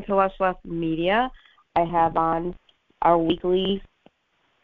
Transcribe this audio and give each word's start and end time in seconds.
Welcome 0.00 0.32
to 0.38 0.42
Left 0.42 0.64
Media. 0.64 1.30
I 1.76 1.84
have 1.84 2.16
on 2.16 2.54
our 3.02 3.18
weekly 3.18 3.82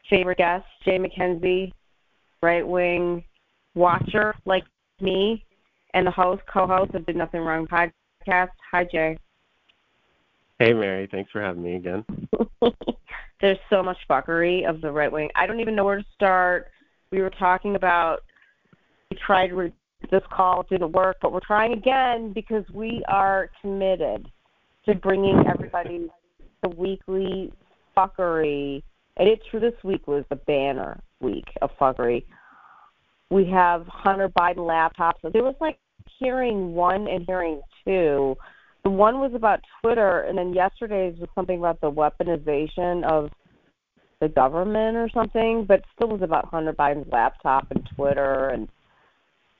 favorite 0.08 0.38
guest, 0.38 0.64
Jay 0.82 0.98
McKenzie, 0.98 1.72
right 2.42 2.66
wing 2.66 3.22
watcher 3.74 4.34
like 4.46 4.64
me, 4.98 5.44
and 5.92 6.06
the 6.06 6.10
host, 6.10 6.40
co 6.50 6.66
host 6.66 6.94
of 6.94 7.04
the 7.04 7.12
Nothing 7.12 7.42
Wrong 7.42 7.66
podcast. 7.66 8.48
Hi, 8.70 8.84
Jay. 8.90 9.18
Hey, 10.58 10.72
Mary. 10.72 11.06
Thanks 11.10 11.30
for 11.30 11.42
having 11.42 11.62
me 11.62 11.74
again. 11.74 12.02
There's 13.42 13.58
so 13.68 13.82
much 13.82 13.98
fuckery 14.08 14.66
of 14.66 14.80
the 14.80 14.90
right 14.90 15.12
wing. 15.12 15.28
I 15.34 15.46
don't 15.46 15.60
even 15.60 15.76
know 15.76 15.84
where 15.84 15.98
to 15.98 16.06
start. 16.14 16.68
We 17.10 17.20
were 17.20 17.28
talking 17.28 17.76
about, 17.76 18.20
we 19.10 19.18
tried 19.18 19.50
this 20.10 20.22
call, 20.32 20.62
it 20.62 20.70
didn't 20.70 20.92
work, 20.92 21.18
but 21.20 21.30
we're 21.30 21.40
trying 21.40 21.74
again 21.74 22.32
because 22.32 22.64
we 22.72 23.04
are 23.06 23.50
committed 23.60 24.30
to 24.86 24.94
bringing 24.94 25.44
everybody 25.48 26.08
the 26.62 26.68
weekly 26.70 27.52
fuckery. 27.96 28.82
And 29.16 29.28
it 29.28 29.40
true 29.50 29.60
this 29.60 29.74
week 29.82 30.06
was 30.06 30.24
the 30.30 30.36
banner 30.36 31.00
week 31.20 31.46
of 31.62 31.70
fuckery. 31.80 32.24
We 33.30 33.46
have 33.50 33.86
Hunter 33.88 34.28
Biden 34.28 34.58
laptops. 34.58 35.32
There 35.32 35.42
was 35.42 35.56
like 35.60 35.78
hearing 36.18 36.74
one 36.74 37.08
and 37.08 37.24
hearing 37.26 37.60
two. 37.84 38.36
The 38.84 38.90
one 38.90 39.18
was 39.18 39.32
about 39.34 39.60
Twitter, 39.82 40.20
and 40.20 40.38
then 40.38 40.54
yesterday's 40.54 41.18
was 41.18 41.28
something 41.34 41.58
about 41.58 41.80
the 41.80 41.90
weaponization 41.90 43.02
of 43.04 43.30
the 44.20 44.28
government 44.28 44.96
or 44.96 45.10
something, 45.12 45.64
but 45.66 45.82
still 45.94 46.08
was 46.08 46.22
about 46.22 46.46
Hunter 46.46 46.72
Biden's 46.72 47.10
laptop 47.10 47.66
and 47.70 47.88
Twitter, 47.96 48.50
and 48.50 48.68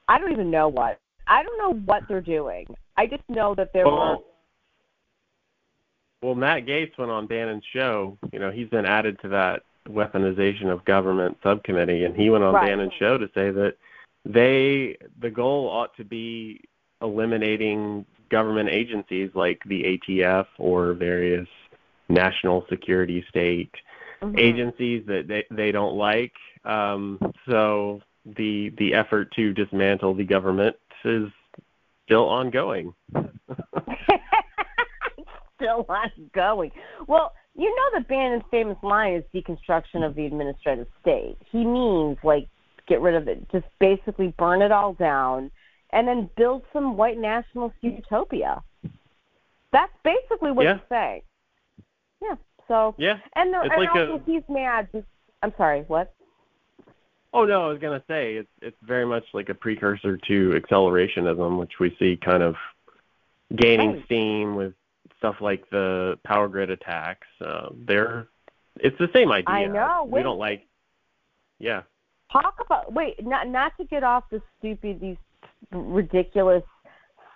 I 0.06 0.18
don't 0.18 0.32
even 0.32 0.50
know 0.50 0.68
what. 0.68 1.00
I 1.26 1.42
don't 1.42 1.58
know 1.58 1.80
what 1.86 2.04
they're 2.08 2.20
doing. 2.20 2.66
I 2.96 3.06
just 3.06 3.24
know 3.28 3.54
that 3.56 3.72
there 3.72 3.84
well, 3.86 3.96
were 3.96 4.16
well, 6.26 6.34
Matt 6.34 6.66
Gaetz 6.66 6.98
went 6.98 7.12
on 7.12 7.28
Bannon's 7.28 7.62
show. 7.72 8.18
You 8.32 8.40
know, 8.40 8.50
he's 8.50 8.68
been 8.68 8.84
added 8.84 9.16
to 9.22 9.28
that 9.28 9.62
weaponization 9.88 10.66
of 10.72 10.84
government 10.84 11.38
subcommittee, 11.40 12.02
and 12.02 12.16
he 12.16 12.30
went 12.30 12.42
on 12.42 12.52
right. 12.52 12.66
Bannon's 12.66 12.94
show 12.98 13.16
to 13.16 13.28
say 13.28 13.52
that 13.52 13.76
they 14.24 14.96
the 15.20 15.30
goal 15.30 15.68
ought 15.68 15.96
to 15.98 16.04
be 16.04 16.62
eliminating 17.00 18.04
government 18.28 18.70
agencies 18.70 19.30
like 19.34 19.62
the 19.66 20.00
ATF 20.08 20.46
or 20.58 20.94
various 20.94 21.46
national 22.08 22.66
security 22.68 23.24
state 23.28 23.70
mm-hmm. 24.20 24.36
agencies 24.36 25.04
that 25.06 25.28
they 25.28 25.44
they 25.52 25.70
don't 25.70 25.94
like. 25.94 26.34
Um, 26.64 27.20
so 27.48 28.00
the 28.24 28.70
the 28.78 28.94
effort 28.94 29.32
to 29.36 29.52
dismantle 29.52 30.14
the 30.14 30.24
government 30.24 30.74
is 31.04 31.30
still 32.04 32.28
ongoing. 32.28 32.94
still 35.62 35.86
ongoing. 35.88 36.70
Well, 37.06 37.32
you 37.54 37.74
know 37.74 37.98
that 37.98 38.08
Bannon's 38.08 38.44
famous 38.50 38.76
line 38.82 39.14
is 39.14 39.24
deconstruction 39.34 40.06
of 40.06 40.14
the 40.14 40.26
administrative 40.26 40.86
state. 41.00 41.36
He 41.50 41.64
means 41.64 42.18
like 42.22 42.48
get 42.86 43.00
rid 43.00 43.14
of 43.14 43.28
it, 43.28 43.50
just 43.50 43.66
basically 43.80 44.34
burn 44.38 44.62
it 44.62 44.72
all 44.72 44.92
down, 44.92 45.50
and 45.90 46.06
then 46.06 46.30
build 46.36 46.62
some 46.72 46.96
white 46.96 47.18
nationalist 47.18 47.76
utopia. 47.80 48.62
That's 49.72 49.92
basically 50.04 50.52
what 50.52 50.64
yeah. 50.64 50.74
he's 50.74 50.82
saying. 50.88 51.22
Yeah. 52.22 52.34
So 52.68 52.94
yeah, 52.98 53.18
and, 53.34 53.52
the, 53.52 53.60
and 53.60 53.70
like 53.76 53.88
also 53.90 54.16
a, 54.16 54.22
he's 54.26 54.42
mad. 54.48 54.88
Just, 54.92 55.06
I'm 55.42 55.52
sorry. 55.56 55.82
What? 55.82 56.12
Oh 57.32 57.44
no, 57.44 57.66
I 57.66 57.68
was 57.68 57.78
gonna 57.78 58.02
say 58.08 58.34
it's 58.34 58.48
it's 58.60 58.76
very 58.82 59.06
much 59.06 59.24
like 59.32 59.48
a 59.48 59.54
precursor 59.54 60.16
to 60.16 60.60
accelerationism, 60.60 61.58
which 61.58 61.74
we 61.78 61.94
see 61.98 62.18
kind 62.22 62.42
of 62.42 62.56
gaining 63.54 63.92
right. 63.92 64.04
steam 64.06 64.56
with 64.56 64.72
stuff 65.18 65.36
like 65.40 65.68
the 65.70 66.18
power 66.24 66.48
grid 66.48 66.70
attacks. 66.70 67.26
Uh, 67.40 67.68
they're 67.86 68.28
it's 68.78 68.98
the 68.98 69.08
same 69.14 69.32
idea. 69.32 69.54
I 69.54 69.66
know. 69.66 70.04
We 70.04 70.12
Wait. 70.14 70.22
don't 70.22 70.38
like. 70.38 70.66
Yeah. 71.58 71.82
Talk 72.32 72.56
about 72.64 72.92
wait, 72.92 73.24
not 73.24 73.48
not 73.48 73.72
to 73.78 73.84
get 73.84 74.02
off 74.02 74.24
the 74.30 74.42
stupid 74.58 75.00
these 75.00 75.16
ridiculous 75.70 76.64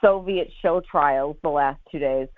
Soviet 0.00 0.50
show 0.62 0.82
trials 0.90 1.36
the 1.42 1.48
last 1.48 1.80
two 1.90 1.98
days. 1.98 2.28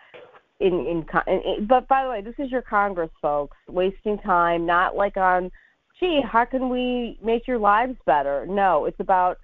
In, 0.61 0.87
in, 0.87 1.05
in 1.27 1.67
but 1.67 1.89
by 1.89 2.05
the 2.05 2.11
way, 2.11 2.21
this 2.21 2.35
is 2.39 2.51
your 2.51 2.63
Congress, 2.63 3.11
folks, 3.21 3.57
wasting 3.69 4.19
time, 4.19 4.65
not 4.65 4.95
like 4.95 5.17
on, 5.17 5.51
gee, 5.99 6.21
how 6.25 6.45
can 6.45 6.69
we 6.69 7.19
make 7.23 7.49
your 7.49 7.59
lives 7.59 7.97
better? 8.07 8.47
No, 8.47 8.85
it's 8.85 9.01
about 9.01 9.39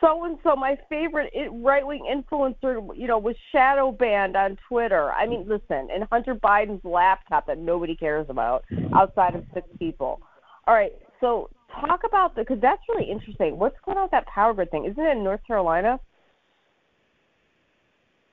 so 0.00 0.24
and 0.24 0.38
so, 0.42 0.54
my 0.54 0.76
favorite 0.90 1.32
right 1.50 1.86
wing 1.86 2.04
influencer, 2.10 2.86
you 2.96 3.06
know, 3.06 3.18
was 3.18 3.34
shadow 3.50 3.92
banned 3.92 4.36
on 4.36 4.58
Twitter. 4.68 5.10
I 5.12 5.26
mean, 5.26 5.46
listen, 5.48 5.88
and 5.92 6.04
Hunter 6.12 6.34
Biden's 6.34 6.84
laptop 6.84 7.46
that 7.46 7.58
nobody 7.58 7.96
cares 7.96 8.26
about 8.28 8.64
outside 8.94 9.34
of 9.34 9.44
six 9.54 9.66
people. 9.78 10.20
All 10.66 10.74
right, 10.74 10.92
so 11.20 11.48
talk 11.80 12.02
about 12.04 12.34
the 12.34 12.42
because 12.42 12.60
that's 12.60 12.82
really 12.90 13.10
interesting. 13.10 13.58
What's 13.58 13.76
going 13.86 13.96
on 13.96 14.04
with 14.04 14.10
that 14.10 14.26
power 14.26 14.52
grid 14.52 14.70
thing? 14.70 14.84
Isn't 14.84 15.02
it 15.02 15.16
in 15.16 15.24
North 15.24 15.40
Carolina? 15.46 15.98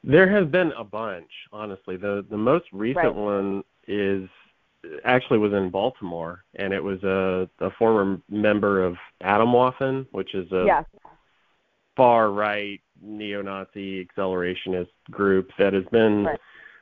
There 0.04 0.30
have 0.30 0.52
been 0.52 0.74
a 0.78 0.84
bunch, 0.84 1.30
honestly. 1.54 1.96
The 1.96 2.26
the 2.30 2.38
most 2.38 2.66
recent 2.74 3.06
right. 3.06 3.16
one 3.16 3.64
is 3.88 4.28
actually 5.06 5.38
was 5.38 5.54
in 5.54 5.70
Baltimore, 5.70 6.44
and 6.56 6.74
it 6.74 6.84
was 6.84 7.02
a, 7.04 7.48
a 7.64 7.70
former 7.72 8.20
member 8.30 8.84
of 8.84 8.98
Atomwaffen, 9.24 10.08
which 10.12 10.34
is 10.34 10.52
a 10.52 10.66
yes. 10.66 10.86
Far 11.96 12.32
right 12.32 12.82
neo-Nazi 13.02 14.06
accelerationist 14.06 14.90
group 15.10 15.50
that 15.58 15.74
has 15.74 15.86
been 15.92 16.26
right. 16.26 16.40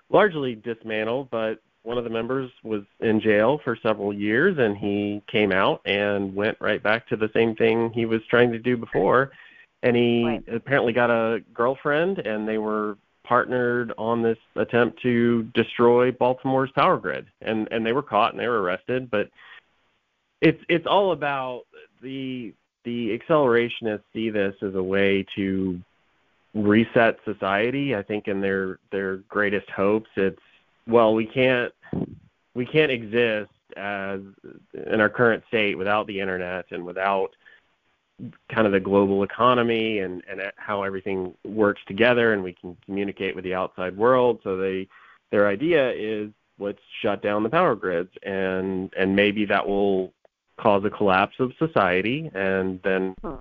largely 0.10 0.56
dismantled, 0.56 1.30
but 1.32 1.60
one 1.84 1.98
of 1.98 2.04
the 2.04 2.10
members 2.10 2.52
was 2.64 2.84
in 3.00 3.22
jail 3.22 3.60
for 3.64 3.78
several 3.82 4.14
years 4.14 4.58
and 4.58 4.78
he 4.78 5.22
came 5.28 5.52
out 5.52 5.82
and 5.86 6.36
went 6.36 6.58
right 6.60 6.84
back 6.84 7.08
to 7.08 7.16
the 7.16 7.30
same 7.34 7.56
thing 7.56 7.92
he 7.94 8.06
was 8.06 8.22
trying 8.30 8.52
to 8.52 8.60
do 8.60 8.76
before 8.76 9.32
and 9.82 9.96
he 9.96 10.26
right. 10.26 10.44
apparently 10.50 10.92
got 10.92 11.10
a 11.10 11.40
girlfriend 11.54 12.20
and 12.20 12.48
they 12.48 12.58
were 12.58 12.98
partnered 13.24 13.94
on 13.98 14.22
this 14.22 14.38
attempt 14.56 15.02
to 15.02 15.44
destroy 15.54 16.12
Baltimore's 16.12 16.72
power 16.72 16.98
grid 16.98 17.28
and 17.42 17.68
and 17.72 17.86
they 17.86 17.94
were 17.94 18.04
caught 18.04 18.34
and 18.34 18.40
they 18.40 18.48
were 18.48 18.62
arrested 18.62 19.10
but 19.10 19.30
it's 20.42 20.62
it's 20.68 20.88
all 20.88 21.12
about 21.12 21.64
the 22.02 22.54
the 22.90 23.18
accelerationists 23.18 24.02
see 24.14 24.32
this 24.32 24.56
as 24.64 24.74
a 24.74 24.82
way 24.82 25.24
to 25.36 25.80
reset 26.56 27.20
society. 27.24 27.96
I 27.96 28.02
think 28.02 28.28
in 28.28 28.42
their 28.42 28.80
their 28.92 29.18
greatest 29.30 29.70
hopes 29.70 30.10
it's 30.16 30.42
well 30.88 31.14
we 31.14 31.26
can't 31.26 31.72
we 32.56 32.66
can't 32.66 32.92
exist 32.92 33.52
as 33.78 34.22
in 34.74 35.00
our 35.00 35.10
current 35.10 35.44
state 35.48 35.78
without 35.78 36.08
the 36.08 36.20
internet 36.20 36.66
and 36.72 36.84
without 36.84 37.36
kind 38.52 38.66
of 38.66 38.74
the 38.74 38.80
global 38.80 39.22
economy 39.22 40.00
and 40.00 40.24
and 40.28 40.42
how 40.56 40.82
everything 40.82 41.36
works 41.46 41.82
together 41.86 42.34
and 42.34 42.44
we 42.44 42.54
can 42.54 42.76
communicate 42.86 43.36
with 43.36 43.44
the 43.44 43.54
outside 43.54 43.96
world. 43.96 44.40
So 44.44 44.58
they 44.58 44.88
their 45.30 45.48
idea 45.48 45.92
is 45.92 46.32
let's 46.58 46.82
shut 47.04 47.22
down 47.22 47.44
the 47.44 47.50
power 47.50 47.76
grids 47.76 48.12
and 48.24 48.92
and 48.98 49.16
maybe 49.16 49.46
that 49.46 49.68
will 49.68 50.12
cause 50.60 50.84
a 50.86 50.90
collapse 50.90 51.36
of 51.40 51.52
society 51.58 52.30
and 52.34 52.80
then 52.84 53.16
hmm. 53.22 53.36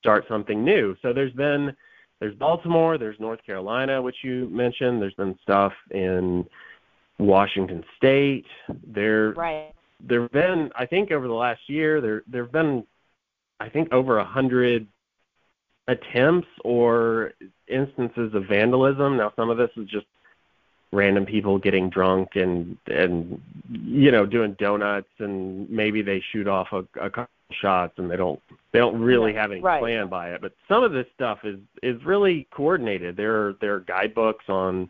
start 0.00 0.24
something 0.28 0.64
new 0.64 0.96
so 1.02 1.12
there's 1.12 1.32
been 1.32 1.74
there's 2.20 2.34
Baltimore, 2.36 2.96
there's 2.96 3.18
North 3.20 3.44
Carolina, 3.44 4.00
which 4.00 4.16
you 4.22 4.48
mentioned. 4.50 5.02
There's 5.02 5.14
been 5.14 5.38
stuff 5.42 5.72
in 5.90 6.46
Washington 7.18 7.84
State. 7.96 8.46
There, 8.86 9.32
right. 9.32 9.72
There've 10.00 10.30
been, 10.30 10.70
I 10.76 10.86
think, 10.86 11.10
over 11.10 11.26
the 11.26 11.34
last 11.34 11.60
year, 11.68 12.00
there 12.00 12.22
there've 12.26 12.50
been, 12.50 12.84
I 13.60 13.68
think, 13.68 13.92
over 13.92 14.18
a 14.18 14.24
hundred 14.24 14.86
attempts 15.86 16.48
or 16.64 17.32
instances 17.68 18.34
of 18.34 18.44
vandalism. 18.48 19.16
Now, 19.16 19.32
some 19.36 19.50
of 19.50 19.58
this 19.58 19.70
is 19.76 19.86
just 19.88 20.06
random 20.94 21.26
people 21.26 21.58
getting 21.58 21.90
drunk 21.90 22.30
and 22.36 22.78
and 22.86 23.40
you 23.70 24.10
know 24.10 24.24
doing 24.24 24.54
donuts 24.58 25.08
and 25.18 25.68
maybe 25.68 26.02
they 26.02 26.22
shoot 26.32 26.46
off 26.46 26.68
a, 26.72 26.84
a 27.00 27.10
couple 27.10 27.28
shots 27.60 27.94
and 27.98 28.10
they 28.10 28.16
don't 28.16 28.40
they 28.72 28.78
don't 28.78 29.00
really 29.00 29.34
have 29.34 29.50
any 29.50 29.60
right. 29.60 29.80
plan 29.80 30.08
by 30.08 30.30
it 30.30 30.40
but 30.40 30.52
some 30.68 30.82
of 30.82 30.92
this 30.92 31.06
stuff 31.14 31.40
is 31.44 31.58
is 31.82 32.02
really 32.04 32.46
coordinated 32.50 33.16
there 33.16 33.34
are 33.34 33.52
there 33.60 33.74
are 33.74 33.80
guidebooks 33.80 34.44
on 34.48 34.88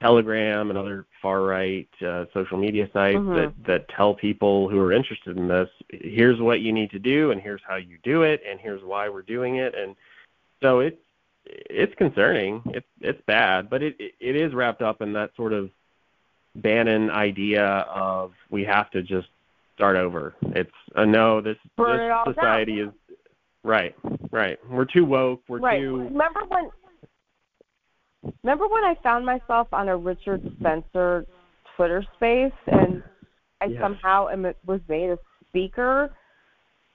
telegram 0.00 0.70
and 0.70 0.78
other 0.78 1.06
far 1.20 1.42
right 1.42 1.88
uh, 2.06 2.24
social 2.32 2.58
media 2.58 2.88
sites 2.92 3.18
mm-hmm. 3.18 3.34
that 3.34 3.52
that 3.66 3.88
tell 3.88 4.14
people 4.14 4.68
who 4.68 4.80
are 4.80 4.92
interested 4.92 5.36
in 5.36 5.48
this 5.48 5.68
here's 5.90 6.40
what 6.40 6.60
you 6.60 6.72
need 6.72 6.90
to 6.90 6.98
do 6.98 7.30
and 7.30 7.40
here's 7.40 7.62
how 7.66 7.76
you 7.76 7.98
do 8.02 8.22
it 8.22 8.40
and 8.48 8.58
here's 8.60 8.82
why 8.82 9.08
we're 9.08 9.22
doing 9.22 9.56
it 9.56 9.74
and 9.74 9.94
so 10.62 10.80
it's 10.80 11.00
it's 11.48 11.94
concerning. 11.96 12.62
It's 12.66 12.86
it's 13.00 13.20
bad, 13.26 13.70
but 13.70 13.82
it 13.82 13.96
it 13.98 14.36
is 14.36 14.54
wrapped 14.54 14.82
up 14.82 15.00
in 15.00 15.12
that 15.14 15.34
sort 15.36 15.52
of 15.52 15.70
Bannon 16.54 17.10
idea 17.10 17.64
of 17.64 18.32
we 18.50 18.64
have 18.64 18.90
to 18.90 19.02
just 19.02 19.28
start 19.74 19.96
over. 19.96 20.34
It's 20.42 20.70
a 20.96 21.06
no. 21.06 21.40
This 21.40 21.56
this 21.76 22.12
society 22.26 22.78
down. 22.78 22.88
is 22.88 23.16
right, 23.62 23.94
right. 24.30 24.58
We're 24.68 24.84
too 24.84 25.04
woke. 25.04 25.42
We're 25.48 25.60
right. 25.60 25.80
too. 25.80 25.96
Remember 25.96 26.40
when? 26.48 26.70
remember 28.42 28.66
when 28.66 28.84
I 28.84 28.96
found 29.02 29.24
myself 29.24 29.68
on 29.72 29.88
a 29.88 29.96
Richard 29.96 30.42
Spencer 30.58 31.26
Twitter 31.76 32.04
space 32.16 32.52
and 32.66 33.02
I 33.60 33.66
Yes. 33.66 33.80
somehow 33.80 34.28
am, 34.28 34.52
was 34.66 34.80
made 34.88 35.10
a 35.10 35.18
speaker 35.48 36.10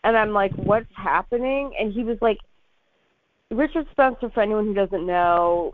and 0.04 0.18
I'm 0.18 0.34
like, 0.34 0.52
what's 0.56 0.94
happening? 0.96 1.74
And 1.80 1.94
he 1.94 2.04
was 2.04 2.18
like, 2.22 2.38
Richard 3.54 3.88
Spencer, 3.92 4.30
for 4.30 4.42
anyone 4.42 4.66
who 4.66 4.74
doesn't 4.74 5.06
know, 5.06 5.74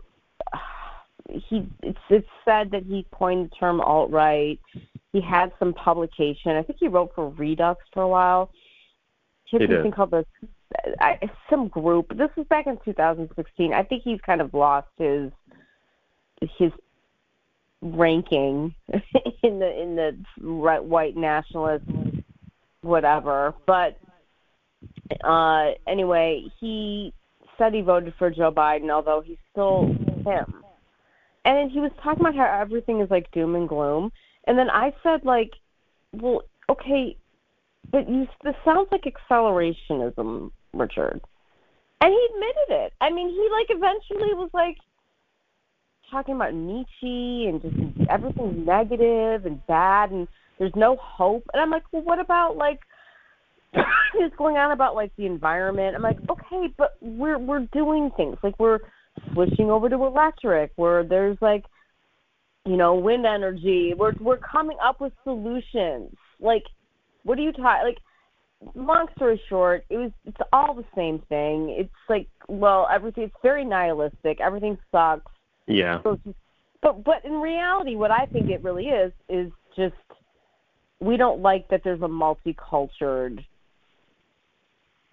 he 1.28 1.66
it's 1.82 1.98
it's 2.08 2.28
said 2.44 2.70
that 2.72 2.84
he 2.84 3.06
coined 3.12 3.50
the 3.50 3.56
term 3.56 3.80
alt 3.80 4.10
right. 4.10 4.58
He 5.12 5.20
had 5.20 5.52
some 5.58 5.74
publication. 5.74 6.52
I 6.52 6.62
think 6.62 6.78
he 6.78 6.88
wrote 6.88 7.12
for 7.14 7.28
Redux 7.30 7.82
for 7.92 8.02
a 8.02 8.08
while. 8.08 8.50
He 9.44 9.56
had 9.56 9.62
He 9.62 9.66
did. 9.66 9.76
something 9.76 9.92
called 9.92 10.10
the 10.10 10.24
I, 11.00 11.18
some 11.48 11.68
group. 11.68 12.16
This 12.16 12.30
was 12.36 12.46
back 12.48 12.66
in 12.66 12.78
2016. 12.84 13.72
I 13.72 13.82
think 13.82 14.02
he's 14.02 14.20
kind 14.20 14.40
of 14.40 14.54
lost 14.54 14.88
his 14.98 15.30
his 16.58 16.72
ranking 17.82 18.74
in 19.42 19.58
the 19.58 19.80
in 19.80 19.96
the 19.96 20.16
right, 20.40 20.82
white 20.82 21.16
nationalist 21.16 21.84
whatever. 22.82 23.54
But 23.66 23.98
uh 25.24 25.72
anyway, 25.86 26.44
he 26.60 27.12
said 27.60 27.74
he 27.74 27.82
voted 27.82 28.14
for 28.18 28.30
Joe 28.30 28.50
Biden, 28.50 28.90
although 28.90 29.20
he's 29.20 29.36
still 29.52 29.86
him. 30.24 30.64
And 31.44 31.70
he 31.70 31.78
was 31.80 31.92
talking 32.02 32.20
about 32.20 32.34
how 32.34 32.60
everything 32.60 33.00
is 33.00 33.10
like 33.10 33.30
doom 33.32 33.54
and 33.54 33.68
gloom. 33.68 34.10
And 34.46 34.58
then 34.58 34.70
I 34.70 34.92
said 35.02 35.24
like, 35.24 35.50
well, 36.12 36.42
okay, 36.70 37.16
but 37.92 38.08
you 38.08 38.26
this 38.42 38.54
sounds 38.64 38.88
like 38.90 39.04
accelerationism, 39.04 40.50
Richard. 40.72 41.20
And 42.00 42.12
he 42.12 42.28
admitted 42.34 42.84
it. 42.86 42.92
I 43.00 43.10
mean, 43.10 43.28
he 43.28 43.48
like 43.52 43.66
eventually 43.68 44.34
was 44.34 44.50
like 44.54 44.76
talking 46.10 46.34
about 46.34 46.54
Nietzsche 46.54 47.46
and 47.46 47.60
just 47.60 48.10
everything's 48.10 48.66
negative 48.66 49.46
and 49.46 49.64
bad 49.66 50.10
and 50.10 50.26
there's 50.58 50.74
no 50.74 50.96
hope. 50.96 51.44
And 51.52 51.62
I'm 51.62 51.70
like, 51.70 51.84
well, 51.92 52.02
what 52.02 52.20
about 52.20 52.56
like 52.56 52.80
what's 54.14 54.36
going 54.36 54.56
on 54.56 54.72
about 54.72 54.94
like 54.94 55.12
the 55.16 55.26
environment? 55.26 55.94
I'm 55.96 56.02
like, 56.02 56.18
okay, 56.28 56.72
but 56.76 56.96
we're 57.00 57.38
we're 57.38 57.66
doing 57.72 58.10
things 58.16 58.36
like 58.42 58.58
we're 58.58 58.80
switching 59.32 59.70
over 59.70 59.88
to 59.88 59.96
electric. 59.96 60.72
Where 60.76 61.04
there's 61.04 61.38
like, 61.40 61.64
you 62.66 62.76
know, 62.76 62.94
wind 62.94 63.26
energy. 63.26 63.94
We're 63.96 64.12
we're 64.20 64.38
coming 64.38 64.76
up 64.82 65.00
with 65.00 65.12
solutions. 65.24 66.14
Like, 66.40 66.64
what 67.24 67.38
are 67.38 67.42
you 67.42 67.52
talking? 67.52 67.86
Like, 67.86 67.98
long 68.74 69.06
story 69.16 69.40
short, 69.48 69.84
it 69.90 69.96
was 69.96 70.10
it's 70.26 70.36
all 70.52 70.74
the 70.74 70.84
same 70.96 71.20
thing. 71.28 71.74
It's 71.78 71.90
like, 72.08 72.28
well, 72.48 72.88
everything. 72.92 73.24
It's 73.24 73.34
very 73.42 73.64
nihilistic. 73.64 74.40
Everything 74.40 74.78
sucks. 74.90 75.30
Yeah. 75.66 76.02
So 76.02 76.12
it's 76.12 76.24
just- 76.24 76.36
but 76.82 77.04
but 77.04 77.24
in 77.24 77.34
reality, 77.34 77.94
what 77.94 78.10
I 78.10 78.24
think 78.26 78.48
it 78.48 78.62
really 78.62 78.86
is 78.86 79.12
is 79.28 79.52
just 79.76 79.94
we 80.98 81.16
don't 81.18 81.40
like 81.42 81.68
that 81.68 81.82
there's 81.84 82.00
a 82.00 82.04
multicultural 82.08 83.38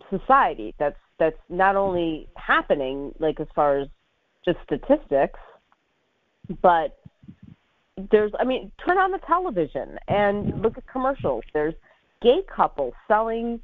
society 0.10 0.74
that's 0.80 0.98
that's 1.20 1.38
not 1.50 1.76
only 1.76 2.28
happening 2.36 3.14
like 3.20 3.40
as 3.40 3.48
far 3.56 3.80
as 3.80 3.88
just 4.46 4.58
statistics, 4.64 5.40
but 6.62 6.98
there's 8.12 8.32
I 8.40 8.44
mean 8.44 8.72
turn 8.86 8.98
on 8.98 9.12
the 9.12 9.20
television 9.26 9.98
and 10.08 10.62
look 10.62 10.78
at 10.78 10.88
commercials. 10.88 11.44
There's 11.54 11.74
gay 12.22 12.42
couples 12.54 12.94
selling 13.08 13.60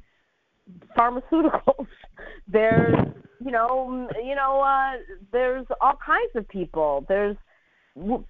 pharmaceuticals. 0.96 1.86
There's 2.48 2.94
you 3.44 3.50
know 3.50 4.08
you 4.22 4.34
know 4.34 4.60
uh 4.60 4.98
there's 5.32 5.66
all 5.80 5.98
kinds 6.04 6.32
of 6.34 6.48
people. 6.48 7.04
There's 7.08 7.36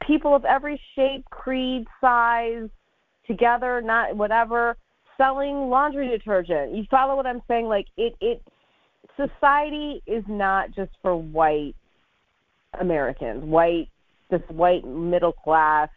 people 0.06 0.34
of 0.34 0.44
every 0.44 0.80
shape, 0.94 1.24
creed, 1.30 1.86
size, 2.00 2.68
together, 3.26 3.80
not 3.80 4.16
whatever, 4.16 4.76
selling 5.16 5.68
laundry 5.68 6.08
detergent. 6.08 6.74
You 6.74 6.84
follow 6.90 7.16
what 7.16 7.26
I'm 7.26 7.42
saying? 7.48 7.66
Like 7.66 7.86
it 7.96 8.14
it 8.20 8.42
society 9.16 10.02
is 10.06 10.24
not 10.28 10.70
just 10.72 10.90
for 11.02 11.16
white 11.16 11.74
Americans, 12.80 13.44
white 13.44 13.88
this 14.30 14.42
white 14.48 14.84
middle 14.84 15.32
class 15.32 15.88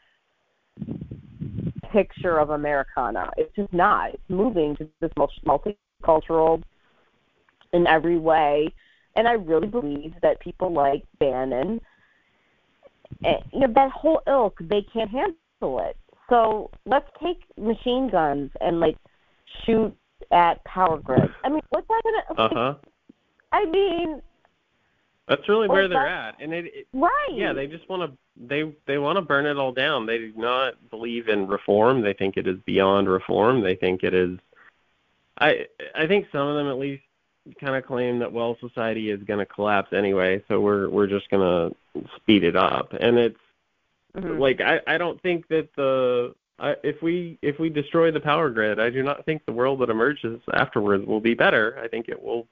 picture 1.92 2.40
of 2.40 2.50
Americana. 2.52 3.30
It's 3.38 3.56
just 3.56 3.72
not. 3.74 4.14
It's 4.14 4.30
moving 4.30 4.76
to 4.78 4.88
this 5.00 5.12
multi- 5.18 5.42
multicultural 5.46 6.62
in 7.74 7.88
every 7.88 8.18
way. 8.18 8.74
And 9.16 9.28
I 9.28 9.34
really 9.34 9.68
believe 9.68 10.14
that 10.22 10.40
people 10.40 10.72
like 10.72 11.04
Bannon, 11.20 11.82
eh, 13.24 13.38
you 13.52 13.62
know, 13.62 13.74
that 13.74 13.92
whole 13.92 14.22
ilk, 14.28 14.58
they 14.62 14.86
can't 14.94 15.10
handle 15.10 15.80
it. 15.80 15.98
So 16.30 16.70
let's 16.86 17.10
take 17.24 17.42
machine 17.58 18.10
guns 18.12 18.52
and 18.62 18.80
like 18.80 18.98
shoot 19.66 19.96
at 20.32 20.64
power 20.66 20.98
grids. 20.98 21.34
I 21.44 21.50
mean, 21.50 21.62
what's 21.70 21.88
that 21.88 22.02
gonna? 22.04 22.42
Uh 22.42 22.54
huh. 22.54 22.76
I 23.52 23.66
mean, 23.66 24.22
That's 25.28 25.48
really 25.48 25.68
where 25.68 25.88
they're 25.88 26.08
at, 26.08 26.36
and 26.42 26.54
it, 26.54 26.66
it 26.66 26.88
right? 26.94 27.30
yeah, 27.34 27.54
they 27.54 27.68
just 27.68 27.88
want 27.90 28.12
to 28.12 28.18
they 28.48 28.74
they 28.86 28.98
want 28.98 29.18
to 29.18 29.22
burn 29.22 29.46
it 29.46 29.58
all 29.58 29.72
down. 29.72 30.06
They 30.06 30.18
do 30.18 30.34
not 30.36 30.90
believe 30.90 31.28
in 31.30 31.48
reform. 31.48 32.02
They 32.02 32.14
think 32.14 32.38
it 32.38 32.48
is 32.48 32.58
beyond 32.66 33.10
reform. 33.10 33.62
They 33.62 33.76
think 33.76 34.04
it 34.04 34.14
is. 34.14 34.38
I 35.40 35.66
I 35.96 36.08
think 36.08 36.28
some 36.32 36.48
of 36.48 36.56
them 36.56 36.68
at 36.68 36.78
least 36.78 37.04
kind 37.60 37.76
of 37.76 37.86
claim 37.86 38.20
that 38.20 38.32
well 38.32 38.58
society 38.60 39.10
is 39.10 39.24
going 39.24 39.40
to 39.40 39.46
collapse 39.46 39.94
anyway, 39.94 40.44
so 40.48 40.60
we're 40.60 40.90
we're 40.90 41.08
just 41.08 41.30
going 41.30 41.42
to 41.94 42.06
speed 42.18 42.44
it 42.44 42.56
up. 42.56 42.94
And 43.00 43.18
it's 43.18 43.40
Mhm. 44.16 44.40
like 44.40 44.62
I 44.62 44.82
I 44.88 44.98
don't 44.98 45.22
think 45.22 45.48
that 45.50 45.70
the 45.76 46.34
I, 46.60 46.76
if 46.84 47.02
we 47.02 47.38
if 47.42 47.60
we 47.60 47.70
destroy 47.70 48.12
the 48.12 48.20
power 48.20 48.50
grid, 48.50 48.80
I 48.80 48.90
do 48.90 49.04
not 49.04 49.26
think 49.26 49.46
the 49.46 49.52
world 49.52 49.80
that 49.82 49.90
emerges 49.90 50.40
afterwards 50.54 51.06
will 51.06 51.22
be 51.22 51.34
better. 51.34 51.80
I 51.84 51.88
think 51.88 52.10
it 52.10 52.22
will 52.22 52.48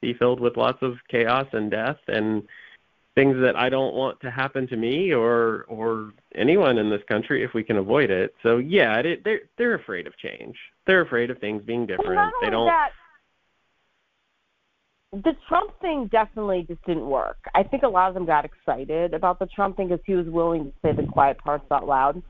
be 0.00 0.14
filled 0.14 0.40
with 0.40 0.56
lots 0.56 0.78
of 0.82 0.94
chaos 1.08 1.46
and 1.52 1.70
death 1.70 1.98
and 2.08 2.42
things 3.14 3.36
that 3.42 3.56
I 3.56 3.68
don't 3.68 3.94
want 3.94 4.20
to 4.20 4.30
happen 4.30 4.66
to 4.68 4.76
me 4.76 5.12
or 5.12 5.64
or 5.68 6.12
anyone 6.34 6.78
in 6.78 6.88
this 6.88 7.02
country 7.08 7.44
if 7.44 7.52
we 7.52 7.62
can 7.62 7.76
avoid 7.76 8.10
it. 8.10 8.34
So 8.42 8.56
yeah, 8.56 8.98
it, 8.98 9.22
they're 9.22 9.40
they're 9.58 9.74
afraid 9.74 10.06
of 10.06 10.16
change. 10.16 10.56
They're 10.86 11.02
afraid 11.02 11.30
of 11.30 11.38
things 11.38 11.62
being 11.64 11.86
different. 11.86 12.14
not 12.14 12.32
they 12.40 12.50
don't. 12.50 12.66
that, 12.66 12.90
the 15.12 15.36
Trump 15.46 15.78
thing 15.82 16.08
definitely 16.10 16.64
just 16.66 16.82
didn't 16.86 17.06
work. 17.06 17.36
I 17.54 17.62
think 17.62 17.82
a 17.82 17.88
lot 17.88 18.08
of 18.08 18.14
them 18.14 18.24
got 18.24 18.46
excited 18.46 19.12
about 19.12 19.38
the 19.38 19.46
Trump 19.46 19.76
thing 19.76 19.88
because 19.88 20.02
he 20.06 20.14
was 20.14 20.26
willing 20.26 20.64
to 20.64 20.72
say 20.80 20.96
the 20.96 21.06
quiet 21.06 21.36
parts 21.36 21.66
out 21.70 21.86
loud 21.86 22.22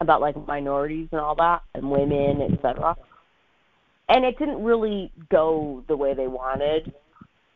about 0.00 0.20
like 0.20 0.46
minorities 0.46 1.08
and 1.12 1.20
all 1.20 1.34
that 1.36 1.62
and 1.74 1.90
women, 1.90 2.52
etc. 2.52 2.96
And 4.08 4.24
it 4.24 4.38
didn't 4.38 4.62
really 4.62 5.12
go 5.30 5.84
the 5.88 5.96
way 5.96 6.14
they 6.14 6.28
wanted. 6.28 6.92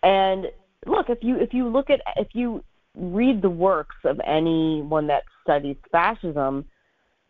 And 0.02 0.46
look, 0.86 1.08
if 1.08 1.18
you 1.22 1.36
if 1.36 1.54
you 1.54 1.68
look 1.68 1.90
at 1.90 2.00
if 2.16 2.28
you 2.32 2.64
read 2.94 3.42
the 3.42 3.50
works 3.50 3.96
of 4.04 4.20
anyone 4.26 5.06
that 5.06 5.22
studies 5.42 5.76
fascism, 5.90 6.64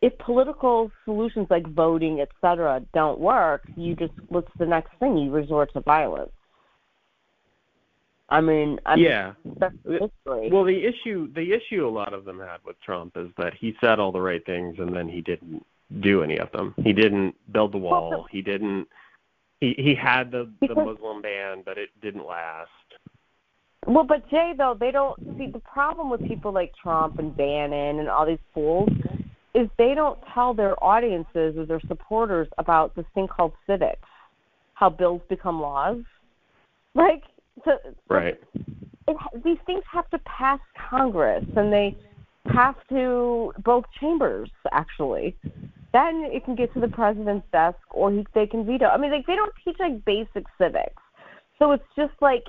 if 0.00 0.16
political 0.19 0.90
solutions 1.04 1.47
like 1.50 1.69
voting, 1.69 2.21
et 2.21 2.31
cetera, 2.40 2.83
don't 2.95 3.21
work, 3.21 3.62
you 3.76 3.95
just 3.95 4.14
what's 4.28 4.50
the 4.59 4.66
next 4.66 4.90
thing? 4.99 5.19
You 5.19 5.31
resort 5.31 5.73
to 5.75 5.81
violence. 5.81 6.33
I 8.33 8.41
mean, 8.41 8.81
I 8.87 8.95
yeah. 8.95 9.35
history. 9.45 10.49
Well, 10.51 10.65
the 10.65 10.83
issue 10.87 11.31
the 11.35 11.53
issue 11.53 11.87
a 11.87 11.91
lot 11.91 12.15
of 12.15 12.25
them 12.25 12.41
had 12.41 12.59
with 12.65 12.81
Trump 12.81 13.12
is 13.17 13.29
that 13.37 13.53
he 13.61 13.75
said 13.79 13.99
all 13.99 14.11
the 14.11 14.23
right 14.23 14.45
things 14.47 14.77
and 14.79 14.97
then 14.97 15.07
he 15.07 15.21
didn't 15.21 15.67
do 16.01 16.23
any 16.23 16.39
of 16.39 16.51
them. 16.53 16.75
He 16.83 16.95
didn't 16.95 17.35
build 17.53 17.73
the 17.73 17.79
wall. 17.79 18.27
He 18.31 18.41
didn't. 18.41 18.89
He 19.61 19.75
he 19.77 19.95
had 19.95 20.31
the 20.31 20.51
the 20.62 20.75
Muslim 20.75 21.21
ban, 21.21 21.62
but 21.62 21.77
it 21.77 21.91
didn't 22.01 22.27
last. 22.27 22.71
Well, 23.87 24.05
but 24.05 24.27
Jay, 24.31 24.55
though, 24.57 24.77
they 24.81 24.93
don't 24.93 25.19
see 25.37 25.49
the 25.53 25.59
problem 25.59 26.09
with 26.09 26.27
people 26.27 26.53
like 26.53 26.73
Trump 26.83 27.19
and 27.19 27.37
Bannon 27.37 27.99
and 27.99 28.09
all 28.09 28.25
these 28.25 28.39
fools 28.55 28.89
is 29.55 29.69
they 29.77 29.95
don't 29.95 30.19
tell 30.33 30.55
their 30.55 30.83
audiences 30.83 31.59
or 31.59 31.67
their 31.67 31.81
supporters 31.87 32.49
about 32.57 32.97
this 32.97 33.05
thing 33.15 33.29
called 33.29 33.53
civics, 33.67 34.09
how 34.73 34.89
bills 34.89 35.21
become 35.29 35.61
laws. 35.61 35.99
Like, 36.95 37.25
so, 37.65 37.79
Right. 38.09 38.41
it, 39.09 39.17
these 39.45 39.59
things 39.67 39.83
have 39.91 40.09
to 40.11 40.19
pass 40.19 40.61
Congress 40.91 41.45
and 41.57 41.73
they 41.73 41.97
have 42.47 42.77
to 42.89 43.53
both 43.65 43.85
chambers 44.01 44.51
actually. 44.73 45.37
Then 45.93 46.27
it 46.33 46.45
can 46.45 46.55
get 46.55 46.73
to 46.75 46.81
the 46.81 46.89
president's 46.89 47.47
desk 47.53 47.79
or 47.91 48.11
he, 48.11 48.27
they 48.35 48.47
can 48.47 48.65
veto. 48.65 48.87
I 48.87 48.97
mean, 48.97 49.13
like 49.13 49.27
they 49.27 49.37
don't 49.37 49.53
teach 49.65 49.77
like 49.79 50.05
basic 50.05 50.45
civics, 50.59 51.03
so 51.59 51.73
it's 51.73 51.85
just 51.97 52.15
like 52.21 52.45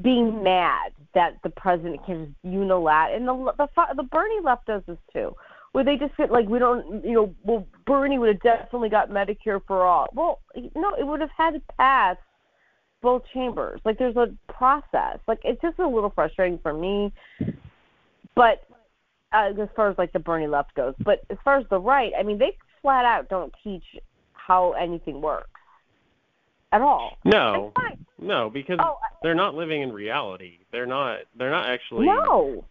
being 0.00 0.42
mad 0.42 0.92
that 1.14 1.36
the 1.42 1.50
president 1.50 2.04
can 2.06 2.26
just 2.26 2.54
unilaterally 2.54 3.16
and 3.16 3.28
the 3.28 3.52
the 3.58 3.68
the 3.96 4.02
Bernie 4.02 4.40
left 4.42 4.66
does 4.66 4.82
this 4.86 4.98
too, 5.12 5.34
where 5.72 5.84
they 5.84 5.96
just 5.96 6.16
get 6.16 6.32
like 6.32 6.48
we 6.48 6.58
don't 6.58 7.04
you 7.04 7.12
know 7.12 7.34
well 7.44 7.66
Bernie 7.86 8.18
would 8.18 8.28
have 8.28 8.42
definitely 8.42 8.88
got 8.88 9.10
Medicare 9.10 9.60
for 9.66 9.86
all. 9.86 10.08
Well, 10.12 10.40
no, 10.74 10.94
it 10.98 11.06
would 11.06 11.20
have 11.20 11.30
had 11.36 11.52
to 11.52 11.62
pass 11.78 12.16
both 13.02 13.22
chambers. 13.34 13.80
Like 13.84 13.98
there's 13.98 14.16
a 14.16 14.28
process. 14.52 15.18
Like 15.26 15.40
it's 15.44 15.60
just 15.60 15.78
a 15.78 15.86
little 15.86 16.10
frustrating 16.10 16.58
for 16.62 16.72
me. 16.72 17.12
but 18.34 18.64
uh, 19.32 19.50
as 19.60 19.68
far 19.76 19.90
as 19.90 19.98
like 19.98 20.12
the 20.12 20.18
Bernie 20.18 20.46
left 20.46 20.74
goes, 20.74 20.94
but 21.04 21.22
as 21.30 21.38
far 21.44 21.58
as 21.58 21.66
the 21.70 21.78
right, 21.78 22.12
I 22.18 22.22
mean, 22.22 22.38
they 22.38 22.56
flat 22.80 23.04
out 23.04 23.28
don't 23.28 23.52
teach 23.62 23.84
how 24.32 24.72
anything 24.72 25.20
works 25.20 25.48
at 26.72 26.80
all. 26.80 27.18
No, 27.24 27.72
no, 28.18 28.50
because 28.50 28.78
oh, 28.80 28.96
they're 29.22 29.34
not 29.34 29.54
living 29.54 29.82
in 29.82 29.92
reality. 29.92 30.58
They're 30.70 30.86
not. 30.86 31.20
They're 31.36 31.50
not 31.50 31.66
actually. 31.66 32.06
No. 32.06 32.64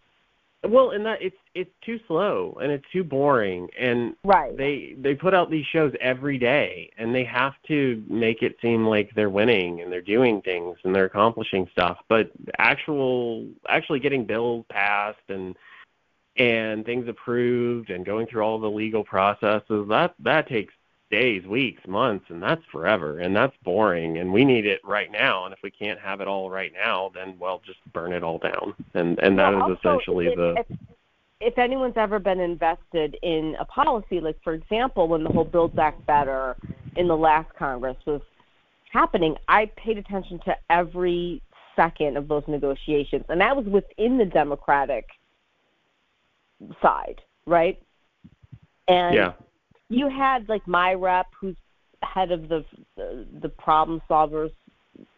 Well, 0.64 0.92
and 0.92 1.06
that 1.08 1.22
it's 1.22 1.38
it's 1.56 1.72
too 1.84 2.00
slow 2.08 2.58
and 2.62 2.72
it's 2.72 2.86
too 2.94 3.04
boring, 3.04 3.68
and 3.80 4.16
right. 4.24 4.56
they 4.56 4.96
they 4.98 5.16
put 5.16 5.34
out 5.34 5.50
these 5.50 5.66
shows 5.66 5.92
every 6.00 6.38
day, 6.38 6.92
and 7.00 7.16
they 7.16 7.24
have 7.24 7.54
to 7.68 8.04
make 8.08 8.44
it 8.44 8.58
seem 8.62 8.86
like 8.86 9.10
they're 9.16 9.30
winning 9.30 9.82
and 9.82 9.92
they're 9.92 10.02
doing 10.02 10.40
things 10.44 10.78
and 10.84 10.94
they're 10.94 11.06
accomplishing 11.06 11.68
stuff, 11.72 11.98
but 12.08 12.32
actual 12.60 13.48
actually 13.68 14.00
getting 14.00 14.26
bills 14.26 14.64
passed 14.70 15.18
and 15.30 15.56
and 16.38 16.86
things 16.86 17.08
approved 17.08 17.90
and 17.90 18.06
going 18.06 18.28
through 18.28 18.42
all 18.42 18.60
the 18.60 18.70
legal 18.70 19.04
processes 19.04 19.88
that 19.90 20.14
that 20.20 20.48
takes 20.48 20.74
days, 21.12 21.46
weeks, 21.46 21.86
months, 21.88 22.26
and 22.30 22.42
that's 22.42 22.64
forever, 22.72 23.20
and 23.20 23.36
that's 23.36 23.56
boring. 23.64 24.18
And 24.18 24.34
we 24.34 24.44
need 24.44 24.66
it 24.66 24.80
right 24.84 25.12
now. 25.12 25.46
And 25.46 25.54
if 25.54 25.60
we 25.62 25.70
can't 25.70 26.00
have 26.00 26.22
it 26.22 26.28
all 26.28 26.50
right 26.50 26.72
now, 26.74 27.12
then 27.14 27.36
well, 27.40 27.62
just 27.66 27.80
burn 27.94 28.14
it 28.14 28.24
all 28.24 28.40
down. 28.40 28.74
And 28.96 29.20
and 29.20 29.38
that 29.38 29.54
well, 29.54 29.72
is 29.72 29.78
essentially 29.78 30.28
if, 30.28 30.36
the. 30.36 30.56
If, 30.58 30.78
if 31.42 31.58
anyone's 31.58 31.98
ever 31.98 32.20
been 32.20 32.40
invested 32.40 33.18
in 33.22 33.56
a 33.60 33.66
policy, 33.66 34.20
like 34.20 34.42
for 34.44 34.54
example, 34.54 35.08
when 35.08 35.24
the 35.24 35.30
whole 35.30 35.44
Build 35.44 35.76
Back 35.76 36.04
Better 36.06 36.56
in 36.96 37.08
the 37.08 37.18
last 37.18 37.54
Congress 37.56 37.98
was 38.06 38.22
happening, 38.92 39.36
I 39.48 39.66
paid 39.76 39.98
attention 39.98 40.40
to 40.46 40.56
every 40.70 41.42
second 41.76 42.18
of 42.18 42.28
those 42.28 42.44
negotiations, 42.48 43.26
and 43.30 43.42
that 43.42 43.56
was 43.56 43.66
within 43.66 44.18
the 44.18 44.26
Democratic 44.26 45.08
side, 46.82 47.22
right? 47.46 47.82
And 48.88 49.16
yeah 49.16 49.34
you 49.92 50.10
had 50.10 50.48
like 50.50 50.68
my 50.68 50.94
rep, 50.94 51.28
who's 51.40 51.56
head 52.04 52.32
of 52.32 52.50
the 52.50 52.66
the, 52.96 53.28
the 53.42 53.50
problem 53.50 54.02
solvers. 54.10 54.52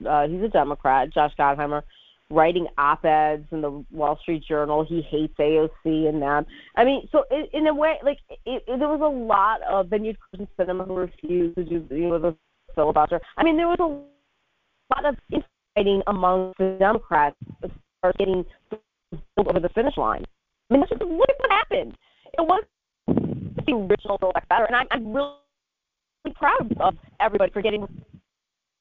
Uh, 0.07 0.27
he's 0.27 0.41
a 0.41 0.49
Democrat, 0.49 1.13
Josh 1.13 1.33
Gottheimer, 1.37 1.81
writing 2.29 2.67
op-eds 2.77 3.45
in 3.51 3.61
the 3.61 3.83
Wall 3.91 4.17
Street 4.21 4.43
Journal. 4.47 4.85
He 4.87 5.01
hates 5.01 5.33
AOC 5.39 5.69
and 6.09 6.21
them. 6.21 6.45
I 6.75 6.85
mean, 6.85 7.07
so 7.11 7.23
in, 7.31 7.47
in 7.53 7.67
a 7.67 7.73
way, 7.73 7.95
like 8.03 8.19
it, 8.29 8.63
it, 8.67 8.79
there 8.79 8.87
was 8.87 9.01
a 9.01 9.05
lot 9.05 9.61
of 9.69 9.89
then 9.89 10.05
you 10.05 10.15
had 10.31 10.47
Sinema 10.57 10.87
who 10.87 10.95
refused 10.95 11.55
to 11.55 11.63
do 11.63 11.85
you 11.89 12.09
know 12.09 12.19
the 12.19 12.35
filibuster. 12.75 13.21
I 13.37 13.43
mean, 13.43 13.57
there 13.57 13.67
was 13.67 13.79
a 13.79 14.95
lot 14.95 15.05
of 15.05 15.15
infighting 15.31 16.01
among 16.07 16.53
the 16.59 16.75
Democrats 16.79 17.35
as 17.63 17.71
far 18.01 18.09
as 18.11 18.15
getting 18.17 18.45
over 19.37 19.59
the 19.59 19.69
finish 19.69 19.97
line. 19.97 20.23
I 20.69 20.73
mean, 20.73 20.81
that's 20.81 20.91
just, 20.91 21.01
look 21.01 21.29
at 21.29 21.35
what 21.39 21.51
happened. 21.51 21.97
It 22.37 22.41
was 22.41 22.63
the 23.55 23.73
original 23.73 24.17
Back 24.33 24.47
Better, 24.49 24.65
and 24.65 24.75
I'm, 24.75 24.87
I'm 24.91 25.13
really 25.13 25.33
proud 26.35 26.73
of 26.79 26.95
everybody 27.19 27.51
for 27.51 27.61
getting 27.61 27.87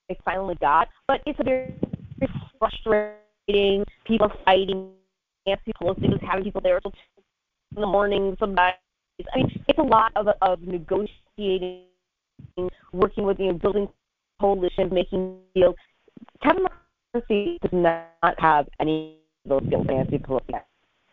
they 0.08 0.18
finally 0.24 0.56
got. 0.60 0.88
But 1.06 1.20
it's 1.26 1.38
a 1.40 1.44
very, 1.44 1.74
very 2.18 2.32
frustrating. 2.58 3.84
People 4.06 4.30
fighting. 4.44 4.90
Nancy 5.46 5.72
Pelosi 5.80 6.08
was 6.08 6.20
having 6.22 6.44
people 6.44 6.60
there 6.60 6.76
until 6.76 6.92
in 7.74 7.80
the 7.80 7.86
morning. 7.86 8.36
Sometimes 8.38 8.76
I 9.34 9.38
mean, 9.38 9.64
it's 9.68 9.78
a 9.78 9.82
lot 9.82 10.12
of 10.16 10.28
of 10.40 10.60
negotiating, 10.62 11.84
working 12.92 13.24
with 13.24 13.38
you 13.38 13.46
know, 13.46 13.58
building 13.58 13.88
coalitions, 14.40 14.92
making 14.92 15.38
deals. 15.54 15.74
Kevin 16.42 16.64
McCarthy 17.14 17.58
does 17.62 17.72
not 17.72 18.38
have 18.38 18.68
any 18.80 19.18
of 19.44 19.50
those 19.50 19.66
skills. 19.66 19.86
Nancy 19.88 20.18
Pelosi. 20.18 20.60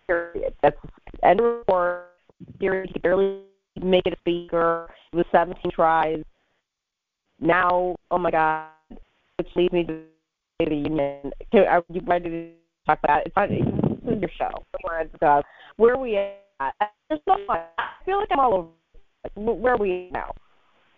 Period. 0.07 0.53
That's 0.61 0.77
end 1.23 1.41
report. 1.41 2.09
Period. 2.59 2.99
Barely 3.01 3.41
make 3.83 4.05
it 4.05 4.13
a 4.13 4.17
speaker. 4.19 4.89
It 5.11 5.15
was 5.15 5.25
17 5.31 5.71
tries. 5.71 6.23
Now, 7.39 7.95
oh 8.11 8.17
my 8.17 8.31
God, 8.31 8.67
which 9.37 9.47
leads 9.55 9.73
me 9.73 9.85
to 9.85 10.01
the 10.59 10.75
union. 10.75 11.31
Can, 11.51 11.65
Are 11.65 11.83
you 11.89 12.01
ready 12.05 12.29
to 12.29 12.49
talk 12.85 12.99
about 13.03 13.21
it? 13.21 13.27
It's 13.27 13.37
on 13.37 13.49
this 14.05 14.15
is 14.15 14.21
your 14.21 14.29
show. 14.37 14.49
Where 15.77 15.93
are 15.93 15.99
we 15.99 16.17
at? 16.17 16.73
There's 17.09 17.21
so 17.25 17.35
much. 17.47 17.61
I 17.77 18.05
feel 18.05 18.17
like 18.17 18.29
I'm 18.31 18.39
all 18.39 18.53
over. 18.53 19.51
Where 19.53 19.73
are 19.73 19.77
we 19.77 20.09
now? 20.11 20.31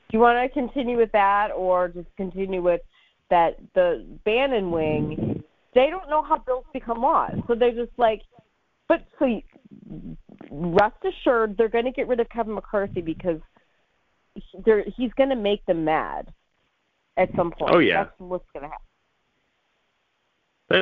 Do 0.09 0.17
you 0.17 0.19
want 0.19 0.37
to 0.39 0.53
continue 0.53 0.97
with 0.97 1.11
that, 1.13 1.49
or 1.55 1.87
just 1.87 2.07
continue 2.17 2.61
with 2.61 2.81
that 3.29 3.57
the 3.75 4.05
Bannon 4.25 4.71
wing? 4.71 5.43
They 5.73 5.87
don't 5.89 6.09
know 6.09 6.21
how 6.21 6.37
bills 6.37 6.65
become 6.73 7.01
laws, 7.01 7.35
so 7.47 7.55
they're 7.55 7.71
just 7.71 7.97
like, 7.97 8.21
but 8.89 9.05
so 9.19 9.41
rest 10.51 10.97
assured 11.03 11.55
they're 11.57 11.69
going 11.69 11.85
to 11.85 11.91
get 11.91 12.07
rid 12.07 12.19
of 12.19 12.29
Kevin 12.29 12.53
McCarthy 12.53 13.01
because 13.01 13.39
they're, 14.65 14.83
he's 14.95 15.13
going 15.13 15.29
to 15.29 15.35
make 15.35 15.65
them 15.65 15.85
mad 15.85 16.31
at 17.17 17.29
some 17.35 17.51
point. 17.51 17.73
Oh 17.73 17.79
yeah, 17.79 18.03
that's 18.03 18.19
what's 18.19 18.45
going 18.53 18.63
to 18.63 18.69
happen. 18.69 18.85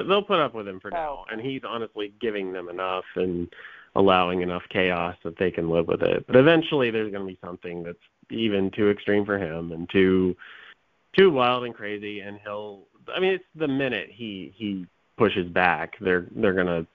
They'll 0.07 0.23
put 0.23 0.39
up 0.39 0.53
with 0.53 0.67
him 0.67 0.79
for 0.79 0.91
now, 0.91 1.25
and 1.31 1.41
he's 1.41 1.61
honestly 1.67 2.13
giving 2.21 2.53
them 2.53 2.69
enough 2.69 3.05
and 3.15 3.47
allowing 3.95 4.41
enough 4.41 4.61
chaos 4.69 5.15
that 5.23 5.37
they 5.39 5.49
can 5.49 5.69
live 5.69 5.87
with 5.87 6.03
it. 6.03 6.25
But 6.27 6.35
eventually, 6.35 6.91
there's 6.91 7.11
going 7.11 7.25
to 7.25 7.33
be 7.33 7.39
something 7.43 7.81
that's 7.83 7.97
even 8.29 8.69
too 8.69 8.89
extreme 8.89 9.25
for 9.25 9.39
him 9.39 9.71
and 9.71 9.89
too 9.89 10.35
too 11.17 11.31
wild 11.31 11.63
and 11.63 11.73
crazy, 11.73 12.19
and 12.19 12.39
he'll. 12.43 12.83
I 13.13 13.19
mean, 13.19 13.33
it's 13.33 13.43
the 13.55 13.67
minute 13.67 14.09
he 14.11 14.53
he 14.55 14.85
pushes 15.17 15.49
back, 15.49 15.95
they're 15.99 16.27
they're 16.35 16.53
going 16.53 16.67
to 16.67 16.87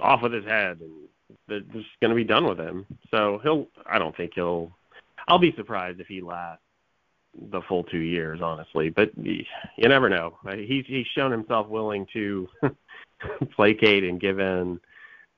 off 0.00 0.22
with 0.22 0.32
his 0.32 0.44
head 0.44 0.80
and 0.80 1.08
they're 1.48 1.60
just 1.60 1.88
going 2.00 2.10
to 2.10 2.14
be 2.14 2.24
done 2.24 2.46
with 2.46 2.58
him. 2.58 2.86
So 3.10 3.40
he'll. 3.42 3.66
I 3.86 3.98
don't 3.98 4.16
think 4.16 4.32
he'll. 4.34 4.70
I'll 5.28 5.38
be 5.38 5.54
surprised 5.56 6.00
if 6.00 6.06
he 6.06 6.20
lasts 6.20 6.62
the 7.50 7.62
full 7.62 7.84
two 7.84 7.98
years, 7.98 8.40
honestly. 8.42 8.90
But 8.90 9.10
you 9.16 9.44
never 9.78 10.08
know. 10.08 10.38
He's 10.54 10.84
he's 10.86 11.06
shown 11.14 11.30
himself 11.30 11.68
willing 11.68 12.06
to 12.12 12.48
placate 13.54 14.04
and 14.04 14.20
give 14.20 14.40
in 14.40 14.80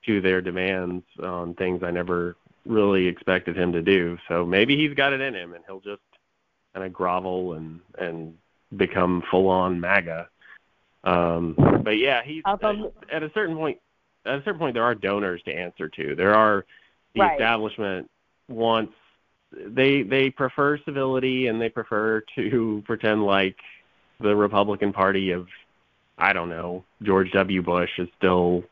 to 0.05 0.21
their 0.21 0.41
demands 0.41 1.05
on 1.21 1.53
things 1.55 1.81
I 1.83 1.91
never 1.91 2.35
really 2.65 3.07
expected 3.07 3.57
him 3.57 3.71
to 3.73 3.81
do. 3.81 4.17
So 4.27 4.45
maybe 4.45 4.75
he's 4.77 4.95
got 4.95 5.13
it 5.13 5.21
in 5.21 5.33
him, 5.33 5.53
and 5.53 5.63
he'll 5.65 5.81
just 5.81 6.01
kind 6.73 6.85
of 6.85 6.93
grovel 6.93 7.53
and 7.53 7.79
and 7.97 8.35
become 8.75 9.23
full 9.29 9.47
on 9.47 9.79
MAGA. 9.79 10.27
Um, 11.03 11.55
but 11.83 11.97
yeah, 11.97 12.21
he's 12.23 12.43
at 13.11 13.23
a 13.23 13.31
certain 13.33 13.55
point 13.57 13.77
at 14.25 14.39
a 14.39 14.43
certain 14.43 14.59
point 14.59 14.73
there 14.73 14.83
are 14.83 14.95
donors 14.95 15.41
to 15.43 15.51
answer 15.51 15.89
to. 15.89 16.15
There 16.15 16.33
are 16.33 16.65
the 17.15 17.21
right. 17.21 17.33
establishment 17.33 18.09
wants 18.47 18.93
they 19.51 20.03
they 20.03 20.29
prefer 20.29 20.77
civility 20.79 21.47
and 21.47 21.61
they 21.61 21.69
prefer 21.69 22.23
to 22.35 22.83
pretend 22.85 23.25
like 23.25 23.57
the 24.19 24.35
Republican 24.35 24.93
Party 24.93 25.31
of 25.31 25.47
I 26.17 26.33
don't 26.33 26.49
know 26.49 26.83
George 27.01 27.31
W. 27.31 27.61
Bush 27.61 27.91
is 27.97 28.07
still 28.17 28.63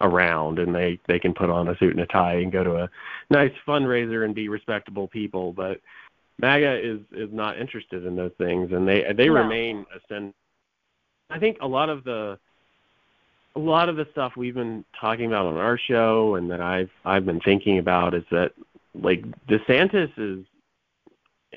around 0.00 0.58
and 0.58 0.74
they 0.74 0.98
they 1.06 1.18
can 1.18 1.34
put 1.34 1.50
on 1.50 1.68
a 1.68 1.76
suit 1.78 1.92
and 1.92 2.00
a 2.00 2.06
tie 2.06 2.36
and 2.36 2.52
go 2.52 2.64
to 2.64 2.76
a 2.76 2.90
nice 3.28 3.52
fundraiser 3.66 4.24
and 4.24 4.34
be 4.34 4.48
respectable 4.48 5.06
people 5.08 5.52
but 5.52 5.80
MAGA 6.38 6.80
is 6.82 7.00
is 7.12 7.32
not 7.32 7.58
interested 7.58 8.06
in 8.06 8.16
those 8.16 8.32
things 8.38 8.72
and 8.72 8.88
they 8.88 9.04
they 9.16 9.26
no. 9.26 9.34
remain 9.34 9.84
ascend 9.94 10.32
I 11.28 11.38
think 11.38 11.58
a 11.60 11.68
lot 11.68 11.90
of 11.90 12.02
the 12.04 12.38
a 13.56 13.58
lot 13.58 13.88
of 13.88 13.96
the 13.96 14.06
stuff 14.12 14.32
we've 14.36 14.54
been 14.54 14.84
talking 15.00 15.26
about 15.26 15.46
on 15.46 15.56
our 15.56 15.78
show 15.78 16.36
and 16.36 16.50
that 16.50 16.60
I've 16.60 16.90
I've 17.04 17.26
been 17.26 17.40
thinking 17.40 17.78
about 17.78 18.14
is 18.14 18.24
that 18.30 18.52
like 18.94 19.24
DeSantis 19.48 20.10
is 20.16 20.44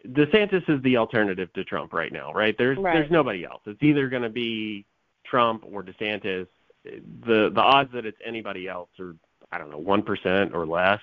DeSantis 0.08 0.68
is 0.70 0.82
the 0.84 0.98
alternative 0.98 1.52
to 1.54 1.64
Trump 1.64 1.94
right 1.94 2.12
now, 2.12 2.34
right? 2.34 2.56
There's 2.58 2.78
right. 2.78 2.94
there's 2.94 3.12
nobody 3.12 3.46
else. 3.46 3.62
It's 3.66 3.82
either 3.84 4.10
going 4.10 4.24
to 4.24 4.30
be 4.30 4.86
Trump 5.24 5.64
or 5.72 5.84
DeSantis. 5.84 6.48
The 6.84 7.52
the 7.54 7.62
odds 7.62 7.92
that 7.94 8.06
it's 8.06 8.18
anybody 8.26 8.68
else 8.68 8.90
are 9.00 9.16
I 9.52 9.58
don't 9.60 9.70
know 9.70 9.78
one 9.78 10.02
percent 10.02 10.54
or 10.54 10.66
less. 10.66 11.02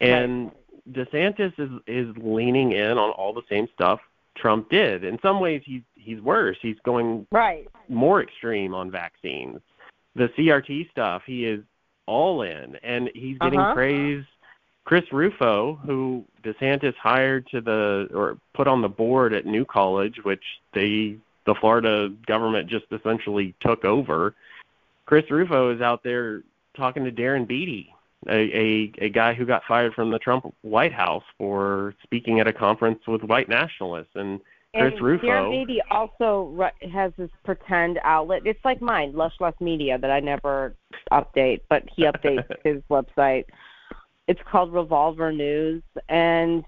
And 0.00 0.44
right. 0.44 0.54
DeSantis 1.12 1.52
is 1.58 1.70
is 1.86 2.16
leaning 2.16 2.72
in 2.72 2.92
on 2.92 3.10
all 3.10 3.34
the 3.34 3.42
same 3.50 3.68
stuff 3.74 4.00
Trump 4.36 4.70
did. 4.70 5.04
In 5.04 5.18
some 5.20 5.38
ways, 5.38 5.62
he's 5.66 5.82
he's 5.96 6.20
worse. 6.22 6.56
He's 6.62 6.78
going 6.84 7.26
right 7.30 7.68
more 7.88 8.22
extreme 8.22 8.72
on 8.74 8.90
vaccines 8.90 9.60
the 10.18 10.28
CRT 10.36 10.90
stuff, 10.90 11.22
he 11.24 11.44
is 11.44 11.62
all 12.06 12.42
in, 12.42 12.76
and 12.82 13.10
he's 13.14 13.38
getting 13.38 13.60
uh-huh. 13.60 13.74
praise. 13.74 14.24
Chris 14.84 15.04
Rufo, 15.12 15.78
who 15.84 16.24
DeSantis 16.42 16.94
hired 16.96 17.46
to 17.48 17.60
the 17.60 18.08
or 18.14 18.38
put 18.54 18.66
on 18.66 18.80
the 18.80 18.88
board 18.88 19.34
at 19.34 19.46
New 19.46 19.64
College, 19.64 20.16
which 20.22 20.42
they 20.72 21.18
the 21.44 21.54
Florida 21.54 22.10
government 22.26 22.68
just 22.68 22.86
essentially 22.90 23.54
took 23.60 23.84
over. 23.84 24.34
Chris 25.06 25.30
Rufo 25.30 25.74
is 25.74 25.80
out 25.80 26.02
there 26.02 26.42
talking 26.76 27.04
to 27.04 27.12
Darren 27.12 27.46
Beattie, 27.46 27.94
a, 28.28 28.32
a 28.34 28.92
a 28.98 29.08
guy 29.10 29.34
who 29.34 29.44
got 29.44 29.62
fired 29.68 29.94
from 29.94 30.10
the 30.10 30.18
Trump 30.18 30.52
White 30.62 30.92
House 30.92 31.24
for 31.36 31.94
speaking 32.02 32.40
at 32.40 32.48
a 32.48 32.52
conference 32.52 33.06
with 33.06 33.22
white 33.22 33.48
nationalists, 33.48 34.14
and 34.14 34.40
Chris 34.74 34.92
and 34.94 35.02
Rufo. 35.02 35.26
Darren 35.26 35.66
Beattie 35.66 35.82
also 35.90 36.70
has 36.92 37.12
this 37.16 37.30
pretend 37.44 37.98
outlet. 38.04 38.42
It's 38.44 38.64
like 38.64 38.82
mine, 38.82 39.12
Lush 39.14 39.34
Less 39.40 39.54
Media, 39.60 39.98
that 39.98 40.10
I 40.10 40.20
never 40.20 40.76
update, 41.12 41.60
but 41.68 41.84
he 41.94 42.04
updates 42.04 42.46
his 42.64 42.82
website. 42.90 43.44
It's 44.26 44.40
called 44.50 44.72
Revolver 44.72 45.32
News, 45.32 45.82
and 46.08 46.64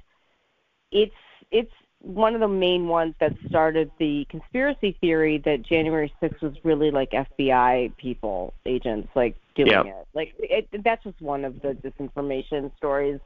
it's 0.90 1.12
it's 1.50 1.72
one 2.02 2.34
of 2.34 2.40
the 2.40 2.48
main 2.48 2.88
ones 2.88 3.14
that 3.20 3.34
started 3.48 3.90
the 3.98 4.26
conspiracy 4.30 4.96
theory 5.00 5.38
that 5.44 5.62
January 5.62 6.12
6th 6.22 6.40
was 6.40 6.54
really 6.64 6.90
like 6.90 7.10
FBI 7.10 7.94
people, 7.98 8.54
agents, 8.64 9.08
like 9.14 9.36
doing 9.54 9.70
Yep. 9.70 9.86
it. 9.86 10.08
Like 10.14 10.34
it, 10.38 10.68
that's 10.82 11.04
just 11.04 11.20
one 11.20 11.44
of 11.44 11.60
the 11.60 11.74
disinformation 11.74 12.74
stories 12.78 13.20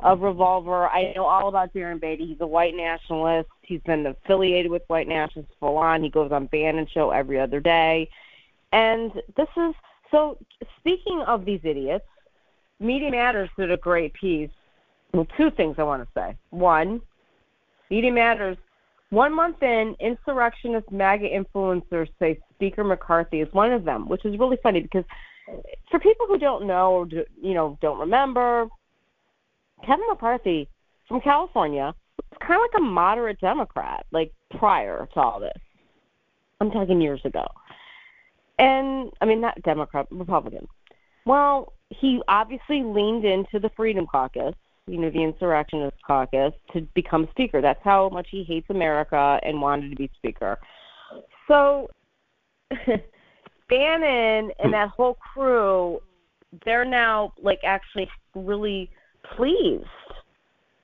of 0.00 0.22
Revolver. 0.22 0.88
I 0.88 1.12
know 1.14 1.24
all 1.24 1.48
about 1.48 1.72
Darren 1.72 2.00
Beattie. 2.00 2.26
He's 2.26 2.40
a 2.40 2.46
white 2.46 2.74
nationalist. 2.74 3.48
He's 3.62 3.80
been 3.82 4.06
affiliated 4.06 4.72
with 4.72 4.82
white 4.88 5.06
nationalists 5.06 5.54
full 5.60 5.76
on. 5.76 6.02
He 6.02 6.10
goes 6.10 6.32
on 6.32 6.46
Bannon 6.46 6.88
show 6.92 7.10
every 7.10 7.38
other 7.38 7.60
day. 7.60 8.10
And 8.72 9.12
this 9.36 9.48
is 9.56 9.74
so 10.10 10.36
speaking 10.80 11.20
of 11.22 11.44
these 11.44 11.60
idiots, 11.62 12.06
Media 12.80 13.10
Matters 13.10 13.50
did 13.56 13.70
a 13.70 13.76
great 13.76 14.14
piece. 14.14 14.50
Well, 15.12 15.26
two 15.36 15.50
things 15.52 15.76
I 15.78 15.84
want 15.84 16.02
to 16.02 16.08
say. 16.14 16.36
One, 16.50 17.00
Media 17.90 18.12
Matters. 18.12 18.56
One 19.10 19.34
month 19.34 19.62
in, 19.62 19.94
insurrectionist 20.00 20.90
MAGA 20.90 21.28
influencers 21.28 22.08
say 22.18 22.40
Speaker 22.54 22.82
McCarthy 22.82 23.40
is 23.40 23.52
one 23.52 23.72
of 23.72 23.84
them, 23.84 24.08
which 24.08 24.24
is 24.24 24.38
really 24.38 24.58
funny 24.62 24.80
because 24.80 25.04
for 25.90 26.00
people 26.00 26.26
who 26.26 26.38
don't 26.38 26.66
know 26.66 26.92
or 26.92 27.06
do, 27.06 27.24
you 27.40 27.54
know 27.54 27.78
don't 27.80 28.00
remember, 28.00 28.66
Kevin 29.84 30.06
McCarthy 30.08 30.68
from 31.06 31.20
California 31.20 31.94
was 32.18 32.38
kind 32.40 32.54
of 32.54 32.62
like 32.62 32.80
a 32.80 32.82
moderate 32.82 33.40
Democrat, 33.40 34.06
like 34.10 34.32
prior 34.58 35.08
to 35.14 35.20
all 35.20 35.38
this. 35.38 35.52
I'm 36.60 36.70
talking 36.70 37.00
years 37.00 37.20
ago, 37.24 37.46
and 38.58 39.12
I 39.20 39.24
mean 39.24 39.40
not 39.40 39.62
Democrat, 39.62 40.08
Republican. 40.10 40.66
Well, 41.26 41.74
he 41.90 42.20
obviously 42.26 42.82
leaned 42.82 43.24
into 43.24 43.60
the 43.60 43.70
Freedom 43.76 44.06
Caucus 44.06 44.54
you 44.86 44.98
know, 44.98 45.10
the 45.10 45.22
insurrectionist 45.22 45.96
caucus 46.06 46.52
to 46.72 46.82
become 46.94 47.28
speaker. 47.32 47.60
That's 47.60 47.82
how 47.82 48.08
much 48.08 48.28
he 48.30 48.44
hates 48.44 48.66
America 48.70 49.40
and 49.42 49.60
wanted 49.60 49.90
to 49.90 49.96
be 49.96 50.10
speaker. 50.16 50.58
So 51.48 51.90
Bannon 53.68 54.52
and 54.58 54.72
that 54.72 54.90
whole 54.90 55.14
crew, 55.14 56.00
they're 56.64 56.84
now 56.84 57.32
like 57.42 57.60
actually 57.64 58.08
really 58.34 58.90
pleased 59.36 59.86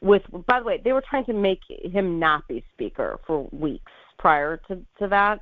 with 0.01 0.23
by 0.47 0.59
the 0.59 0.65
way, 0.65 0.81
they 0.85 0.93
were 0.93 1.05
trying 1.09 1.25
to 1.27 1.33
make 1.33 1.61
him 1.69 2.19
not 2.19 2.47
be 2.49 2.65
speaker 2.75 3.19
for 3.27 3.49
weeks 3.53 3.93
prior 4.19 4.61
to, 4.69 4.77
to 4.99 5.09
that. 5.09 5.41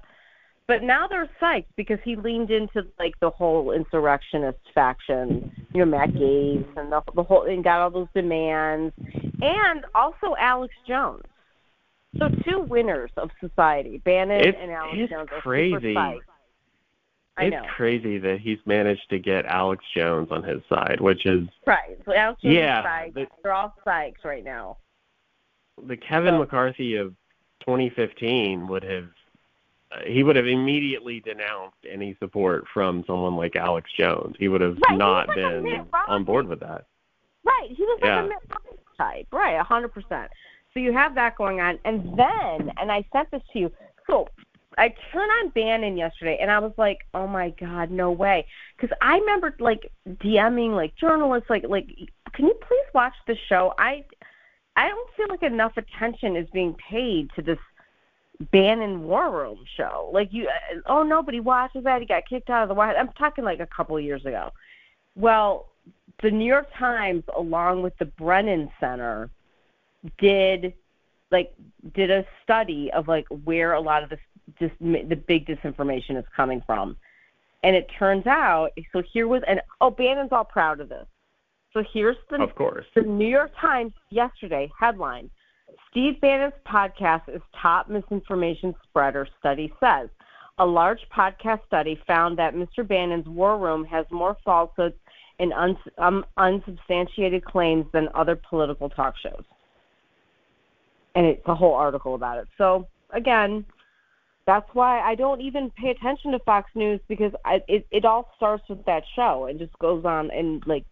But 0.68 0.82
now 0.82 1.08
they're 1.08 1.28
psyched 1.42 1.64
because 1.76 1.98
he 2.04 2.14
leaned 2.14 2.50
into 2.50 2.82
like 2.98 3.14
the 3.20 3.30
whole 3.30 3.72
insurrectionist 3.72 4.60
faction, 4.74 5.59
you 5.72 5.84
know, 5.84 5.86
Matt 5.98 6.10
Gaetz 6.12 6.66
and 6.76 6.90
the, 6.92 7.02
the 7.14 7.22
whole 7.22 7.42
and 7.46 7.62
got 7.64 7.80
all 7.80 7.90
those 7.90 8.08
demands, 8.14 8.92
and 9.40 9.84
also 9.94 10.34
Alex 10.38 10.74
Jones. 10.86 11.22
So 12.18 12.28
two 12.44 12.60
winners 12.62 13.10
of 13.16 13.30
society, 13.40 13.98
Bannon 13.98 14.40
It's- 14.40 14.54
and 14.60 14.70
Alex 14.72 14.96
it's 14.98 15.12
Jones, 15.12 15.28
are 15.32 15.40
crazy. 15.40 15.96
I 15.96 17.44
it's 17.44 17.52
know, 17.54 17.62
crazy 17.76 18.18
that 18.18 18.40
he's 18.40 18.58
managed 18.66 19.08
to 19.10 19.18
get 19.18 19.46
Alex 19.46 19.84
Jones 19.96 20.28
on 20.32 20.42
his 20.42 20.60
side, 20.68 21.00
which 21.00 21.24
is 21.24 21.48
right? 21.66 21.96
So 22.04 22.12
Alex 22.12 22.42
Jones 22.42 22.54
Yeah, 22.54 23.08
but- 23.14 23.28
They're 23.42 23.52
all 23.52 23.72
psyched 23.86 24.24
right 24.24 24.44
now. 24.44 24.78
the 25.86 25.96
Kevin 25.96 26.34
So- 26.34 26.38
McCarthy 26.40 26.96
of 26.96 27.14
2015 27.60 28.66
would 28.68 28.82
have 28.82 29.08
he 30.06 30.22
would 30.22 30.36
have 30.36 30.46
immediately 30.46 31.20
denounced 31.20 31.78
any 31.90 32.16
support 32.20 32.64
from 32.72 33.04
someone 33.06 33.36
like 33.36 33.56
Alex 33.56 33.90
Jones. 33.98 34.36
He 34.38 34.48
would 34.48 34.60
have 34.60 34.78
Right, 34.88 34.96
not 34.96 35.28
like 35.28 35.36
been 35.36 35.86
on 36.08 36.24
board 36.24 36.46
with 36.46 36.60
that. 36.60 36.86
Right. 37.44 37.68
He 37.70 37.82
was 37.82 37.98
like 38.00 38.08
Yeah. 38.08 38.20
a 38.24 38.28
Mitt 38.28 38.38
Romney 38.48 38.78
type. 38.96 39.26
Right, 39.32 39.54
a 39.54 39.64
hundred 39.64 39.92
percent. 39.92 40.30
So 40.72 40.80
you 40.80 40.92
have 40.92 41.14
that 41.16 41.36
going 41.36 41.60
on. 41.60 41.78
And 41.84 42.16
then 42.16 42.72
and 42.78 42.92
I 42.92 43.04
sent 43.12 43.30
this 43.30 43.42
to 43.52 43.58
you. 43.58 43.72
So 44.06 44.28
I 44.78 44.94
turned 45.12 45.30
on 45.42 45.48
Bannon 45.50 45.96
yesterday 45.96 46.38
and 46.40 46.50
I 46.50 46.60
was 46.60 46.72
like, 46.76 46.98
Oh 47.12 47.26
my 47.26 47.50
God, 47.50 47.90
no 47.90 48.12
way. 48.12 48.46
Because 48.76 48.96
I 49.02 49.18
remember 49.18 49.54
like 49.58 49.90
DMing 50.08 50.76
like 50.76 50.94
journalists 50.96 51.50
like 51.50 51.64
like 51.68 51.88
can 52.32 52.46
you 52.46 52.54
please 52.66 52.86
watch 52.94 53.14
the 53.26 53.36
show? 53.48 53.74
I 53.78 54.04
I 54.76 54.88
don't 54.88 55.10
feel 55.16 55.26
like 55.28 55.42
enough 55.42 55.76
attention 55.76 56.36
is 56.36 56.48
being 56.52 56.74
paid 56.88 57.30
to 57.34 57.42
this 57.42 57.58
Bannon 58.52 59.04
War 59.04 59.30
Room 59.30 59.64
show. 59.76 60.10
Like 60.12 60.32
you, 60.32 60.48
uh, 60.48 60.80
oh 60.86 61.02
nobody 61.02 61.40
watches 61.40 61.84
that. 61.84 62.00
He 62.00 62.06
got 62.06 62.26
kicked 62.28 62.48
out 62.48 62.62
of 62.62 62.68
the 62.68 62.74
White. 62.74 62.96
I'm 62.96 63.12
talking 63.18 63.44
like 63.44 63.60
a 63.60 63.66
couple 63.66 63.96
of 63.96 64.02
years 64.02 64.24
ago. 64.24 64.50
Well, 65.14 65.68
the 66.22 66.30
New 66.30 66.46
York 66.46 66.68
Times, 66.76 67.22
along 67.36 67.82
with 67.82 67.96
the 67.98 68.06
Brennan 68.06 68.70
Center, 68.80 69.30
did 70.18 70.72
like 71.30 71.52
did 71.94 72.10
a 72.10 72.24
study 72.42 72.90
of 72.92 73.08
like 73.08 73.26
where 73.44 73.74
a 73.74 73.80
lot 73.80 74.02
of 74.02 74.10
this 74.10 74.20
dis, 74.58 74.70
the 74.80 75.16
big 75.16 75.46
disinformation 75.46 76.18
is 76.18 76.24
coming 76.34 76.62
from, 76.66 76.96
and 77.62 77.76
it 77.76 77.90
turns 77.98 78.26
out. 78.26 78.70
So 78.92 79.02
here 79.02 79.28
was 79.28 79.42
and 79.46 79.60
oh 79.82 79.90
Bannon's 79.90 80.32
all 80.32 80.44
proud 80.44 80.80
of 80.80 80.88
this. 80.88 81.06
So 81.72 81.84
here's 81.92 82.16
the 82.30 82.42
Of 82.42 82.54
course. 82.54 82.86
the 82.94 83.02
New 83.02 83.28
York 83.28 83.52
Times 83.60 83.92
yesterday 84.10 84.70
headline 84.78 85.30
Steve 85.90 86.20
Bannon's 86.20 86.54
podcast 86.66 87.28
is 87.28 87.42
top 87.60 87.88
misinformation 87.88 88.74
spreader, 88.84 89.26
study 89.38 89.72
says. 89.80 90.08
A 90.58 90.64
large 90.64 91.00
podcast 91.14 91.66
study 91.66 92.00
found 92.06 92.38
that 92.38 92.54
Mr. 92.54 92.86
Bannon's 92.86 93.26
War 93.26 93.58
Room 93.58 93.84
has 93.84 94.06
more 94.10 94.36
falsehoods 94.44 94.94
and 95.40 95.52
uns- 95.52 95.78
um, 95.98 96.24
unsubstantiated 96.36 97.44
claims 97.44 97.86
than 97.92 98.08
other 98.14 98.36
political 98.36 98.88
talk 98.88 99.16
shows. 99.16 99.42
And 101.14 101.26
it's 101.26 101.42
a 101.46 101.54
whole 101.54 101.74
article 101.74 102.14
about 102.14 102.38
it. 102.38 102.46
So, 102.56 102.86
again, 103.10 103.64
that's 104.46 104.68
why 104.74 105.00
I 105.00 105.14
don't 105.16 105.40
even 105.40 105.70
pay 105.70 105.90
attention 105.90 106.30
to 106.32 106.38
Fox 106.40 106.70
News 106.74 107.00
because 107.08 107.32
I, 107.44 107.62
it, 107.66 107.86
it 107.90 108.04
all 108.04 108.30
starts 108.36 108.68
with 108.68 108.84
that 108.84 109.02
show 109.16 109.46
and 109.46 109.58
just 109.58 109.76
goes 109.80 110.04
on 110.04 110.30
and, 110.30 110.64
like, 110.66 110.84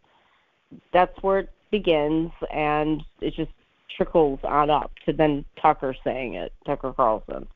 that's 0.93 1.23
where 1.23 1.41
it 1.41 1.51
begins 1.71 2.33
and 2.51 3.03
it 3.21 3.35
just 3.35 3.53
trickles 3.97 4.41
on 4.45 4.71
up 4.71 4.91
to 5.07 5.13
then 5.13 5.45
Tucker 5.61 5.95
saying 6.05 6.35
it, 6.35 6.53
Tucker 6.67 6.93
Carlson. 6.93 7.47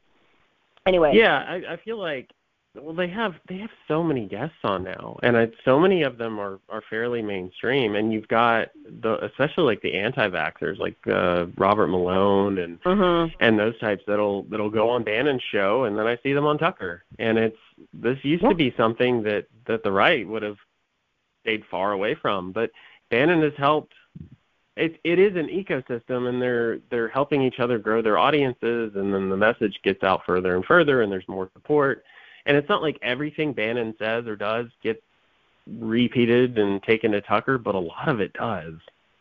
Anyway, 0.87 1.12
Yeah, 1.14 1.38
I, 1.38 1.75
I 1.75 1.77
feel 1.85 1.99
like 1.99 2.31
well 2.75 2.95
they 2.95 3.09
have 3.09 3.35
they 3.49 3.59
have 3.59 3.71
so 3.87 4.03
many 4.03 4.27
guests 4.27 4.57
on 4.64 4.83
now, 4.83 5.18
and 5.23 5.37
I, 5.37 5.51
so 5.64 5.79
many 5.79 6.03
of 6.03 6.16
them 6.18 6.38
are 6.40 6.59
are 6.68 6.83
fairly 6.88 7.23
mainstream. 7.23 7.95
And 7.95 8.12
you've 8.12 8.29
got 8.29 8.71
the 9.03 9.23
especially 9.25 9.64
like 9.64 9.83
the 9.83 9.95
anti-vaxxers 9.95 10.79
like 10.79 10.97
uh, 11.07 11.47
Robert 11.57 11.88
Malone 11.88 12.59
and 12.59 12.83
mhm. 12.83 13.33
and 13.40 13.59
those 13.59 13.79
types 13.79 14.03
that'll 14.07 14.45
that'll 14.45 14.71
go 14.71 14.88
on 14.90 15.05
Bannon's 15.05 15.42
show, 15.53 15.85
and 15.85 15.99
then 15.99 16.07
I 16.07 16.18
see 16.23 16.33
them 16.33 16.47
on 16.47 16.59
Tucker. 16.59 17.05
And 17.18 17.38
it's 17.38 17.59
this 17.92 18.18
used 18.23 18.42
Yeah. 18.42 18.49
to 18.51 18.55
be 18.55 18.75
something 18.77 19.23
that 19.25 19.47
that 19.66 19.83
the 19.83 19.92
right 19.92 20.27
would 20.27 20.42
have 20.42 20.59
stayed 21.42 21.64
far 21.71 21.92
away 21.92 22.14
from, 22.14 22.53
but 22.53 22.71
Bannon 23.11 23.42
has 23.42 23.55
helped. 23.57 23.92
It 24.77 24.99
it 25.05 25.19
is 25.19 25.37
an 25.37 25.49
ecosystem, 25.49 26.29
and 26.29 26.41
they're 26.41 26.79
they're 26.91 27.09
helping 27.09 27.43
each 27.43 27.61
other 27.61 27.79
grow 27.79 28.01
their 28.01 28.19
audiences, 28.19 28.93
and 28.95 29.13
then 29.13 29.29
the 29.29 29.37
message 29.37 29.79
gets 29.83 30.03
out 30.03 30.23
further 30.25 30.57
and 30.57 30.65
further, 30.65 31.03
and 31.03 31.13
there's 31.13 31.29
more 31.29 31.51
support. 31.53 32.05
And 32.47 32.57
it's 32.57 32.69
not 32.69 32.83
like 32.83 32.99
everything 33.03 33.53
Bannon 33.53 33.95
says 33.99 34.27
or 34.27 34.35
does 34.35 34.67
gets 34.83 35.01
repeated 35.67 36.59
and 36.59 36.83
taken 36.83 37.13
to 37.13 37.21
Tucker, 37.21 37.59
but 37.59 37.75
a 37.75 37.79
lot 37.79 38.09
of 38.09 38.21
it 38.21 38.33
does. 38.33 38.75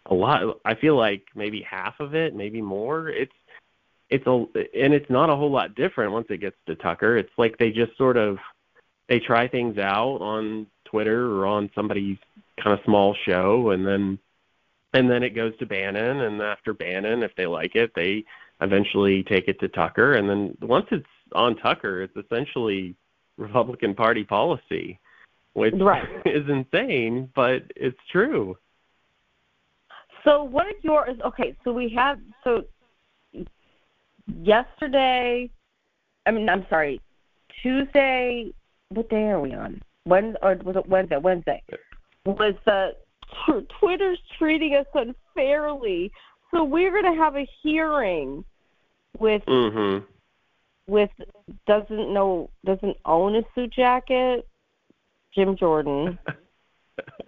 A 0.07 0.13
lot. 0.13 0.57
I 0.65 0.73
feel 0.73 0.95
like 0.95 1.23
maybe 1.35 1.61
half 1.61 1.99
of 1.99 2.15
it, 2.15 2.35
maybe 2.35 2.61
more. 2.61 3.09
It's 3.09 3.33
it's 4.09 4.25
a 4.27 4.31
and 4.31 4.93
it's 4.93 5.09
not 5.09 5.29
a 5.29 5.35
whole 5.35 5.51
lot 5.51 5.75
different 5.75 6.11
once 6.11 6.27
it 6.29 6.41
gets 6.41 6.57
to 6.67 6.75
Tucker. 6.75 7.17
It's 7.17 7.31
like 7.37 7.57
they 7.57 7.71
just 7.71 7.95
sort 7.97 8.17
of 8.17 8.37
they 9.07 9.19
try 9.19 9.47
things 9.47 9.77
out 9.77 10.17
on 10.21 10.67
Twitter 10.85 11.31
or 11.37 11.45
on 11.45 11.69
somebody's 11.75 12.17
kind 12.61 12.77
of 12.77 12.83
small 12.85 13.15
show 13.25 13.71
and 13.71 13.85
then 13.85 14.19
and 14.93 15.09
then 15.09 15.23
it 15.23 15.31
goes 15.31 15.55
to 15.57 15.65
Bannon 15.65 16.21
and 16.21 16.41
after 16.41 16.73
Bannon 16.73 17.23
if 17.23 17.35
they 17.35 17.45
like 17.45 17.75
it 17.75 17.91
they 17.95 18.23
eventually 18.61 19.23
take 19.23 19.47
it 19.47 19.59
to 19.59 19.67
Tucker 19.67 20.13
and 20.13 20.29
then 20.29 20.57
once 20.61 20.87
it's 20.91 21.05
on 21.33 21.55
Tucker 21.57 22.01
it's 22.03 22.15
essentially 22.15 22.95
Republican 23.37 23.95
Party 23.95 24.23
policy 24.23 24.99
which 25.53 25.73
Right. 25.77 26.07
is 26.25 26.47
insane 26.49 27.29
but 27.35 27.63
it's 27.75 27.99
true. 28.11 28.57
So 30.23 30.43
what 30.43 30.67
are 30.67 30.73
your 30.81 31.09
okay? 31.25 31.55
So 31.63 31.71
we 31.71 31.89
have 31.95 32.19
so 32.43 32.63
yesterday. 34.39 35.49
I 36.25 36.31
mean, 36.31 36.49
I'm 36.49 36.65
sorry, 36.69 37.01
Tuesday. 37.61 38.53
What 38.89 39.09
day 39.09 39.29
are 39.29 39.39
we 39.39 39.53
on? 39.53 39.81
When 40.03 40.35
or 40.41 40.55
was 40.63 40.75
it 40.75 40.87
Wednesday? 40.87 41.17
Wednesday 41.17 41.63
was 42.25 42.53
the 42.65 42.95
Twitter's 43.79 44.19
treating 44.37 44.75
us 44.75 44.85
unfairly. 44.93 46.11
So 46.51 46.63
we're 46.63 46.91
going 46.91 47.13
to 47.15 47.21
have 47.21 47.35
a 47.37 47.47
hearing 47.61 48.43
with 49.19 49.43
Mhm. 49.45 50.05
with 50.87 51.11
doesn't 51.67 52.13
know 52.13 52.49
doesn't 52.65 52.97
own 53.05 53.35
a 53.35 53.43
suit 53.55 53.71
jacket, 53.71 54.47
Jim 55.33 55.55
Jordan. 55.55 56.17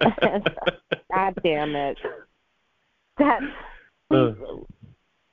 God 0.00 1.34
damn 1.42 1.74
it. 1.76 1.98
That 3.18 3.40
Uh. 4.10 4.32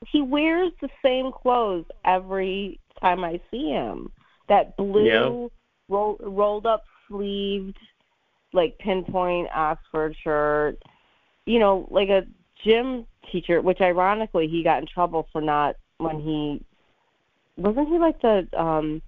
he 0.08 0.22
wears 0.22 0.72
the 0.82 0.90
same 1.04 1.32
clothes 1.32 1.86
every 2.06 2.80
time 3.00 3.24
I 3.24 3.40
see 3.50 3.70
him. 3.70 4.12
That 4.48 4.78
blue 4.78 5.06
Yeah. 5.06 5.48
roll, 5.90 6.18
rolled 6.22 6.66
up 6.66 6.84
sleeved 7.08 7.78
like 8.54 8.78
pinpoint 8.80 9.50
Oxford 9.54 10.16
shirt. 10.24 10.78
You 11.46 11.60
know, 11.60 11.88
like 11.90 12.10
a 12.10 12.24
gym 12.64 13.06
teacher, 13.32 13.62
which 13.62 13.82
ironically 13.82 14.48
he 14.48 14.64
got 14.64 14.80
in 14.80 14.88
trouble 14.88 15.28
for 15.32 15.42
not 15.42 15.76
when 15.98 16.20
he 16.20 16.64
wasn't 17.58 17.88
he 17.90 18.00
like 18.00 18.22
the 18.22 18.48
um 18.58 19.02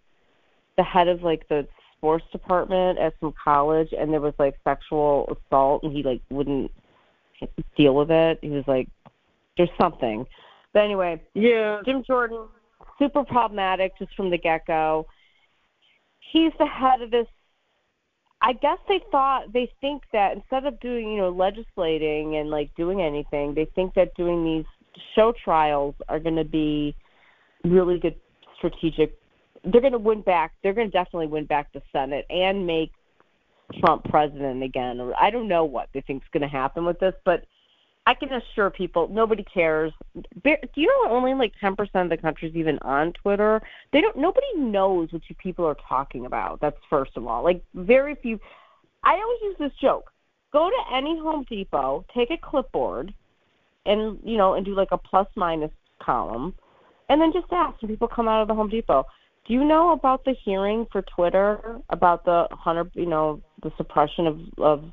the 0.77 0.83
head 0.83 1.07
of 1.07 1.23
like 1.23 1.47
the 1.49 1.67
sports 1.97 2.25
department 2.31 2.99
at 2.99 3.13
some 3.19 3.33
college 3.41 3.93
and 3.97 4.11
there 4.11 4.19
was 4.19 4.33
like 4.37 4.55
sexual 4.63 5.37
assault 5.49 5.83
and 5.83 5.95
he 5.95 6.03
like 6.03 6.21
wouldn't 6.29 6.71
deal 7.77 7.95
with 7.95 8.11
it. 8.11 8.39
He 8.41 8.49
was 8.49 8.65
like 8.67 8.87
there's 9.57 9.69
something. 9.79 10.25
But 10.73 10.83
anyway, 10.83 11.21
yeah. 11.33 11.81
Jim 11.85 12.03
Jordan, 12.03 12.47
super 12.97 13.23
problematic 13.23 13.97
just 13.97 14.13
from 14.15 14.29
the 14.29 14.37
get 14.37 14.65
go. 14.65 15.05
He's 16.31 16.51
the 16.57 16.65
head 16.65 17.01
of 17.01 17.11
this. 17.11 17.27
I 18.43 18.51
guess 18.51 18.77
they 18.89 19.01
thought 19.09 19.53
they 19.53 19.71
think 19.79 20.03
that 20.11 20.35
instead 20.35 20.65
of 20.65 20.79
doing 20.81 21.09
you 21.09 21.17
know 21.17 21.29
legislating 21.29 22.35
and 22.35 22.49
like 22.49 22.75
doing 22.75 23.01
anything, 23.01 23.53
they 23.55 23.65
think 23.73 23.93
that 23.95 24.13
doing 24.15 24.43
these 24.43 24.65
show 25.15 25.33
trials 25.43 25.95
are 26.09 26.19
going 26.19 26.35
to 26.35 26.43
be 26.43 26.95
really 27.63 27.99
good 27.99 28.15
strategic. 28.57 29.17
They're 29.63 29.81
going 29.81 29.93
to 29.93 29.99
win 29.99 30.21
back. 30.21 30.53
They're 30.61 30.73
going 30.73 30.87
to 30.87 30.91
definitely 30.91 31.27
win 31.27 31.45
back 31.45 31.71
the 31.71 31.81
Senate 31.93 32.25
and 32.29 32.67
make 32.67 32.91
Trump 33.79 34.03
president 34.05 34.61
again. 34.61 34.99
Or 34.99 35.13
I 35.17 35.29
don't 35.29 35.47
know 35.47 35.63
what 35.63 35.87
they 35.93 36.01
think 36.01 36.23
is 36.23 36.29
going 36.33 36.41
to 36.41 36.47
happen 36.49 36.83
with 36.85 36.99
this, 36.99 37.13
but 37.23 37.45
I 38.05 38.13
can 38.13 38.29
assure 38.33 38.69
people 38.69 39.07
nobody 39.07 39.43
cares. 39.43 39.93
Do 40.13 40.57
you 40.75 40.87
know 40.87 41.11
only 41.11 41.33
like 41.33 41.53
10% 41.61 41.77
of 41.95 42.09
the 42.09 42.17
country's 42.17 42.55
even 42.55 42.77
on 42.79 43.13
Twitter? 43.13 43.61
They 43.93 44.01
don't. 44.01 44.17
Nobody 44.17 44.45
knows 44.57 45.11
what 45.13 45.21
you 45.29 45.35
people 45.35 45.65
are 45.65 45.77
talking 45.87 46.25
about. 46.25 46.59
That's 46.59 46.77
first 46.89 47.11
of 47.15 47.25
all. 47.25 47.43
Like 47.43 47.63
very 47.73 48.15
few. 48.15 48.39
I 49.03 49.13
always 49.13 49.39
use 49.41 49.55
this 49.59 49.71
joke. 49.81 50.11
Go 50.51 50.69
to 50.69 50.95
any 50.95 51.17
Home 51.19 51.45
Depot, 51.49 52.05
take 52.13 52.29
a 52.29 52.37
clipboard, 52.37 53.13
and 53.85 54.19
you 54.23 54.37
know, 54.37 54.53
and 54.55 54.65
do 54.65 54.75
like 54.75 54.91
a 54.91 54.97
plus 54.97 55.27
minus 55.35 55.71
column, 56.01 56.53
and 57.09 57.21
then 57.21 57.31
just 57.31 57.51
ask 57.51 57.81
when 57.81 57.89
people 57.89 58.09
come 58.09 58.27
out 58.27 58.41
of 58.41 58.49
the 58.49 58.53
Home 58.53 58.69
Depot. 58.69 59.05
Do 59.45 59.53
you 59.53 59.63
know 59.63 59.91
about 59.91 60.23
the 60.25 60.35
hearing 60.43 60.87
for 60.91 61.01
Twitter 61.01 61.79
about 61.89 62.23
the 62.25 62.47
hundred, 62.51 62.91
you 62.95 63.05
know, 63.05 63.41
the 63.61 63.71
suppression 63.77 64.27
of 64.27 64.39
of 64.57 64.83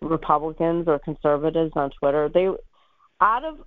Republicans 0.00 0.86
or 0.86 0.98
conservatives 0.98 1.72
on 1.74 1.90
Twitter. 1.98 2.28
They 2.32 2.48
out 3.20 3.44
of 3.44 3.58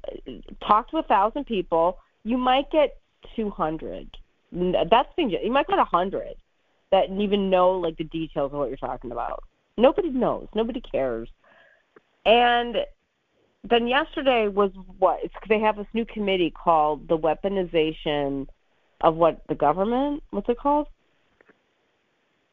talk 0.65 0.89
to 0.91 0.97
a 0.97 1.03
thousand 1.03 1.45
people, 1.45 1.97
you 2.23 2.37
might 2.37 2.71
get 2.71 2.97
two 3.35 3.49
hundred. 3.49 4.09
That's 4.51 5.09
being 5.15 5.29
you 5.29 5.51
might 5.51 5.67
get 5.67 5.79
a 5.79 5.83
hundred 5.83 6.35
that 6.91 7.09
even 7.09 7.49
know 7.49 7.71
like 7.71 7.97
the 7.97 8.03
details 8.05 8.51
of 8.51 8.59
what 8.59 8.69
you're 8.69 8.77
talking 8.77 9.11
about. 9.11 9.43
Nobody 9.77 10.09
knows. 10.09 10.47
Nobody 10.53 10.81
cares. 10.81 11.29
And 12.25 12.77
then 13.63 13.87
yesterday 13.87 14.47
was 14.47 14.71
what? 14.99 15.19
It's 15.23 15.33
they 15.47 15.59
have 15.59 15.77
this 15.77 15.87
new 15.93 16.05
committee 16.05 16.51
called 16.51 17.07
the 17.07 17.17
weaponization 17.17 18.47
of 19.01 19.15
what 19.15 19.41
the 19.47 19.55
government. 19.55 20.23
What's 20.31 20.49
it 20.49 20.59
called? 20.59 20.87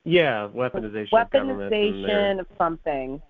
Yeah, 0.04 0.48
weaponization, 0.54 1.12
of 1.12 1.30
government. 1.30 1.72
Weaponization 1.72 2.40
of 2.40 2.46
something. 2.56 3.20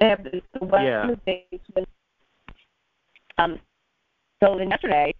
Have 0.00 0.24
this 0.24 0.42
the 0.52 0.60
Yeah. 0.62 1.10
weaponization. 1.26 1.86
Um, 3.38 3.60
so 4.42 4.56
then 4.58 4.70
yesterday, 4.70 5.14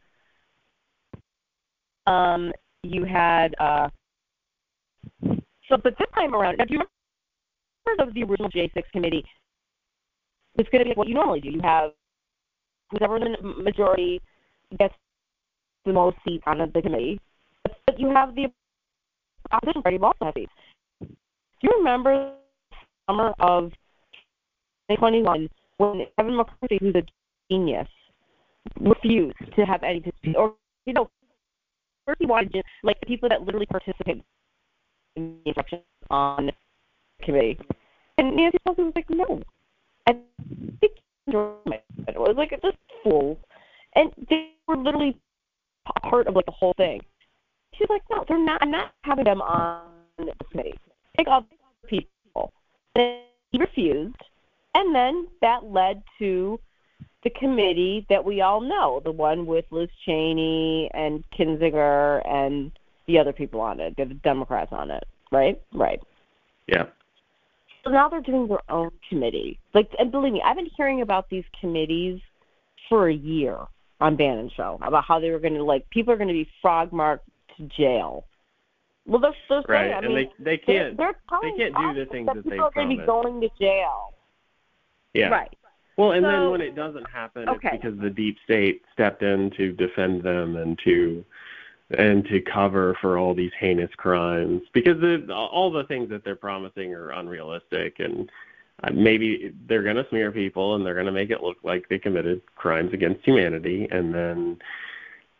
um, 2.06 2.52
you 2.82 3.04
had 3.04 3.54
uh, 3.58 3.88
so 5.68 5.76
but 5.76 5.94
this 5.98 6.08
time 6.14 6.34
around, 6.34 6.58
now, 6.58 6.64
do 6.64 6.74
you 6.74 6.82
remember 7.86 8.12
the, 8.12 8.20
the 8.20 8.30
original 8.30 8.50
J6 8.50 8.82
committee? 8.92 9.24
It's 10.56 10.68
going 10.70 10.84
to 10.84 10.90
be 10.90 10.94
what 10.94 11.08
you 11.08 11.14
normally 11.14 11.40
do. 11.40 11.50
You 11.50 11.60
have 11.62 11.92
whoever 12.90 13.18
the 13.18 13.36
majority 13.42 14.20
gets 14.78 14.94
the 15.84 15.92
most 15.92 16.16
seats 16.26 16.42
on 16.46 16.58
the 16.58 16.82
committee, 16.82 17.20
but 17.64 17.98
you 17.98 18.10
have 18.10 18.34
the 18.34 18.46
opposition 19.52 19.82
party 19.82 19.98
also 19.98 20.16
has 20.22 20.34
seats. 20.34 20.52
Do 21.00 21.06
you 21.62 21.70
remember 21.78 22.32
the 22.70 22.76
summer 23.08 23.34
of 23.40 23.72
2021 24.90 25.48
when 25.78 26.06
Kevin 26.16 26.36
McCarthy, 26.36 26.78
who's 26.80 26.94
a 26.94 27.02
genius, 27.50 27.88
refused 28.80 29.36
to 29.56 29.64
have 29.64 29.82
any 29.82 30.02
or 30.36 30.54
you 30.84 30.92
know 30.92 31.08
first 32.06 32.20
he 32.20 32.26
wanted 32.26 32.52
to 32.52 32.62
like 32.82 32.98
the 33.00 33.06
people 33.06 33.28
that 33.28 33.42
literally 33.42 33.66
participate 33.66 34.22
in 35.16 35.38
the 35.44 35.52
election 35.52 35.80
on 36.10 36.46
the 36.46 36.52
committee, 37.24 37.58
and 38.18 38.36
Nancy 38.36 38.58
Pelosi 38.66 38.78
was 38.78 38.92
like, 38.94 39.10
no, 39.10 39.42
and 40.06 40.18
it 40.80 42.18
was 42.18 42.34
like 42.36 42.50
just 42.62 42.76
fools, 43.02 43.38
and 43.94 44.10
they 44.28 44.52
were 44.66 44.76
literally 44.76 45.16
part 46.02 46.26
of 46.26 46.34
like 46.34 46.46
the 46.46 46.52
whole 46.52 46.74
thing. 46.76 47.00
She's 47.74 47.88
like, 47.88 48.02
no, 48.10 48.24
they're 48.26 48.42
not. 48.42 48.62
I'm 48.62 48.70
not 48.70 48.92
having 49.02 49.24
them 49.24 49.40
on 49.40 49.82
the 50.18 50.32
committee. 50.50 50.74
Take 51.16 51.28
other 51.30 51.46
people. 51.86 52.52
And 52.96 53.20
he 53.52 53.58
refused, 53.58 54.16
and 54.78 54.94
then 54.94 55.26
that 55.40 55.64
led 55.64 56.02
to 56.20 56.60
the 57.24 57.30
committee 57.30 58.06
that 58.08 58.24
we 58.24 58.40
all 58.40 58.60
know, 58.60 59.00
the 59.04 59.10
one 59.10 59.44
with 59.44 59.64
Liz 59.72 59.88
Cheney 60.06 60.88
and 60.94 61.24
Kinzinger 61.36 62.26
and 62.28 62.70
the 63.08 63.18
other 63.18 63.32
people 63.32 63.60
on 63.60 63.80
it, 63.80 63.96
the 63.96 64.04
Democrats 64.06 64.70
on 64.72 64.92
it, 64.92 65.04
right? 65.32 65.60
Right. 65.74 66.00
Yeah. 66.68 66.86
So 67.82 67.90
now 67.90 68.08
they're 68.08 68.20
doing 68.20 68.46
their 68.46 68.70
own 68.70 68.90
committee. 69.08 69.58
Like, 69.74 69.90
and 69.98 70.12
believe 70.12 70.32
me, 70.32 70.42
I've 70.44 70.56
been 70.56 70.70
hearing 70.76 71.02
about 71.02 71.28
these 71.28 71.44
committees 71.60 72.20
for 72.88 73.08
a 73.08 73.14
year 73.14 73.58
on 74.00 74.14
Bannon 74.16 74.50
Show 74.56 74.78
about 74.82 75.04
how 75.04 75.18
they 75.18 75.30
were 75.30 75.40
going 75.40 75.54
to 75.54 75.64
like 75.64 75.90
people 75.90 76.12
are 76.12 76.16
going 76.16 76.28
to 76.28 76.34
be 76.34 76.48
frog 76.62 76.92
marked 76.92 77.28
to 77.56 77.64
jail. 77.76 78.26
Well, 79.06 79.20
they're, 79.20 79.34
they're 79.48 79.62
Right, 79.66 79.86
saying, 79.86 79.94
I 79.94 79.98
and 79.98 80.14
mean, 80.14 80.30
they 80.38 80.44
they 80.44 80.56
can't 80.58 80.96
they're 80.96 81.16
telling 81.28 81.56
can't 81.56 81.74
do 81.74 82.04
the 82.04 82.06
things 82.10 82.26
that 82.26 82.36
that 82.36 82.44
they 82.44 82.50
people 82.50 82.66
are 82.66 82.70
going 82.70 82.90
to 82.90 82.96
be 82.96 83.06
going 83.06 83.40
to 83.40 83.48
jail. 83.58 84.14
Yeah. 85.18 85.28
Right. 85.28 85.52
Well, 85.96 86.12
and 86.12 86.24
So- 86.24 86.30
then 86.30 86.50
when 86.50 86.60
it 86.60 86.74
doesn't 86.76 87.08
happen, 87.10 87.48
Okay. 87.48 87.70
it's 87.72 87.82
because 87.82 87.98
the 87.98 88.10
deep 88.10 88.38
state 88.44 88.82
stepped 88.92 89.22
in 89.22 89.50
to 89.52 89.72
defend 89.72 90.22
them 90.22 90.56
and 90.56 90.78
to 90.84 91.24
and 91.90 92.24
to 92.26 92.40
cover 92.42 92.94
for 93.00 93.16
all 93.16 93.32
these 93.34 93.50
heinous 93.58 93.90
crimes 93.96 94.60
because 94.74 95.00
the, 95.00 95.26
all 95.34 95.70
the 95.70 95.84
things 95.84 96.10
that 96.10 96.22
they're 96.22 96.36
promising 96.36 96.92
are 96.94 97.12
unrealistic 97.12 97.98
and 97.98 98.30
uh, 98.84 98.90
maybe 98.92 99.54
they're 99.66 99.82
going 99.82 99.96
to 99.96 100.06
smear 100.10 100.30
people 100.30 100.74
and 100.74 100.84
they're 100.84 100.92
going 100.92 101.06
to 101.06 101.12
make 101.12 101.30
it 101.30 101.42
look 101.42 101.56
like 101.62 101.88
they 101.88 101.98
committed 101.98 102.42
crimes 102.56 102.92
against 102.92 103.24
humanity 103.24 103.88
and 103.90 104.14
then 104.14 104.58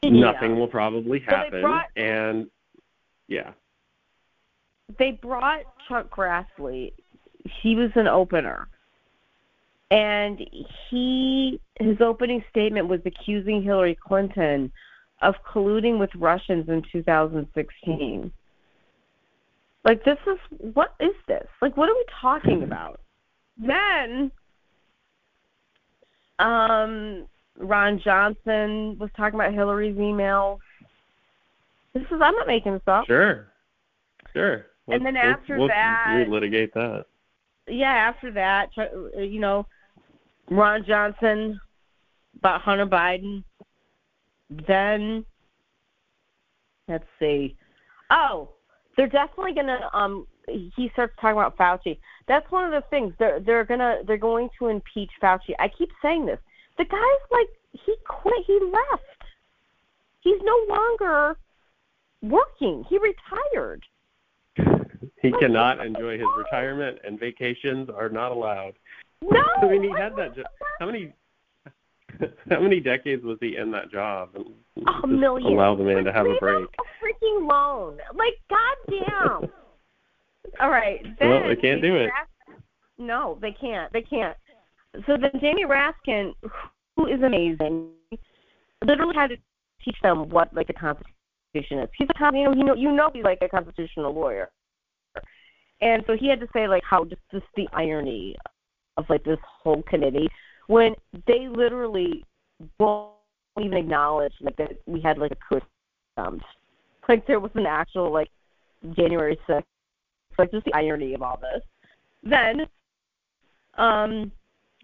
nothing 0.04 0.58
will 0.58 0.66
probably 0.68 1.18
they 1.18 1.24
happen 1.26 1.60
brought- 1.60 1.90
and 1.96 2.46
yeah 3.28 3.50
they 4.98 5.10
brought 5.12 5.64
Chuck 5.86 6.08
Grassley. 6.08 6.92
He 7.62 7.74
was 7.74 7.90
an 7.94 8.06
opener. 8.06 8.68
And 9.90 10.38
he 10.90 11.60
his 11.80 11.96
opening 12.00 12.44
statement 12.50 12.88
was 12.88 13.00
accusing 13.06 13.62
Hillary 13.62 13.96
Clinton 13.96 14.70
of 15.22 15.34
colluding 15.50 15.98
with 15.98 16.10
Russians 16.14 16.68
in 16.68 16.82
2016. 16.92 18.30
Like 19.84 20.04
this 20.04 20.18
is 20.26 20.38
what 20.74 20.94
is 21.00 21.14
this? 21.26 21.46
Like 21.62 21.76
what 21.76 21.88
are 21.88 21.94
we 21.94 22.04
talking 22.20 22.62
about? 22.62 23.00
Then 23.56 24.30
um 26.38 27.26
Ron 27.56 27.98
Johnson 27.98 28.96
was 28.98 29.10
talking 29.16 29.40
about 29.40 29.54
Hillary's 29.54 29.96
emails. 29.96 30.58
This 31.94 32.02
is 32.02 32.20
I'm 32.20 32.34
not 32.34 32.46
making 32.46 32.74
this 32.74 32.82
up. 32.86 33.06
sure 33.06 33.48
sure 34.34 34.66
And 34.88 35.04
then 35.04 35.16
after 35.16 35.58
let's, 35.58 35.72
that- 35.72 36.04
let's 36.14 36.28
relitigate 36.28 36.74
that 36.74 37.06
yeah, 37.70 37.92
after 37.92 38.30
that, 38.32 38.70
you 39.18 39.40
know, 39.40 39.66
Ron 40.50 40.84
Johnson 40.86 41.60
about 42.38 42.62
Hunter 42.62 42.86
Biden. 42.86 43.44
Then, 44.66 45.24
let's 46.88 47.04
see. 47.18 47.56
Oh, 48.10 48.50
they're 48.96 49.08
definitely 49.08 49.54
gonna. 49.54 49.88
Um, 49.92 50.26
he 50.46 50.90
starts 50.94 51.14
talking 51.20 51.38
about 51.38 51.56
Fauci. 51.58 51.98
That's 52.26 52.50
one 52.50 52.64
of 52.64 52.70
the 52.70 52.88
things. 52.88 53.12
They're 53.18 53.40
they're 53.40 53.64
gonna 53.64 53.98
they're 54.06 54.16
going 54.16 54.48
to 54.58 54.68
impeach 54.68 55.10
Fauci. 55.22 55.54
I 55.58 55.68
keep 55.68 55.90
saying 56.00 56.26
this. 56.26 56.38
The 56.78 56.84
guy's 56.84 57.30
like 57.30 57.48
he 57.72 57.94
quit. 58.06 58.44
He 58.46 58.58
left. 58.62 59.02
he's 60.20 60.40
no 60.42 60.64
longer 60.68 61.36
working. 62.22 62.84
He 62.88 62.98
retired. 62.98 63.84
he 65.22 65.32
cannot 65.32 65.84
enjoy 65.84 66.18
his 66.18 66.26
retirement, 66.36 66.98
and 67.04 67.20
vacations 67.20 67.90
are 67.90 68.08
not 68.08 68.32
allowed. 68.32 68.72
No, 69.22 69.42
I 69.62 69.68
mean 69.68 69.82
he 69.82 69.90
had 69.90 70.12
that. 70.16 70.34
Jo- 70.36 70.42
how 70.80 70.86
many? 70.86 71.12
How 72.50 72.60
many 72.60 72.80
decades 72.80 73.22
was 73.22 73.38
he 73.40 73.56
in 73.56 73.70
that 73.72 73.92
job? 73.92 74.30
And 74.34 75.20
million. 75.20 75.52
Allow 75.52 75.76
the 75.76 75.84
man 75.84 76.04
to 76.04 76.12
have 76.12 76.26
a 76.26 76.34
break. 76.40 76.64
A 76.64 77.04
freaking 77.04 77.48
loan. 77.48 77.98
Like, 78.14 78.34
goddamn. 78.48 79.50
All 80.60 80.70
right. 80.70 81.00
Then 81.18 81.28
Well, 81.28 81.48
they 81.48 81.56
can't 81.56 81.82
do 81.82 81.94
it. 81.96 82.10
Raskin- 82.10 82.62
no, 82.98 83.38
they 83.40 83.52
can't. 83.52 83.92
They 83.92 84.02
can't. 84.02 84.36
So 85.06 85.16
then 85.16 85.30
Jamie 85.40 85.64
Raskin, 85.64 86.32
who 86.96 87.06
is 87.06 87.22
amazing, 87.22 87.90
literally 88.84 89.14
had 89.14 89.28
to 89.28 89.36
teach 89.84 89.96
them 90.02 90.28
what 90.30 90.52
like 90.54 90.66
the 90.66 90.72
Constitution 90.72 91.78
is. 91.80 91.88
He's 91.96 92.08
a 92.10 92.18
con- 92.18 92.34
you 92.34 92.44
know 92.44 92.54
you 92.54 92.64
know 92.64 92.74
you 92.74 92.92
know 92.92 93.10
he's 93.12 93.24
like 93.24 93.38
a 93.42 93.48
constitutional 93.48 94.12
lawyer, 94.14 94.50
and 95.80 96.02
so 96.06 96.16
he 96.18 96.28
had 96.28 96.40
to 96.40 96.48
say 96.52 96.66
like 96.66 96.82
how 96.88 97.04
just, 97.04 97.20
just 97.30 97.46
the 97.56 97.68
irony 97.72 98.36
of 98.98 99.06
like 99.08 99.24
this 99.24 99.38
whole 99.62 99.82
committee 99.82 100.28
when 100.66 100.94
they 101.26 101.48
literally 101.48 102.24
won't 102.78 103.12
even 103.60 103.78
acknowledge 103.78 104.32
like 104.40 104.56
that 104.56 104.72
we 104.86 105.00
had 105.00 105.18
like 105.18 105.32
a 105.32 105.36
coup. 105.48 105.60
Like 107.08 107.26
there 107.26 107.40
was 107.40 107.52
an 107.54 107.64
actual 107.64 108.12
like 108.12 108.28
January 108.94 109.38
sixth. 109.46 109.66
Like 110.36 110.52
just 110.52 110.66
the 110.66 110.74
irony 110.74 111.14
of 111.14 111.22
all 111.22 111.40
this. 111.40 111.62
Then 112.22 112.66
um 113.76 114.30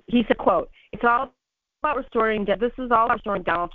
he 0.07 0.25
said, 0.27 0.39
quote, 0.39 0.71
It's 0.93 1.05
all 1.05 1.33
about 1.83 1.97
restoring 1.97 2.45
this 2.45 2.73
is 2.79 2.91
all 2.91 3.07
about 3.07 3.17
restoring 3.17 3.43
Donald 3.43 3.73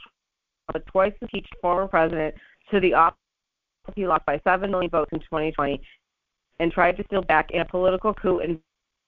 Trump, 0.67 0.85
a 0.85 0.91
twice 0.91 1.13
impeached 1.21 1.53
former 1.61 1.87
president 1.87 2.35
to 2.71 2.79
the 2.79 2.93
office 2.93 3.17
he 3.95 4.07
lost 4.07 4.25
by 4.25 4.39
seven 4.43 4.71
million 4.71 4.89
votes 4.89 5.09
in 5.13 5.19
twenty 5.19 5.51
twenty 5.51 5.81
and 6.59 6.71
tried 6.71 6.97
to 6.97 7.03
steal 7.05 7.21
back 7.21 7.51
in 7.51 7.61
a 7.61 7.65
political 7.65 8.13
coup 8.13 8.39
and 8.39 8.59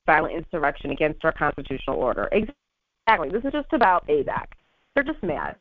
violent 0.06 0.36
insurrection 0.36 0.92
against 0.92 1.24
our 1.26 1.32
constitutional 1.32 1.98
order. 1.98 2.30
Exactly. 2.32 3.30
This 3.30 3.44
is 3.46 3.52
just 3.52 3.72
about 3.74 4.08
ABAC. 4.08 4.46
They're 4.94 5.04
just 5.04 5.22
mad. 5.24 5.56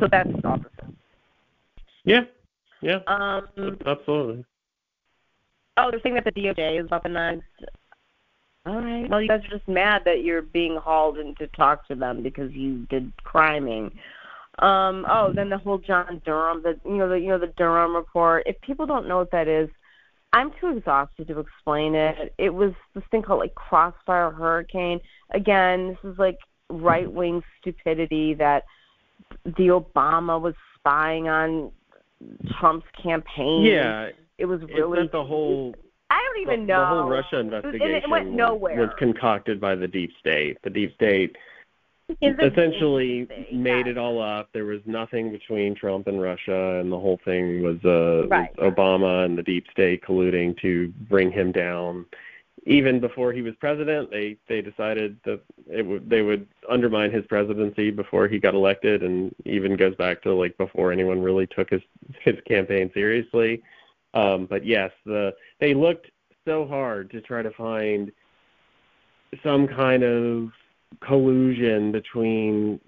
So 0.00 0.08
that's 0.10 0.30
all 0.44 0.58
this 0.58 0.66
is. 0.88 0.94
Yeah, 2.04 2.20
yeah, 2.80 3.00
Um, 3.06 3.48
absolutely. 3.84 4.44
oh, 5.76 5.90
they're 5.90 6.00
saying 6.02 6.14
that 6.14 6.24
the 6.24 6.32
DOJ 6.32 6.80
is 6.80 6.86
weaponized. 6.88 7.42
All 8.64 8.80
right. 8.80 9.08
Well, 9.08 9.20
you 9.20 9.28
guys 9.28 9.44
are 9.44 9.56
just 9.56 9.68
mad 9.68 10.02
that 10.04 10.22
you're 10.24 10.42
being 10.42 10.76
hauled 10.76 11.18
in 11.18 11.34
to 11.36 11.46
talk 11.48 11.86
to 11.88 11.94
them 11.94 12.22
because 12.22 12.52
you 12.52 12.86
did 12.90 13.12
criming. 13.22 13.90
Um, 14.58 15.06
oh, 15.08 15.32
then 15.34 15.50
the 15.50 15.58
whole 15.58 15.78
John 15.78 16.20
Durham, 16.24 16.62
the 16.62 16.78
you 16.84 16.96
know 16.96 17.08
the 17.08 17.16
you 17.20 17.28
know 17.28 17.38
the 17.38 17.52
Durham 17.58 17.94
report. 17.94 18.44
If 18.46 18.60
people 18.62 18.86
don't 18.86 19.06
know 19.06 19.18
what 19.18 19.30
that 19.32 19.48
is, 19.48 19.68
I'm 20.32 20.50
too 20.60 20.76
exhausted 20.76 21.28
to 21.28 21.38
explain 21.40 21.94
it. 21.94 22.34
It 22.38 22.50
was 22.50 22.72
this 22.94 23.04
thing 23.10 23.22
called 23.22 23.40
like 23.40 23.54
Crossfire 23.54 24.30
Hurricane. 24.30 25.00
Again, 25.30 25.88
this 26.02 26.12
is 26.12 26.18
like 26.18 26.38
right 26.68 27.10
wing 27.10 27.42
stupidity 27.60 28.34
that 28.34 28.64
the 29.44 29.68
Obama 29.68 30.40
was 30.40 30.54
spying 30.78 31.28
on 31.28 31.70
Trump's 32.58 32.86
campaign. 33.02 33.62
Yeah, 33.64 34.10
it 34.38 34.44
was 34.46 34.60
really 34.62 35.08
the 35.10 35.24
whole 35.24 35.74
I 36.10 36.22
don't 36.22 36.42
even 36.42 36.66
the, 36.66 36.72
know. 36.72 36.80
the 36.80 36.86
whole 36.86 37.08
Russia 37.08 37.38
investigation 37.38 37.80
it 37.80 37.84
investigation 37.86 38.10
went 38.10 38.26
was- 38.28 38.36
nowhere. 38.36 38.76
was 38.78 38.90
concocted 38.98 39.60
by 39.60 39.74
the 39.74 39.88
deep 39.88 40.12
state. 40.18 40.58
The 40.62 40.70
deep 40.70 40.94
state 40.94 41.30
it 41.32 41.36
essentially 42.22 43.26
made 43.52 43.86
Yeah. 43.86 43.92
it 43.92 43.98
all 43.98 44.20
up. 44.20 44.48
There 44.52 44.64
was 44.64 44.80
nothing 44.86 45.30
between 45.30 45.74
Trump 45.74 46.06
and 46.06 46.20
Russia, 46.20 46.78
and 46.80 46.90
the 46.90 46.98
whole 46.98 47.18
thing 47.24 47.62
was, 47.62 47.84
uh, 47.84 48.26
Right. 48.28 48.56
was 48.56 48.72
Obama 48.72 49.24
and 49.24 49.36
the 49.36 49.42
deep 49.42 49.68
state 49.70 50.02
colluding 50.02 50.56
to 50.58 50.88
bring 51.08 51.30
him 51.30 51.52
down. 51.52 52.06
Even 52.64 52.98
before 52.98 53.32
he 53.32 53.42
was 53.42 53.54
president, 53.56 54.10
they 54.10 54.36
they 54.48 54.60
decided 54.60 55.16
that 55.24 55.40
it 55.70 55.86
would 55.86 56.08
they 56.10 56.22
would 56.22 56.48
undermine 56.68 57.12
his 57.12 57.24
presidency 57.26 57.90
before 57.90 58.26
he 58.26 58.40
got 58.40 58.54
elected, 58.54 59.02
and 59.04 59.32
even 59.44 59.76
goes 59.76 59.94
back 59.94 60.20
to 60.22 60.34
like 60.34 60.56
before 60.56 60.90
anyone 60.90 61.22
really 61.22 61.46
took 61.46 61.70
his 61.70 61.82
his 62.20 62.40
campaign 62.40 62.90
seriously. 62.92 63.62
Um, 64.14 64.46
but 64.46 64.64
yes, 64.64 64.90
the 65.04 65.34
they 65.60 65.74
looked 65.74 66.10
so 66.44 66.66
hard 66.66 67.10
to 67.10 67.20
try 67.20 67.42
to 67.42 67.50
find 67.52 68.10
some 69.44 69.68
kind 69.68 70.02
of 70.02 70.50
collusion 71.00 71.92
between 71.92 72.80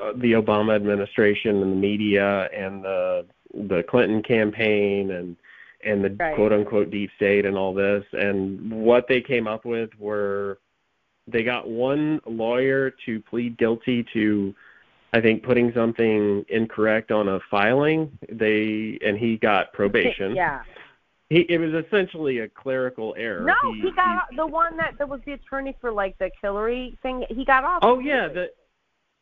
uh, 0.00 0.12
the 0.16 0.32
Obama 0.32 0.74
administration 0.74 1.62
and 1.62 1.72
the 1.72 1.76
media 1.76 2.48
and 2.56 2.84
the 2.84 3.26
the 3.54 3.82
Clinton 3.88 4.22
campaign 4.22 5.10
and 5.10 5.36
and 5.84 6.04
the 6.04 6.10
Right. 6.10 6.34
quote 6.34 6.52
unquote 6.52 6.90
deep 6.90 7.10
state 7.16 7.44
and 7.44 7.56
all 7.56 7.74
this 7.74 8.04
and 8.12 8.70
what 8.70 9.06
they 9.08 9.20
came 9.20 9.48
up 9.48 9.64
with 9.64 9.90
were 9.98 10.58
they 11.26 11.42
got 11.42 11.68
one 11.68 12.20
lawyer 12.26 12.90
to 13.06 13.20
plead 13.20 13.56
guilty 13.58 14.04
to 14.12 14.54
I 15.12 15.20
think 15.20 15.42
putting 15.42 15.72
something 15.72 16.44
incorrect 16.48 17.10
on 17.10 17.28
a 17.28 17.40
filing 17.50 18.16
they 18.30 18.98
and 19.04 19.18
he 19.18 19.36
got 19.38 19.72
probation 19.72 20.36
Yeah. 20.36 20.62
He 21.30 21.46
it 21.48 21.58
was 21.58 21.84
essentially 21.86 22.40
a 22.40 22.48
clerical 22.48 23.14
error 23.16 23.44
No, 23.44 23.54
he, 23.72 23.90
got 23.92 24.24
the 24.36 24.46
one 24.46 24.76
that 24.76 24.98
that 24.98 25.08
was 25.08 25.20
the 25.24 25.32
attorney 25.32 25.76
for 25.80 25.90
like 25.90 26.18
the 26.18 26.30
Hillary 26.42 26.98
thing. 27.02 27.24
He 27.30 27.44
got 27.44 27.64
off. 27.64 27.78
Oh 27.82 28.00
yeah, 28.00 28.28
the 28.28 28.50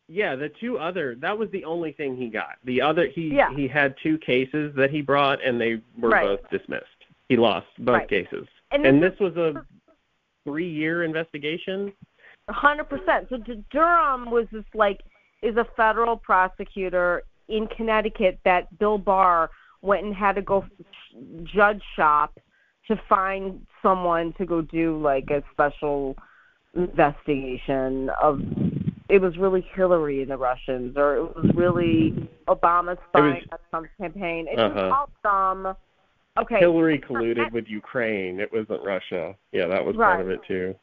yeah, 0.08 0.34
the 0.34 0.48
two 0.60 0.78
other 0.78 1.14
that 1.16 1.36
was 1.38 1.50
the 1.50 1.64
only 1.64 1.92
thing 1.92 2.16
he 2.16 2.28
got. 2.28 2.56
The 2.64 2.80
other 2.80 3.06
he 3.06 3.28
Yeah. 3.34 3.54
he 3.54 3.68
had 3.68 3.94
two 4.02 4.18
cases 4.18 4.74
that 4.74 4.90
he 4.90 5.02
brought 5.02 5.44
and 5.44 5.60
they 5.60 5.80
were 5.98 6.08
Right. 6.08 6.26
both 6.26 6.50
dismissed. 6.50 6.86
He 7.28 7.36
lost 7.36 7.66
both 7.78 7.94
Right. 7.94 8.08
cases. 8.08 8.48
and 8.70 8.84
And 8.86 9.02
this 9.02 9.18
was 9.20 9.36
a 9.36 9.64
three 10.44 10.68
year 10.68 11.04
investigation. 11.04 11.92
A 12.48 12.52
hundred 12.54 12.84
percent. 12.84 13.28
So 13.28 13.36
Durham 13.70 14.30
was 14.30 14.46
this 14.50 14.64
like 14.74 15.02
is 15.42 15.56
a 15.58 15.64
federal 15.76 16.16
prosecutor 16.16 17.22
in 17.48 17.66
Connecticut 17.68 18.38
that 18.44 18.76
Bill 18.78 18.98
Barr 18.98 19.50
went 19.82 20.04
and 20.04 20.14
had 20.14 20.34
to 20.34 20.42
go 20.42 20.64
judge 21.44 21.82
shop 21.96 22.38
to 22.86 23.00
find 23.08 23.66
someone 23.82 24.32
to 24.34 24.46
go 24.46 24.62
do 24.62 25.00
like 25.00 25.30
a 25.30 25.42
special 25.52 26.16
investigation 26.74 28.10
of. 28.22 28.40
It 29.08 29.22
was 29.22 29.38
really 29.38 29.66
Hillary 29.74 30.20
and 30.20 30.30
the 30.30 30.36
Russians, 30.36 30.94
or 30.96 31.16
it 31.16 31.22
was 31.34 31.50
really 31.54 32.28
Obama 32.46 32.98
spying 33.08 33.42
on 33.50 33.58
Trump's 33.70 33.88
campaign. 33.98 34.46
It 34.46 34.58
was 34.58 34.72
Uh-huh. 34.76 34.94
all 34.94 35.10
dumb. 35.22 35.74
Okay. 36.36 36.58
Hillary 36.58 36.98
colluded 36.98 37.50
with 37.52 37.66
Ukraine. 37.68 38.38
It 38.38 38.52
wasn't 38.52 38.84
Russia. 38.84 39.34
Yeah, 39.50 39.66
that 39.66 39.82
was 39.84 39.96
part 39.96 40.20
of 40.20 40.28
it 40.28 40.40
too. 40.46 40.74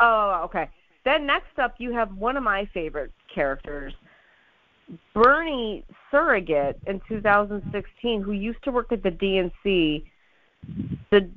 Oh, 0.00 0.40
okay. 0.44 0.70
Then 1.04 1.26
next 1.26 1.58
up, 1.58 1.74
you 1.78 1.92
have 1.92 2.16
one 2.16 2.38
of 2.38 2.42
my 2.42 2.64
favorite 2.72 3.12
characters, 3.32 3.92
Bernie 5.14 5.84
Surrogate 6.10 6.78
in 6.86 7.00
2016, 7.08 8.22
who 8.22 8.32
used 8.32 8.62
to 8.64 8.70
work 8.70 8.92
at 8.92 9.02
the 9.02 9.10
DNC, 9.10 10.04
the 11.10 11.28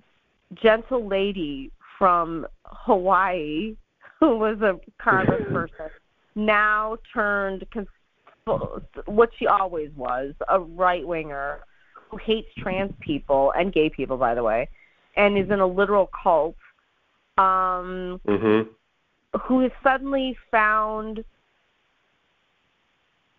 gentle 0.55 1.07
lady 1.07 1.71
from 1.97 2.45
Hawaii, 2.65 3.75
who 4.19 4.37
was 4.37 4.61
a 4.61 4.79
congressperson, 5.01 5.89
now 6.35 6.97
turned 7.13 7.65
what 9.05 9.29
she 9.37 9.47
always 9.47 9.91
was, 9.95 10.33
a 10.49 10.59
right 10.59 11.05
winger 11.05 11.59
who 11.93 12.17
hates 12.17 12.49
trans 12.57 12.91
people 12.99 13.53
and 13.57 13.71
gay 13.73 13.89
people, 13.89 14.17
by 14.17 14.33
the 14.33 14.43
way, 14.43 14.67
and 15.15 15.37
is 15.37 15.49
in 15.49 15.59
a 15.59 15.67
literal 15.67 16.09
cult. 16.23 16.55
Um, 17.37 18.19
Mhm. 18.25 18.67
who 19.43 19.59
has 19.59 19.71
suddenly 19.83 20.37
found 20.51 21.23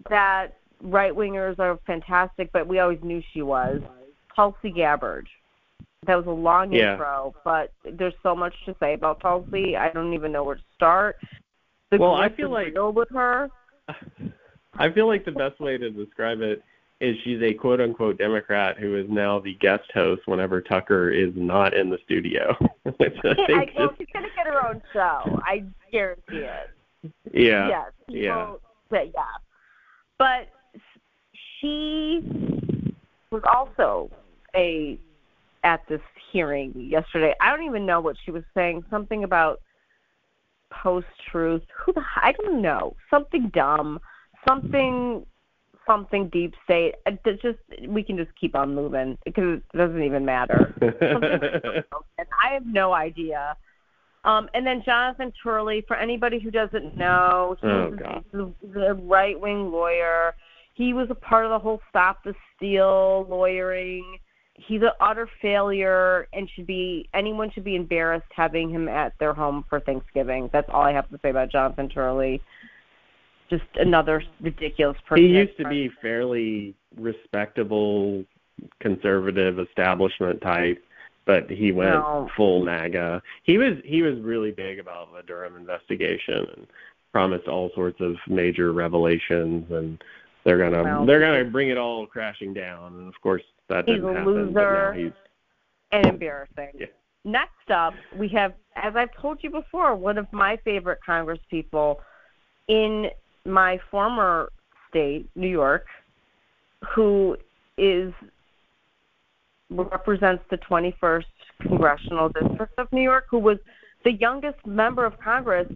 that 0.08 0.56
right 0.82 1.12
wingers 1.12 1.58
are 1.58 1.78
fantastic, 1.86 2.50
but 2.52 2.66
we 2.66 2.78
always 2.78 2.98
knew 3.02 3.22
she 3.32 3.42
was. 3.42 3.80
Tulsi 4.34 4.70
Gabbard. 4.70 5.28
That 6.06 6.16
was 6.16 6.26
a 6.26 6.30
long 6.30 6.72
Yeah. 6.72 6.92
intro, 6.92 7.34
but 7.44 7.72
there's 7.84 8.14
so 8.22 8.34
much 8.34 8.54
to 8.64 8.74
say 8.80 8.94
about 8.94 9.20
Tulsi. 9.20 9.76
I 9.76 9.90
don't 9.90 10.14
even 10.14 10.32
know 10.32 10.44
where 10.44 10.54
to 10.56 10.62
start. 10.74 11.18
The 11.90 11.98
Well, 11.98 12.14
I 12.14 12.28
feel 12.30 12.48
like- 12.50 12.74
with 12.74 13.10
her. 13.10 13.50
I 14.78 14.90
feel 14.90 15.06
like 15.06 15.24
the 15.24 15.32
best 15.32 15.60
way 15.60 15.76
to 15.76 15.90
describe 15.90 16.40
it 16.40 16.62
is 17.00 17.16
she's 17.24 17.42
a 17.42 17.52
quote 17.52 17.80
unquote 17.80 18.18
Democrat 18.18 18.78
who 18.78 18.96
is 18.96 19.06
now 19.10 19.40
the 19.40 19.54
guest 19.54 19.90
host 19.92 20.22
whenever 20.26 20.60
Tucker 20.60 21.10
is 21.10 21.32
not 21.34 21.74
in 21.74 21.90
the 21.90 21.98
studio. 22.04 22.54
Which 22.98 23.16
I 23.24 23.28
I, 23.30 23.46
think 23.46 23.70
well, 23.76 23.90
she's 23.98 24.06
gonna 24.12 24.28
get 24.36 24.46
her 24.46 24.66
own 24.68 24.80
show. 24.92 25.40
I 25.44 25.64
guarantee 25.90 26.36
it. 26.46 26.70
yeah. 27.32 27.68
yes, 27.68 27.90
people, 28.06 28.22
yeah. 28.22 28.52
But 28.90 29.06
yeah, 29.14 29.22
but 30.20 30.48
she 31.58 32.20
was 33.30 33.42
also 33.50 34.10
a 34.54 34.98
at 35.64 35.80
this 35.88 36.02
hearing 36.30 36.72
yesterday. 36.76 37.34
I 37.40 37.50
don't 37.50 37.64
even 37.64 37.86
know 37.86 38.02
what 38.02 38.16
she 38.22 38.30
was 38.30 38.44
saying. 38.54 38.84
Something 38.90 39.24
about 39.24 39.60
post 40.70 41.06
truth. 41.32 41.62
Who 41.84 41.94
the 41.94 42.02
I 42.16 42.32
don't 42.32 42.60
know. 42.60 42.96
Something 43.08 43.50
dumb. 43.54 43.98
Something 44.46 45.24
something 45.86 46.28
deep 46.28 46.54
state. 46.64 46.96
Uh, 47.06 47.12
it's 47.24 47.42
just 47.42 47.58
we 47.88 48.02
can 48.02 48.18
just 48.18 48.30
keep 48.38 48.54
on 48.54 48.74
moving 48.74 49.16
because 49.24 49.60
it 49.72 49.76
doesn't 49.76 50.02
even 50.02 50.26
matter. 50.26 50.74
and 50.82 52.28
I 52.44 52.52
have 52.52 52.66
no 52.66 52.92
idea. 52.92 53.56
Um, 54.24 54.48
and 54.54 54.66
then 54.66 54.82
Jonathan 54.84 55.32
Turley, 55.42 55.82
for 55.88 55.96
anybody 55.96 56.38
who 56.38 56.50
doesn't 56.50 56.96
know, 56.96 57.56
he's 57.60 57.70
oh, 58.34 58.54
the 58.74 58.94
right 59.02 59.38
wing 59.38 59.72
lawyer. 59.72 60.34
He 60.74 60.92
was 60.92 61.08
a 61.10 61.14
part 61.14 61.46
of 61.46 61.50
the 61.50 61.58
whole 61.58 61.80
Stop 61.88 62.22
the 62.24 62.34
Steal 62.56 63.26
lawyering. 63.28 64.18
He's 64.54 64.82
an 64.82 64.90
utter 65.00 65.28
failure 65.40 66.28
and 66.34 66.48
should 66.54 66.66
be 66.66 67.08
anyone 67.14 67.50
should 67.50 67.64
be 67.64 67.76
embarrassed 67.76 68.26
having 68.34 68.68
him 68.68 68.88
at 68.88 69.14
their 69.18 69.32
home 69.32 69.64
for 69.70 69.80
Thanksgiving. 69.80 70.50
That's 70.52 70.68
all 70.70 70.82
I 70.82 70.92
have 70.92 71.08
to 71.10 71.18
say 71.22 71.30
about 71.30 71.50
Jonathan 71.50 71.88
Turley 71.88 72.42
just 73.50 73.64
another 73.74 74.22
ridiculous 74.40 74.96
person. 75.06 75.24
He 75.24 75.32
used 75.32 75.58
to 75.58 75.68
be 75.68 75.90
fairly 76.00 76.74
respectable, 76.96 78.24
conservative 78.80 79.58
establishment 79.58 80.40
type, 80.40 80.82
but 81.30 81.48
he 81.48 81.70
went 81.70 81.92
no. 81.92 82.28
full 82.36 82.64
MAGA. 82.64 83.22
He 83.44 83.56
was 83.56 83.74
he 83.84 84.02
was 84.02 84.18
really 84.18 84.50
big 84.50 84.80
about 84.80 85.14
the 85.14 85.22
Durham 85.22 85.54
investigation 85.56 86.44
and 86.56 86.66
promised 87.12 87.46
all 87.46 87.70
sorts 87.72 88.00
of 88.00 88.16
major 88.26 88.72
revelations 88.72 89.70
and 89.70 90.02
they're 90.44 90.58
gonna 90.58 90.82
well, 90.82 91.06
they're 91.06 91.20
gonna 91.20 91.44
bring 91.44 91.68
it 91.68 91.78
all 91.78 92.04
crashing 92.04 92.52
down 92.52 92.96
and 92.96 93.06
of 93.06 93.14
course 93.22 93.42
that 93.68 93.84
he's 93.86 93.96
didn't 93.96 94.10
a 94.10 94.18
happen. 94.18 94.32
Loser 94.32 94.92
he's 94.94 95.12
and 95.92 96.06
embarrassing. 96.06 96.70
Yeah. 96.74 96.86
Next 97.24 97.70
up, 97.72 97.94
we 98.16 98.26
have, 98.30 98.54
as 98.74 98.96
I've 98.96 99.14
told 99.20 99.38
you 99.42 99.50
before, 99.50 99.94
one 99.94 100.18
of 100.18 100.26
my 100.32 100.56
favorite 100.64 100.98
Congress 101.06 101.38
people 101.48 102.00
in 102.66 103.08
my 103.44 103.78
former 103.90 104.50
state, 104.88 105.28
New 105.36 105.48
York, 105.48 105.86
who 106.94 107.36
is 107.76 108.12
represents 109.70 110.42
the 110.50 110.58
21st 110.58 111.24
congressional 111.62 112.28
district 112.28 112.78
of 112.78 112.92
New 112.92 113.02
York, 113.02 113.26
who 113.30 113.38
was 113.38 113.58
the 114.04 114.12
youngest 114.12 114.64
member 114.66 115.04
of 115.04 115.18
Congress 115.20 115.70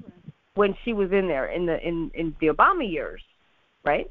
when 0.54 0.74
she 0.84 0.92
was 0.92 1.12
in 1.12 1.28
there 1.28 1.46
in 1.46 1.66
the 1.66 1.80
in 1.86 2.10
in 2.14 2.34
the 2.40 2.48
Obama 2.48 2.88
years, 2.88 3.22
right? 3.84 4.10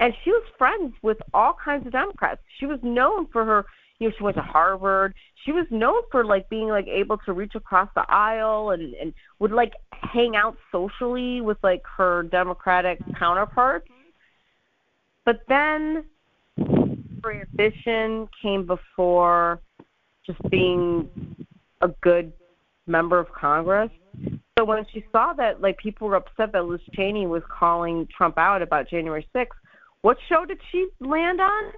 And 0.00 0.12
she 0.24 0.30
was 0.30 0.42
friends 0.58 0.92
with 1.02 1.18
all 1.32 1.56
kinds 1.62 1.86
of 1.86 1.92
Democrats. 1.92 2.40
She 2.58 2.66
was 2.66 2.80
known 2.82 3.26
for 3.32 3.44
her 3.44 3.64
you 3.98 4.08
know, 4.08 4.14
she 4.18 4.24
went 4.24 4.36
to 4.36 4.42
Harvard. 4.42 5.14
She 5.44 5.52
was 5.52 5.66
known 5.70 6.02
for 6.10 6.24
like 6.24 6.48
being 6.48 6.68
like 6.68 6.88
able 6.88 7.18
to 7.18 7.32
reach 7.32 7.54
across 7.54 7.88
the 7.94 8.04
aisle 8.08 8.70
and 8.70 8.94
and 8.94 9.14
would 9.38 9.52
like 9.52 9.74
hang 9.92 10.36
out 10.36 10.56
socially 10.72 11.40
with 11.40 11.58
like 11.62 11.82
her 11.96 12.24
Democratic 12.24 12.98
counterparts. 13.18 13.88
But 15.24 15.40
then 15.48 16.04
her 17.24 17.32
ambition 17.40 18.28
came 18.40 18.66
before 18.66 19.60
just 20.24 20.38
being 20.50 21.08
a 21.80 21.88
good 22.02 22.32
member 22.86 23.18
of 23.18 23.26
Congress. 23.32 23.90
So 24.56 24.64
when 24.64 24.86
she 24.92 25.04
saw 25.10 25.32
that 25.34 25.60
like 25.60 25.76
people 25.78 26.08
were 26.08 26.16
upset 26.16 26.52
that 26.52 26.64
Liz 26.66 26.80
Cheney 26.92 27.26
was 27.26 27.42
calling 27.48 28.06
Trump 28.16 28.38
out 28.38 28.62
about 28.62 28.88
January 28.88 29.26
6th, 29.34 29.48
what 30.02 30.16
show 30.28 30.44
did 30.44 30.60
she 30.70 30.86
land 31.00 31.40
on? 31.40 31.72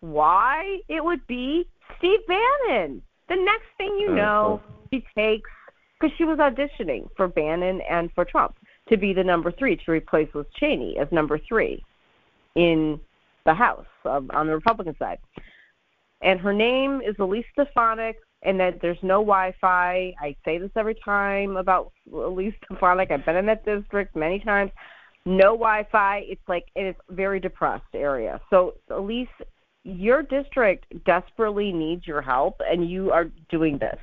why 0.00 0.78
it 0.88 1.04
would 1.04 1.26
be 1.26 1.66
Steve 1.98 2.20
Bannon. 2.26 3.02
The 3.28 3.36
next 3.36 3.66
thing 3.76 3.96
you 3.98 4.14
know, 4.14 4.62
she 4.90 5.04
takes 5.14 5.50
because 6.00 6.16
she 6.16 6.24
was 6.24 6.38
auditioning 6.38 7.08
for 7.16 7.26
Bannon 7.26 7.80
and 7.90 8.10
for 8.14 8.24
Trump 8.24 8.54
to 8.88 8.96
be 8.96 9.12
the 9.12 9.24
number 9.24 9.50
three 9.50 9.76
to 9.76 9.90
replace 9.90 10.28
Liz 10.34 10.46
Cheney 10.58 10.96
as 10.98 11.08
number 11.10 11.38
three 11.48 11.84
in 12.54 13.00
the 13.48 13.54
House 13.54 13.86
um, 14.04 14.30
on 14.34 14.46
the 14.46 14.54
Republican 14.54 14.94
side. 14.98 15.18
And 16.20 16.38
her 16.38 16.52
name 16.52 17.00
is 17.00 17.14
Elise 17.18 17.46
Stefanik, 17.52 18.16
and 18.42 18.60
that 18.60 18.80
there's 18.82 18.98
no 19.02 19.20
Wi-Fi. 19.20 20.14
I 20.20 20.36
say 20.44 20.58
this 20.58 20.70
every 20.76 20.96
time 21.04 21.56
about 21.56 21.92
Elise 22.12 22.54
Stefanik. 22.64 23.10
I've 23.10 23.24
been 23.24 23.36
in 23.36 23.46
that 23.46 23.64
district 23.64 24.14
many 24.14 24.38
times. 24.40 24.70
No 25.24 25.52
Wi-Fi. 25.52 26.24
It's 26.26 26.48
like 26.48 26.66
it's 26.76 26.98
a 27.08 27.14
very 27.14 27.40
depressed 27.40 27.94
area. 27.94 28.40
So 28.50 28.74
Elise 28.90 29.28
your 29.84 30.22
district 30.22 30.84
desperately 31.06 31.72
needs 31.72 32.06
your 32.06 32.20
help 32.20 32.60
and 32.60 32.90
you 32.90 33.10
are 33.10 33.30
doing 33.48 33.78
this. 33.78 33.98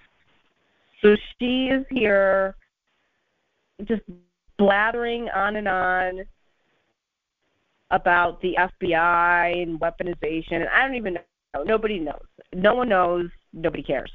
So 1.01 1.15
she 1.37 1.67
is 1.67 1.85
here 1.91 2.55
just 3.83 4.01
blathering 4.57 5.29
on 5.29 5.57
and 5.57 5.67
on 5.67 6.25
about 7.91 8.41
the 8.41 8.55
FBI 8.57 9.61
and 9.61 9.79
weaponization 9.79 10.53
and 10.53 10.69
I 10.69 10.85
don't 10.85 10.95
even 10.95 11.15
know. 11.15 11.63
Nobody 11.63 11.99
knows. 11.99 12.25
No 12.53 12.75
one 12.75 12.89
knows. 12.89 13.29
Nobody 13.53 13.83
cares. 13.83 14.11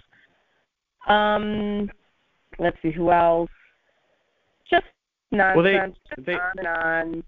Um 1.09 1.91
let's 2.59 2.77
see 2.83 2.91
who 2.91 3.11
else. 3.11 3.51
Just 4.69 4.85
nonsense. 5.31 5.57
Well, 5.57 6.25
they, 6.27 6.33
they, 6.33 6.35
on 6.35 6.53
and 6.59 6.67
on. 6.67 7.25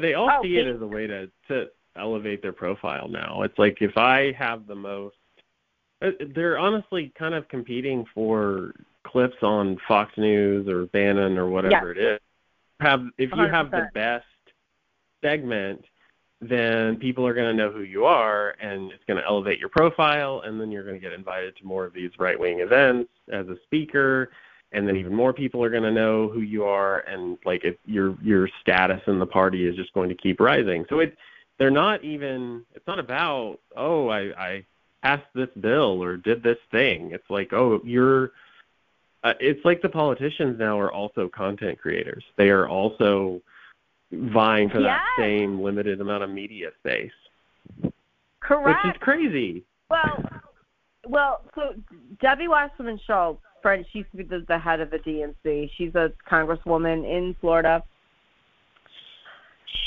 They 0.00 0.14
all 0.14 0.30
oh, 0.30 0.42
see 0.42 0.56
it 0.56 0.66
as 0.66 0.80
a 0.80 0.86
way 0.86 1.06
to 1.06 1.30
to 1.48 1.66
elevate 1.96 2.42
their 2.42 2.52
profile 2.52 3.08
now. 3.08 3.42
It's 3.42 3.58
like 3.58 3.78
if 3.80 3.96
I 3.96 4.32
have 4.38 4.66
the 4.66 4.74
most, 4.74 5.16
uh, 6.02 6.10
they're 6.34 6.58
honestly 6.58 7.12
kind 7.18 7.34
of 7.34 7.48
competing 7.48 8.04
for 8.14 8.72
clips 9.06 9.36
on 9.42 9.78
Fox 9.86 10.12
News 10.16 10.68
or 10.68 10.86
Bannon 10.86 11.38
or 11.38 11.48
whatever 11.48 11.92
it 11.92 11.98
is. 11.98 12.20
Have 12.80 13.04
if 13.18 13.30
you 13.30 13.36
100%. 13.36 13.50
have 13.50 13.70
the 13.70 13.88
best 13.94 14.24
segment, 15.24 15.84
then 16.40 16.96
people 16.96 17.26
are 17.26 17.34
going 17.34 17.46
to 17.46 17.54
know 17.54 17.70
who 17.70 17.82
you 17.82 18.04
are, 18.04 18.54
and 18.60 18.92
it's 18.92 19.04
going 19.06 19.18
to 19.18 19.26
elevate 19.26 19.58
your 19.58 19.70
profile, 19.70 20.42
and 20.44 20.60
then 20.60 20.70
you're 20.70 20.84
going 20.84 20.96
to 20.96 21.00
get 21.00 21.12
invited 21.12 21.56
to 21.56 21.64
more 21.64 21.84
of 21.84 21.94
these 21.94 22.10
right 22.18 22.38
wing 22.38 22.60
events 22.60 23.10
as 23.32 23.48
a 23.48 23.56
speaker. 23.64 24.30
And 24.72 24.86
then 24.88 24.96
even 24.96 25.14
more 25.14 25.32
people 25.32 25.62
are 25.62 25.70
going 25.70 25.84
to 25.84 25.92
know 25.92 26.28
who 26.28 26.40
you 26.40 26.64
are, 26.64 27.00
and 27.00 27.38
like 27.44 27.64
if 27.64 27.76
your 27.86 28.16
your 28.20 28.48
status 28.60 29.00
in 29.06 29.20
the 29.20 29.26
party 29.26 29.68
is 29.68 29.76
just 29.76 29.92
going 29.92 30.08
to 30.08 30.16
keep 30.16 30.40
rising. 30.40 30.84
So 30.88 30.98
it 30.98 31.16
they're 31.58 31.70
not 31.70 32.02
even 32.04 32.64
it's 32.74 32.86
not 32.86 32.98
about 32.98 33.58
oh 33.76 34.08
i 34.08 34.20
i 34.36 34.64
passed 35.02 35.26
this 35.34 35.48
bill 35.60 36.02
or 36.02 36.16
did 36.16 36.42
this 36.42 36.58
thing 36.70 37.10
it's 37.12 37.28
like 37.28 37.52
oh 37.52 37.80
you're 37.84 38.32
uh, 39.22 39.34
it's 39.40 39.64
like 39.64 39.80
the 39.80 39.88
politicians 39.88 40.58
now 40.58 40.78
are 40.78 40.92
also 40.92 41.28
content 41.28 41.78
creators 41.78 42.24
they 42.36 42.48
are 42.48 42.68
also 42.68 43.40
vying 44.32 44.68
for 44.68 44.80
yes. 44.80 44.98
that 44.98 45.22
same 45.22 45.60
limited 45.60 46.00
amount 46.00 46.22
of 46.22 46.30
media 46.30 46.68
space 46.78 47.10
correct 48.40 48.84
which 48.84 48.94
is 48.94 49.00
crazy 49.00 49.64
well 49.90 50.24
well 51.06 51.40
so 51.54 51.74
debbie 52.20 52.48
wasserman 52.48 52.98
schultz 53.06 53.40
friend 53.62 53.84
she 53.92 53.98
used 53.98 54.10
to 54.10 54.16
be 54.18 54.24
the, 54.24 54.44
the 54.48 54.58
head 54.58 54.80
of 54.80 54.90
the 54.90 54.98
dnc 54.98 55.70
she's 55.76 55.94
a 55.94 56.12
congresswoman 56.30 57.04
in 57.04 57.34
florida 57.40 57.82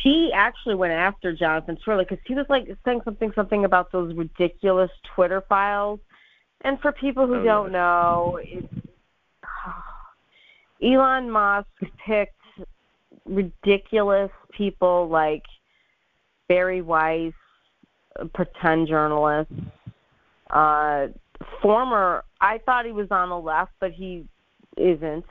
she 0.01 0.31
actually 0.33 0.75
went 0.75 0.93
after 0.93 1.33
Jonathan 1.33 1.77
Turley 1.83 2.05
because 2.07 2.23
he 2.25 2.33
was 2.33 2.45
like 2.49 2.67
saying 2.85 3.01
something 3.03 3.31
something 3.35 3.65
about 3.65 3.91
those 3.91 4.15
ridiculous 4.15 4.91
Twitter 5.15 5.43
files. 5.47 5.99
And 6.61 6.79
for 6.81 6.91
people 6.91 7.27
who 7.27 7.35
oh, 7.35 7.43
don't 7.43 7.71
yeah. 7.71 7.79
know, 7.79 8.39
it's, 8.41 8.73
Elon 10.83 11.29
Musk 11.29 11.67
picked 12.05 12.36
ridiculous 13.27 14.31
people 14.51 15.07
like 15.09 15.43
Bari 16.47 16.81
Weiss, 16.81 17.33
pretend 18.33 18.87
journalist, 18.87 19.51
uh, 20.49 21.07
former. 21.61 22.23
I 22.41 22.59
thought 22.65 22.85
he 22.85 22.91
was 22.91 23.07
on 23.11 23.29
the 23.29 23.37
left, 23.37 23.71
but 23.79 23.91
he 23.91 24.25
isn't. 24.77 25.25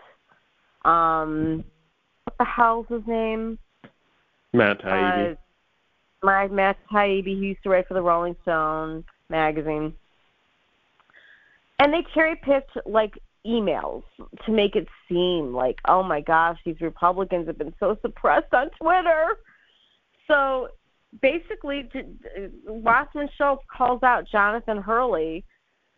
Um, 0.85 1.65
what 2.25 2.35
the 2.39 2.45
hell's 2.45 2.87
his 2.89 3.03
name? 3.07 3.59
Matt 4.53 4.81
Taibbi. 4.81 5.33
Uh, 5.33 5.35
my 6.23 6.49
Matt 6.49 6.77
Taibbi, 6.93 7.25
he 7.25 7.47
used 7.47 7.63
to 7.63 7.71
write 7.71 7.87
for 7.89 7.95
the 7.95 8.03
Rolling 8.03 8.37
Stone 8.43 9.05
magazine. 9.29 9.95
And 11.79 11.93
they 11.93 12.05
cherry 12.15 12.37
picked 12.37 12.71
like 12.87 13.19
emails 13.47 14.03
to 14.45 14.53
make 14.53 14.77
it 14.77 14.87
seem 15.09 15.55
like, 15.55 15.79
oh 15.87 16.03
my 16.03 16.21
gosh, 16.21 16.59
these 16.65 16.81
Republicans 16.81 17.47
have 17.47 17.59
been 17.59 17.75
so 17.79 17.97
suppressed 18.03 18.53
on 18.53 18.71
Twitter. 18.81 19.39
So 20.27 20.69
basically, 21.23 21.89
Wasserman 22.67 23.29
Schultz 23.37 23.63
calls 23.75 24.03
out 24.03 24.27
Jonathan 24.31 24.83
Turley 24.83 25.45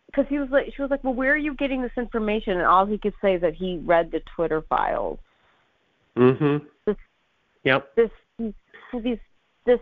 because 0.06 0.26
he 0.28 0.38
was 0.38 0.48
like, 0.50 0.72
she 0.74 0.82
was 0.82 0.90
like, 0.90 1.04
well, 1.04 1.14
where 1.14 1.32
are 1.32 1.36
you 1.36 1.54
getting 1.54 1.82
this 1.82 1.92
information? 1.96 2.54
And 2.54 2.66
all 2.66 2.86
he 2.86 2.98
could 2.98 3.14
say 3.22 3.34
is 3.34 3.40
that 3.42 3.54
he 3.54 3.78
read 3.84 4.10
the 4.10 4.20
Twitter 4.34 4.62
files. 4.68 5.18
Mm-hmm. 6.16 6.64
This, 6.86 6.96
yep. 7.64 7.94
This 7.94 8.10
these 8.38 9.18
this 9.66 9.80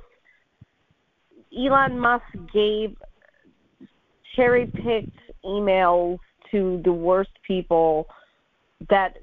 Elon 1.57 1.99
Musk 1.99 2.25
gave 2.53 2.97
cherry 4.35 4.67
picked 4.67 5.19
emails 5.45 6.19
to 6.51 6.81
the 6.85 6.93
worst 6.93 7.31
people 7.47 8.09
that 8.91 9.19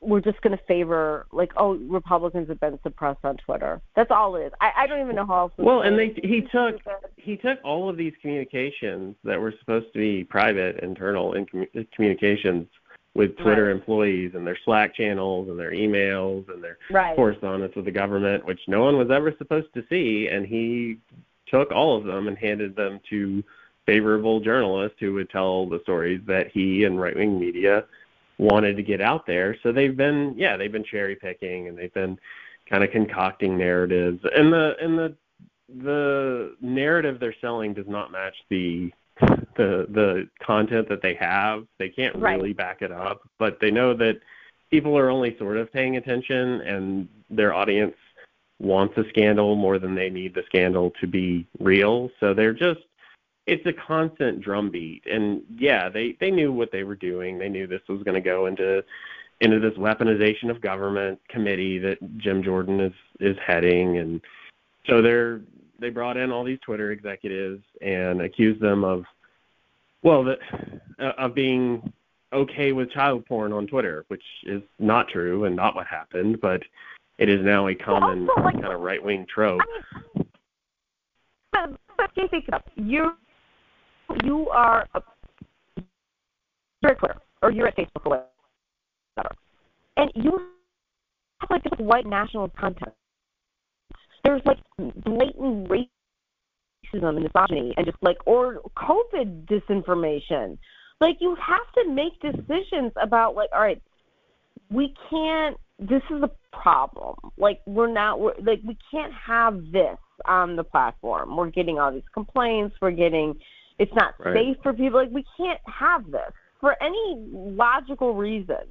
we're 0.00 0.20
just 0.20 0.40
going 0.42 0.56
to 0.56 0.64
favor 0.64 1.26
like 1.32 1.52
oh 1.56 1.74
Republicans 1.74 2.48
have 2.48 2.58
been 2.60 2.78
suppressed 2.82 3.24
on 3.24 3.36
Twitter. 3.36 3.80
That's 3.94 4.10
all 4.10 4.34
it 4.36 4.46
is. 4.46 4.52
I, 4.60 4.72
I 4.78 4.86
don't 4.86 5.00
even 5.00 5.14
know 5.14 5.26
how 5.26 5.42
else. 5.42 5.52
Well, 5.56 5.82
and 5.82 5.98
they 5.98 6.14
he 6.24 6.42
took 6.52 6.80
he 7.16 7.36
took 7.36 7.58
all 7.64 7.88
of 7.88 7.96
these 7.96 8.12
communications 8.20 9.14
that 9.24 9.40
were 9.40 9.54
supposed 9.60 9.92
to 9.92 9.98
be 9.98 10.24
private, 10.24 10.80
internal 10.80 11.34
in 11.34 11.46
commu- 11.46 11.80
uh, 11.80 11.84
communications 11.94 12.66
with 13.14 13.36
Twitter 13.36 13.66
Right. 13.66 13.72
employees 13.76 14.32
and 14.34 14.46
their 14.46 14.58
Slack 14.64 14.94
channels 14.94 15.48
and 15.48 15.58
their 15.58 15.72
emails 15.72 16.48
and 16.52 16.64
their 16.64 16.78
right. 16.90 17.14
correspondence 17.14 17.76
with 17.76 17.84
the 17.84 17.90
government, 17.90 18.44
which 18.44 18.60
no 18.68 18.82
one 18.82 18.96
was 18.96 19.10
ever 19.10 19.34
supposed 19.36 19.72
to 19.74 19.84
see, 19.90 20.28
and 20.28 20.46
he 20.46 20.96
took 21.46 21.70
all 21.70 21.96
of 21.96 22.04
them 22.04 22.28
and 22.28 22.38
handed 22.38 22.74
them 22.74 23.00
to 23.10 23.44
favorable 23.86 24.40
journalists 24.40 24.96
who 25.00 25.14
would 25.14 25.30
tell 25.30 25.66
the 25.66 25.80
stories 25.82 26.20
that 26.26 26.50
he 26.52 26.84
and 26.84 27.00
right 27.00 27.16
wing 27.16 27.38
media 27.38 27.84
wanted 28.38 28.76
to 28.76 28.82
get 28.82 29.00
out 29.00 29.26
there. 29.26 29.56
So 29.62 29.72
they've 29.72 29.96
been 29.96 30.34
yeah, 30.36 30.56
they've 30.56 30.72
been 30.72 30.84
cherry 30.84 31.16
picking 31.16 31.68
and 31.68 31.76
they've 31.76 31.92
been 31.94 32.18
kind 32.68 32.84
of 32.84 32.90
concocting 32.90 33.56
narratives. 33.56 34.20
And 34.36 34.52
the 34.52 34.76
and 34.80 34.98
the 34.98 35.14
the 35.82 36.56
narrative 36.60 37.18
they're 37.18 37.34
selling 37.40 37.74
does 37.74 37.88
not 37.88 38.12
match 38.12 38.34
the 38.50 38.92
the 39.56 39.86
the 39.90 40.28
content 40.44 40.88
that 40.88 41.02
they 41.02 41.14
have. 41.14 41.66
They 41.78 41.88
can't 41.88 42.16
Right. 42.16 42.36
really 42.36 42.52
back 42.52 42.82
it 42.82 42.92
up, 42.92 43.22
but 43.38 43.58
they 43.60 43.70
know 43.70 43.94
that 43.94 44.20
people 44.70 44.96
are 44.98 45.10
only 45.10 45.36
sort 45.38 45.56
of 45.56 45.72
paying 45.72 45.96
attention 45.96 46.60
and 46.62 47.08
their 47.30 47.52
audience 47.52 47.94
wants 48.58 48.96
a 48.96 49.08
scandal 49.08 49.56
more 49.56 49.78
than 49.78 49.94
they 49.94 50.08
need 50.08 50.34
the 50.34 50.42
scandal 50.46 50.92
to 51.00 51.06
be 51.06 51.46
real. 51.58 52.10
So 52.20 52.32
they're 52.32 52.54
just 52.54 52.80
it's 53.46 53.66
a 53.66 53.72
constant 53.72 54.40
drumbeat. 54.40 55.04
And 55.06 55.42
yeah, 55.56 55.88
they 55.88 56.16
they 56.20 56.30
knew 56.30 56.52
what 56.52 56.70
they 56.72 56.84
were 56.84 56.96
doing. 56.96 57.38
They 57.38 57.48
knew 57.48 57.66
this 57.66 57.82
was 57.88 58.02
going 58.02 58.14
to 58.14 58.20
go 58.20 58.46
into 58.46 58.84
into 59.40 59.58
this 59.58 59.74
weaponization 59.74 60.50
of 60.50 60.60
government 60.60 61.18
committee 61.28 61.78
that 61.78 61.98
Jim 62.18 62.42
Jordan 62.42 62.80
is 62.80 62.92
is 63.20 63.36
heading 63.44 63.98
and 63.98 64.20
so 64.86 65.02
they're 65.02 65.40
they 65.78 65.90
brought 65.90 66.16
in 66.16 66.30
all 66.30 66.44
these 66.44 66.60
Twitter 66.64 66.92
executives 66.92 67.62
and 67.80 68.22
accused 68.22 68.60
them 68.60 68.84
of 68.84 69.04
well 70.02 70.24
the, 70.24 70.38
uh, 70.98 71.12
of 71.18 71.34
being 71.34 71.92
okay 72.32 72.72
with 72.72 72.90
child 72.90 73.26
porn 73.26 73.52
on 73.52 73.66
Twitter, 73.66 74.04
which 74.08 74.22
is 74.44 74.62
not 74.78 75.08
true 75.08 75.44
and 75.44 75.54
not 75.54 75.74
what 75.74 75.86
happened, 75.86 76.40
but 76.40 76.62
it 77.18 77.28
is 77.28 77.44
now 77.44 77.68
a 77.68 77.74
common 77.74 78.28
also, 78.28 78.42
like- 78.42 78.54
kind 78.54 78.72
of 78.72 78.80
right 78.80 79.02
wing 79.02 79.26
trope. 79.32 79.60
I 81.52 81.66
mean, 81.66 81.78
but, 81.96 82.10
you 82.16 82.28
think 82.28 82.46
of 82.52 82.62
you 82.76 83.12
you 84.24 84.48
are 84.48 84.88
a, 84.94 85.02
you're 86.82 86.92
at 86.92 86.98
Twitter 86.98 87.16
or 87.42 87.50
you're 87.50 87.66
at 87.66 87.76
Facebook 87.76 88.04
or 88.04 88.24
whatever, 89.16 89.34
and 89.96 90.10
you 90.14 90.32
have 91.40 91.50
like 91.50 91.62
this 91.64 91.78
white 91.78 92.06
nationalist 92.06 92.56
content. 92.56 92.92
There's 94.24 94.42
like 94.44 94.58
blatant 94.78 95.68
racism 95.68 97.08
and 97.08 97.22
misogyny 97.22 97.74
and 97.76 97.86
just 97.86 97.98
like 98.02 98.18
or 98.26 98.60
COVID 98.76 99.46
disinformation. 99.46 100.58
Like 101.00 101.16
you 101.20 101.36
have 101.44 101.72
to 101.74 101.90
make 101.90 102.20
decisions 102.20 102.92
about 103.00 103.34
like, 103.34 103.48
all 103.52 103.60
right, 103.60 103.82
we 104.70 104.94
can't 105.10 105.56
this 105.78 106.02
is 106.10 106.22
a 106.22 106.30
problem. 106.56 107.16
Like 107.36 107.60
we're 107.66 107.92
not 107.92 108.20
we're, 108.20 108.34
like 108.42 108.60
we 108.64 108.76
can't 108.90 109.12
have 109.12 109.60
this 109.72 109.98
on 110.26 110.56
the 110.56 110.64
platform. 110.64 111.36
We're 111.36 111.50
getting 111.50 111.78
all 111.78 111.92
these 111.92 112.02
complaints. 112.14 112.76
We're 112.80 112.92
getting 112.92 113.34
it's 113.82 113.92
not 113.94 114.14
Right. 114.18 114.34
safe 114.34 114.56
for 114.62 114.72
people. 114.72 115.00
Like 115.00 115.10
we 115.10 115.24
can't 115.36 115.60
have 115.66 116.10
this 116.10 116.32
for 116.60 116.76
any 116.82 117.16
logical 117.32 118.14
reason. 118.14 118.64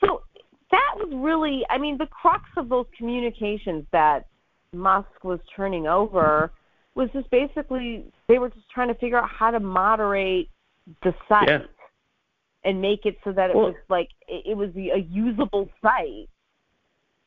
So 0.00 0.22
that 0.70 0.92
was 0.96 1.10
really 1.12 1.64
I 1.68 1.78
mean 1.78 1.98
the 1.98 2.06
crux 2.06 2.44
of 2.56 2.68
those 2.68 2.86
communications 2.96 3.84
that 3.92 4.26
Musk 4.72 5.24
was 5.24 5.40
turning 5.56 5.86
over 5.86 6.52
was 6.94 7.08
just 7.12 7.28
basically 7.30 8.04
they 8.28 8.38
were 8.38 8.50
just 8.50 8.68
trying 8.70 8.88
to 8.88 8.94
figure 8.94 9.18
out 9.18 9.28
how 9.30 9.50
to 9.50 9.60
moderate 9.60 10.50
the 11.02 11.14
site 11.28 11.48
Yeah. 11.48 11.62
and 12.64 12.80
make 12.80 13.06
it 13.06 13.16
so 13.24 13.32
that 13.32 13.50
it 13.50 13.56
Well- 13.56 13.66
was 13.72 13.76
like 13.88 14.10
it, 14.28 14.42
it 14.52 14.56
was 14.56 14.70
a 14.76 15.00
usable 15.00 15.68
site. 15.82 16.28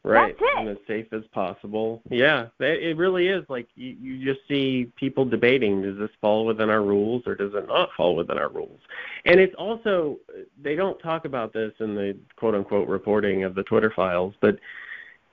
Right. 0.03 0.35
And 0.57 0.69
as 0.69 0.77
safe 0.87 1.07
as 1.13 1.23
possible. 1.33 2.01
Yeah 2.09 2.47
it, 2.59 2.97
really 2.97 3.27
is 3.27 3.43
like 3.49 3.67
you, 3.75 3.95
you 3.99 4.25
just 4.25 4.45
see 4.47 4.91
people 4.95 5.25
debating 5.25 5.81
does 5.81 5.97
this 5.97 6.09
fall 6.19 6.45
within 6.45 6.69
our 6.69 6.81
rules 6.81 7.23
or 7.25 7.35
does 7.35 7.53
it 7.53 7.67
not 7.67 7.89
fall 7.95 8.15
within 8.15 8.37
our 8.37 8.49
rules? 8.49 8.79
And 9.25 9.39
it's 9.39 9.55
also 9.55 10.17
they 10.61 10.75
don't 10.75 10.99
talk 10.99 11.25
about 11.25 11.53
this 11.53 11.73
in 11.79 11.95
the 11.95 12.17
quote 12.35 12.55
unquote 12.55 12.87
reporting 12.87 13.43
of 13.43 13.55
the 13.55 13.63
twitter 13.63 13.91
files 13.95 14.33
but 14.41 14.57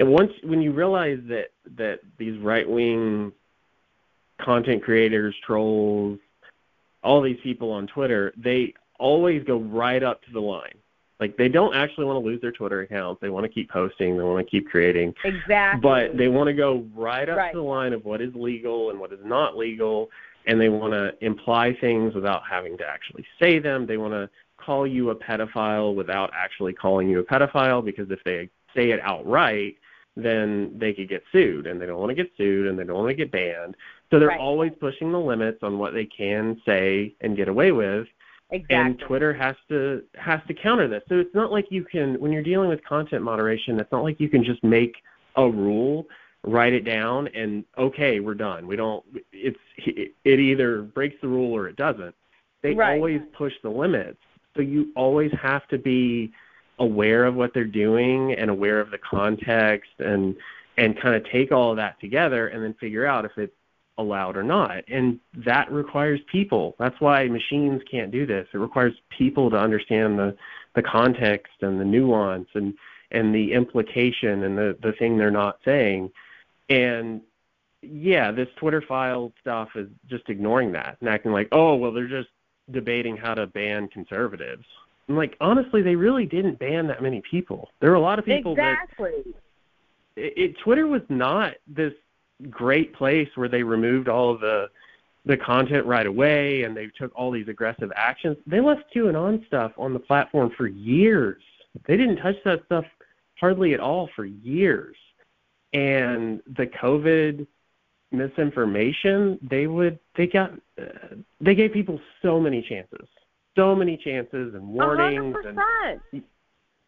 once 0.01 0.33
when 0.45 0.63
you 0.63 0.73
realize 0.73 1.19
that 1.29 1.49
that 1.77 2.01
these 2.19 2.39
right 2.41 2.69
wing 2.69 3.33
content 4.41 4.83
creators 4.83 5.35
trolls 5.45 6.19
all 7.03 7.21
these 7.21 7.39
people 7.43 7.71
on 7.71 7.87
twitter 7.87 8.33
they 8.37 8.73
always 8.99 9.43
go 9.45 9.59
right 9.59 10.03
up 10.03 10.23
to 10.23 10.33
the 10.33 10.41
line 10.41 10.77
like 11.21 11.37
they 11.37 11.49
don't 11.49 11.75
actually 11.75 12.05
want 12.05 12.23
to 12.23 12.27
lose 12.27 12.41
their 12.41 12.53
Twitter 12.53 12.81
accounts. 12.83 13.21
They 13.21 13.31
want 13.31 13.45
to 13.45 13.49
keep 13.49 13.71
posting. 13.71 14.17
They 14.17 14.23
want 14.23 14.45
to 14.45 14.51
keep 14.51 14.69
creating. 14.69 15.15
Exactly. 15.25 15.81
But 15.81 16.17
they 16.17 16.29
want 16.29 16.47
to 16.49 16.55
go 16.55 16.85
right 16.95 17.29
up 17.29 17.37
Right. 17.39 17.53
to 17.53 17.59
the 17.59 17.63
line 17.65 17.93
of 17.93 18.05
what 18.05 18.21
is 18.21 18.35
legal 18.35 18.91
and 18.91 19.01
what 19.01 19.13
is 19.13 19.19
not 19.25 19.57
legal, 19.57 20.11
and 20.47 20.61
they 20.61 20.69
want 20.69 20.93
to 20.93 21.13
imply 21.25 21.77
things 21.81 22.15
without 22.15 22.43
having 22.49 22.79
to 22.79 22.87
actually 22.87 23.27
say 23.41 23.59
them. 23.59 23.87
They 23.87 23.97
want 23.97 24.15
to 24.15 24.31
call 24.57 24.87
you 24.87 25.11
a 25.11 25.17
pedophile 25.17 25.95
without 25.95 26.31
actually 26.35 26.73
calling 26.73 27.09
you 27.09 27.21
a 27.21 27.25
pedophile 27.25 27.85
because 27.85 28.11
if 28.11 28.23
they 28.25 28.49
say 28.75 28.91
it 28.91 29.01
outright, 29.01 29.77
then 30.17 30.77
they 30.77 30.93
could 30.93 31.09
get 31.09 31.23
sued, 31.31 31.67
and 31.67 31.81
they 31.81 31.87
don't 31.87 31.99
want 32.01 32.11
to 32.11 32.15
get 32.15 32.31
sued, 32.37 32.67
and 32.67 32.79
they 32.79 32.85
don't 32.85 32.97
want 32.97 33.09
to 33.09 33.15
get 33.15 33.31
banned. 33.31 33.77
So 34.11 34.19
they're 34.19 34.29
Right. 34.29 34.41
always 34.41 34.73
pushing 34.81 35.13
the 35.13 35.21
limits 35.21 35.63
on 35.63 35.79
what 35.79 35.95
they 35.95 36.07
can 36.07 36.61
say 36.65 37.15
and 37.21 37.37
get 37.37 37.49
away 37.49 37.73
with 37.73 38.09
exactly. 38.51 38.77
and 38.77 38.99
Twitter 38.99 39.33
has 39.33 39.57
to 39.69 40.03
has 40.17 40.41
to 40.49 40.55
counter 40.55 40.89
this. 40.89 41.03
So 41.09 41.19
it's 41.19 41.35
not 41.35 41.53
like 41.53 41.67
you 41.71 41.85
can 41.85 42.21
when 42.21 42.33
you're 42.33 42.43
dealing 42.43 42.69
with 42.69 42.83
content 42.85 43.23
moderation, 43.23 43.79
it's 43.81 43.93
not 43.93 44.03
like 44.03 44.21
you 44.21 44.29
can 44.29 44.45
just 44.45 44.63
make 44.63 44.97
a 45.37 45.49
rule, 45.49 46.07
write 46.45 46.73
it 46.73 46.85
down, 46.85 47.29
and 47.29 47.65
okay, 47.77 48.21
we're 48.21 48.35
done. 48.35 48.67
We 48.67 48.77
don't. 48.77 49.05
It's 49.33 49.59
it 49.77 50.41
either 50.41 50.83
breaks 50.83 51.17
the 51.21 51.29
rule 51.29 51.55
or 51.55 51.69
it 51.69 51.77
doesn't. 51.77 52.15
They 52.63 52.75
Right. 52.75 52.95
always 52.97 53.21
push 53.37 53.53
the 53.63 53.71
limits. 53.71 54.19
So 54.57 54.63
you 54.63 54.91
always 54.97 55.31
have 55.41 55.69
to 55.69 55.79
be 55.79 56.33
aware 56.81 57.25
of 57.25 57.35
what 57.35 57.55
they're 57.55 57.65
doing 57.65 58.33
and 58.35 58.51
aware 58.51 58.81
of 58.81 58.91
the 58.91 58.99
context 58.99 59.91
and 59.99 60.37
and 60.77 60.99
kind 61.01 61.17
of 61.17 61.25
take 61.31 61.51
all 61.51 61.71
of 61.73 61.77
that 61.77 61.99
together 62.01 62.49
and 62.49 62.63
then 62.63 62.73
figure 62.75 63.05
out 63.05 63.25
if 63.25 63.37
it's 63.37 63.55
allowed 63.99 64.37
or 64.37 64.43
not. 64.43 64.85
And 64.89 65.19
that 65.45 65.71
requires 65.71 66.21
people. 66.31 66.77
That's 66.79 66.99
why 67.01 67.27
machines 67.29 67.83
can't 67.91 68.11
do 68.11 68.25
this. 68.25 68.47
It 68.55 68.59
requires 68.59 68.95
people 69.17 69.51
to 69.51 69.57
understand 69.57 70.19
the, 70.19 70.37
the 70.75 70.83
context 70.83 71.53
and 71.61 71.81
the 71.81 71.85
nuance 71.85 72.49
and, 72.55 72.75
and 73.11 73.35
the 73.35 73.53
implication 73.53 74.45
and 74.45 74.57
the, 74.57 74.79
the 74.83 74.93
thing 74.93 75.19
they're 75.19 75.31
not 75.31 75.59
saying. 75.65 76.11
And 76.71 77.23
yeah, 77.83 78.31
this 78.31 78.49
Twitter 78.57 78.83
file 78.87 79.33
stuff 79.41 79.69
is 79.75 79.89
just 80.09 80.29
ignoring 80.29 80.73
that 80.73 80.97
and 81.01 81.09
acting 81.09 81.33
like, 81.33 81.49
oh, 81.53 81.75
well, 81.77 81.93
they're 81.93 82.09
just 82.09 82.31
debating 82.71 83.17
how 83.17 83.35
to 83.35 83.47
ban 83.47 83.89
conservatives. 83.89 84.65
I'm 85.09 85.17
like, 85.17 85.37
honestly, 85.41 85.83
they 85.83 85.97
really 85.97 86.27
didn't 86.27 86.59
ban 86.59 86.87
that 86.89 87.03
many 87.03 87.23
people. 87.29 87.71
There 87.81 87.91
were 87.91 87.97
a 87.97 88.01
lot 88.01 88.19
of 88.19 88.25
people 88.25 88.55
that 88.57 88.77
exactly. 88.85 89.33
it, 90.17 90.33
it 90.37 90.57
Twitter 90.63 90.87
was 90.87 91.03
not 91.09 91.55
this 91.67 91.95
great 92.51 92.95
place 92.95 93.29
where 93.35 93.49
they 93.49 93.63
removed 93.63 94.09
all 94.09 94.31
of 94.31 94.41
the 94.41 94.69
the 95.25 95.37
content 95.37 95.85
right 95.85 96.07
away 96.07 96.63
and 96.63 96.75
they 96.77 96.87
took 96.87 97.13
all 97.15 97.31
these 97.31 97.49
aggressive 97.49 97.93
actions. 97.95 98.37
They 98.47 98.61
left 98.61 98.85
QAnon 98.95 99.47
stuff 99.47 99.73
on 99.77 99.93
the 99.93 99.99
platform 99.99 100.51
for 100.57 100.67
years. 100.67 101.43
They 101.87 101.97
didn't 101.97 102.17
touch 102.17 102.37
that 102.45 102.65
stuff 102.65 102.87
hardly 103.39 103.75
at 103.75 103.81
all 103.81 104.09
for 104.17 104.25
years. 104.25 104.97
And 105.75 106.41
the 106.57 106.67
COVID 106.67 107.47
misinformation, 108.11 109.39
they 109.43 109.67
would 109.67 109.99
they 110.17 110.27
got 110.27 110.53
uh, 110.81 111.17
they 111.41 111.55
gave 111.55 111.73
people 111.73 112.01
so 112.23 112.41
many 112.41 112.63
chances, 112.63 113.07
so 113.57 113.75
many 113.75 113.97
chances 113.97 114.55
and 114.55 114.67
warnings 114.67 115.35
hundred 115.35 115.47
and 115.47 115.59
percent. 115.59 116.25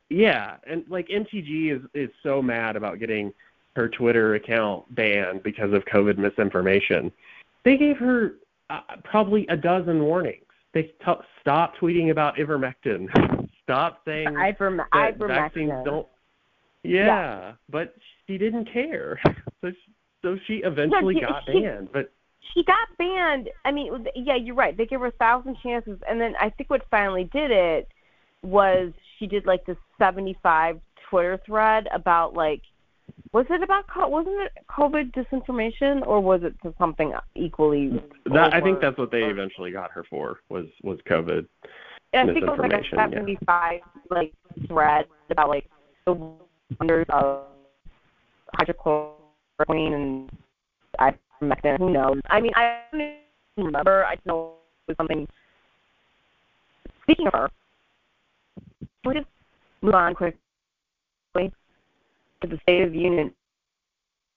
yeah, 0.09 0.57
and 0.67 0.85
like 0.89 1.09
MTG 1.09 1.77
is 1.77 1.83
is 1.93 2.11
so 2.23 2.41
mad 2.41 2.77
about 2.77 2.99
getting 2.99 3.35
her 3.77 3.89
Twitter 3.89 4.35
account 4.35 4.93
banned 4.95 5.43
because 5.43 5.73
of 5.73 5.85
COVID 5.85 6.19
misinformation. 6.19 7.13
They 7.65 7.77
gave 7.77 7.97
her 7.99 8.35
uh, 8.69 8.81
probably 9.05 9.47
a 9.49 9.57
dozen 9.57 10.03
warnings. 10.03 10.45
They 10.73 10.83
t- 10.85 11.13
stopped 11.41 11.81
tweeting 11.81 12.11
about 12.11 12.37
ivermectin. 12.37 13.09
Stop 13.63 14.03
saying 14.05 14.29
Iverme- 14.29 14.85
that 14.93 15.17
vaccines 15.19 15.71
ivermectin. 15.73 15.85
don't. 15.85 16.07
Yeah, 16.83 17.53
but 17.69 17.95
she 18.27 18.39
didn't 18.39 18.67
care. 18.73 19.21
So 19.63 19.69
she, 19.71 19.93
so 20.23 20.37
she 20.47 20.55
eventually 20.65 21.15
she- 21.17 21.21
got 21.21 21.43
she- 21.47 21.61
banned. 21.61 21.91
But 21.93 22.11
She 22.55 22.65
got 22.65 22.89
banned. 22.97 23.51
I 23.67 23.71
mean, 23.71 24.07
yeah, 24.17 24.37
you're 24.37 24.55
right. 24.55 24.75
They 24.75 24.87
gave 24.87 25.01
her 25.01 25.07
a 25.07 25.11
thousand 25.13 25.59
chances, 25.63 25.99
and 26.09 26.19
then 26.19 26.35
I 26.41 26.49
think 26.49 26.71
what 26.71 26.81
finally 26.91 27.25
did 27.25 27.51
it 27.51 27.89
was 28.43 28.93
she 29.19 29.27
did 29.27 29.45
like 29.45 29.67
this 29.67 29.77
75 29.99 30.81
Twitter 31.11 31.39
thread 31.45 31.89
about 31.93 32.33
like 32.33 32.63
was 33.33 33.47
it 33.49 33.63
about 33.63 33.85
wasn't 34.11 34.41
it 34.41 34.53
COVID 34.69 35.13
disinformation 35.13 36.07
or 36.07 36.21
was 36.21 36.43
it 36.43 36.55
something 36.79 37.13
equally? 37.37 38.03
That 38.27 38.53
I 38.53 38.61
think 38.61 38.81
that's 38.81 38.99
what 38.99 39.11
they 39.11 39.23
eventually 39.23 39.71
got 39.71 39.91
her 39.93 40.05
for 40.09 40.41
was 40.49 40.67
was 40.83 40.99
COVID. 41.09 41.47
I 42.13 42.27
think 42.27 42.39
it 42.39 42.47
was 42.47 42.59
like 42.59 42.73
a 42.73 42.83
seventy 42.95 43.39
five 43.47 43.81
yeah. 44.11 44.17
like 44.17 44.33
thread 44.67 45.07
about 45.31 45.49
like 45.49 45.71
the 46.07 46.33
wonders 46.79 47.07
of 47.11 47.45
hydrochloroquine 48.59 49.95
and 49.95 50.31
ivermectin. 50.99 51.79
Who 51.79 51.91
knows? 51.91 52.21
I 52.29 52.41
mean, 52.41 52.53
I 52.57 52.81
don't 52.93 53.17
remember. 53.57 54.05
I 54.05 54.17
know 54.25 54.55
it 54.89 54.91
was 54.91 54.97
something. 54.97 55.29
Speaking 57.05 57.29
of 57.29 57.33
her, 57.33 57.51
we 59.05 59.15
just 59.15 59.27
move 59.83 59.95
on 59.95 60.15
quickly 60.15 61.53
to 62.43 62.49
the 62.49 62.59
State 62.63 62.83
of 62.83 62.93
the 62.93 62.99
Union. 62.99 63.33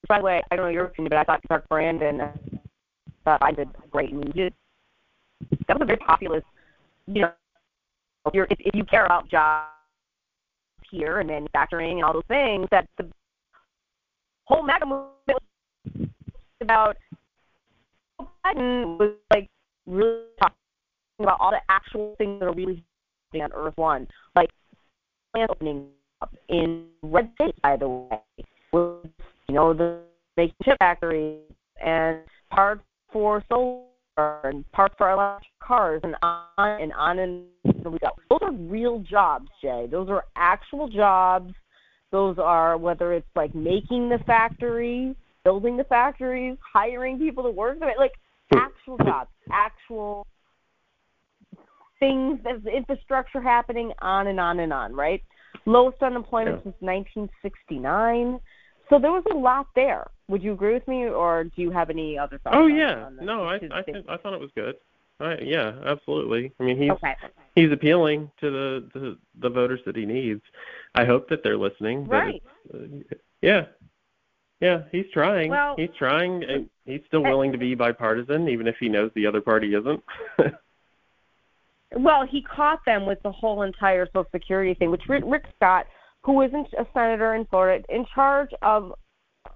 By 0.08 0.20
the 0.20 0.26
way, 0.26 0.42
I 0.52 0.56
don't 0.56 0.66
know 0.66 0.72
your 0.72 0.86
opinion, 0.86 1.10
but 1.10 1.20
I 1.20 1.24
thought 1.24 1.42
Dark 1.48 1.68
Brandon 1.70 2.22
uh, 2.22 2.32
thought 3.24 3.42
I 3.42 3.52
did 3.52 3.70
great. 3.90 4.10
I 4.10 4.14
mean, 4.14 4.34
just, 4.36 4.54
that 5.68 5.80
was 5.80 5.84
a 5.84 5.86
very 5.86 5.98
populist, 5.98 6.46
you 7.08 7.22
know, 7.22 7.32
if, 8.26 8.34
you're, 8.34 8.48
if, 8.50 8.58
if 8.60 8.76
you 8.76 8.84
care 8.84 9.06
about 9.06 9.30
jobs 9.30 9.70
here 10.90 11.20
and 11.20 11.30
manufacturing 11.30 11.98
and 11.98 12.04
all 12.04 12.14
those 12.14 12.24
things, 12.28 12.68
that 12.72 12.88
the 12.98 13.08
whole 14.46 14.64
MAGA 14.64 14.86
movement 14.86 15.40
was 15.96 16.08
about 16.62 16.98
Biden 18.46 18.98
was 19.00 19.14
like 19.34 19.50
really 19.86 20.24
talking 20.40 20.56
about 21.20 21.38
all 21.40 21.52
the 21.52 21.62
actual 21.70 22.16
things 22.18 22.40
that 22.40 22.46
are 22.46 22.54
really 22.54 22.84
happening 23.32 23.44
on 23.44 23.52
Earth 23.54 23.78
One, 23.78 24.08
like 24.36 24.50
plant 25.34 25.50
opening 25.50 25.88
in 26.50 26.86
red 27.02 27.30
state, 27.36 27.56
by 27.62 27.78
the 27.78 27.88
way, 27.88 28.20
with 28.72 29.06
you 29.48 29.56
know 29.56 29.74
the 29.74 30.00
making 30.38 30.56
chip 30.64 30.78
factories 30.80 31.40
and 31.84 32.20
parts 32.50 32.84
for 33.12 33.44
solar 33.50 33.84
and 34.44 34.70
parts 34.72 34.96
for 34.98 35.12
electric 35.12 35.52
cars 35.60 36.02
and 36.04 36.16
on 36.22 36.82
and 36.82 36.94
on 36.94 37.20
and 37.20 37.46
we 37.66 38.00
go. 38.00 38.10
Those 38.30 38.40
are 38.42 38.52
real 38.52 39.00
jobs, 39.00 39.50
Jay. 39.62 39.88
Those 39.90 40.10
are 40.10 40.26
actual 40.36 40.88
jobs. 40.88 41.54
Those 42.12 42.38
are 42.38 42.78
whether 42.78 43.14
it's 43.14 43.28
like 43.36 43.54
making 43.56 44.10
the 44.10 44.20
factory, 44.26 45.16
building 45.44 45.78
the 45.78 45.84
factories, 45.86 46.58
hiring 46.74 47.18
people 47.18 47.44
to 47.44 47.50
work 47.50 47.80
there, 47.80 47.94
like 47.98 48.14
actual 48.56 48.98
jobs, 49.00 49.30
actual 49.52 50.26
things, 52.00 52.40
there's 52.44 52.64
infrastructure 52.66 53.42
happening 53.42 53.92
on 54.00 54.28
and 54.28 54.40
on 54.40 54.60
and 54.60 54.74
on, 54.74 54.94
right? 54.94 55.22
Lowest 55.66 56.02
unemployment 56.02 56.58
yeah. 56.58 56.64
since 56.64 56.76
1969. 56.80 58.40
So 58.90 59.00
there 59.00 59.12
was 59.12 59.24
a 59.32 59.36
lot 59.36 59.68
there. 59.76 60.08
Would 60.28 60.44
you 60.44 60.54
agree 60.54 60.74
with 60.74 60.88
me, 60.88 61.06
or 61.06 61.46
do 61.46 61.62
you 61.62 61.72
have 61.72 61.90
any 61.90 62.18
other 62.18 62.40
thoughts? 62.40 62.56
Oh 62.58 62.68
yeah, 62.68 63.10
no, 63.22 63.44
I 63.44 63.56
I, 63.56 63.82
think, 63.82 64.06
I 64.10 64.18
thought 64.18 64.34
it 64.34 64.40
was 64.40 64.52
good. 64.56 64.76
I, 65.20 65.38
yeah, 65.42 65.74
absolutely. 65.86 66.52
I 66.60 66.64
mean, 66.64 66.82
he's 66.82 66.92
okay. 66.92 67.16
he's 67.56 67.72
appealing 67.72 68.32
to 68.40 68.50
the, 68.52 68.90
the 68.94 69.18
the 69.40 69.50
voters 69.50 69.80
that 69.86 69.96
he 69.96 70.06
needs. 70.06 70.42
I 70.96 71.06
hope 71.06 71.30
that 71.30 71.44
they're 71.44 71.58
listening. 71.58 72.08
Right. 72.08 72.44
Uh, 72.74 72.80
yeah. 73.42 73.66
Yeah, 74.60 74.84
he's 74.94 75.06
trying. 75.14 75.50
Well, 75.50 75.76
he's 75.78 75.90
trying, 75.98 76.44
and 76.46 76.70
he's 76.86 77.02
still 77.08 77.22
willing 77.22 77.52
to 77.52 77.58
be 77.58 77.76
bipartisan, 77.76 78.48
even 78.48 78.66
if 78.66 78.76
he 78.80 78.88
knows 78.88 79.12
the 79.14 79.28
other 79.28 79.42
party 79.42 79.76
isn't. 79.76 80.02
well, 81.96 82.26
he 82.26 82.42
caught 82.42 82.84
them 82.86 83.06
with 83.06 83.22
the 83.24 83.32
whole 83.32 83.62
entire 83.62 84.06
Social 84.08 84.28
Security 84.32 84.74
thing, 84.74 84.92
which 84.92 85.04
Rick, 85.08 85.24
Rick 85.26 85.46
Scott, 85.56 85.88
who 86.22 86.42
isn't 86.42 86.68
a 86.78 86.86
senator 86.94 87.36
in 87.36 87.46
Florida, 87.46 87.84
in 87.90 88.06
charge 88.14 88.50
of. 88.62 88.94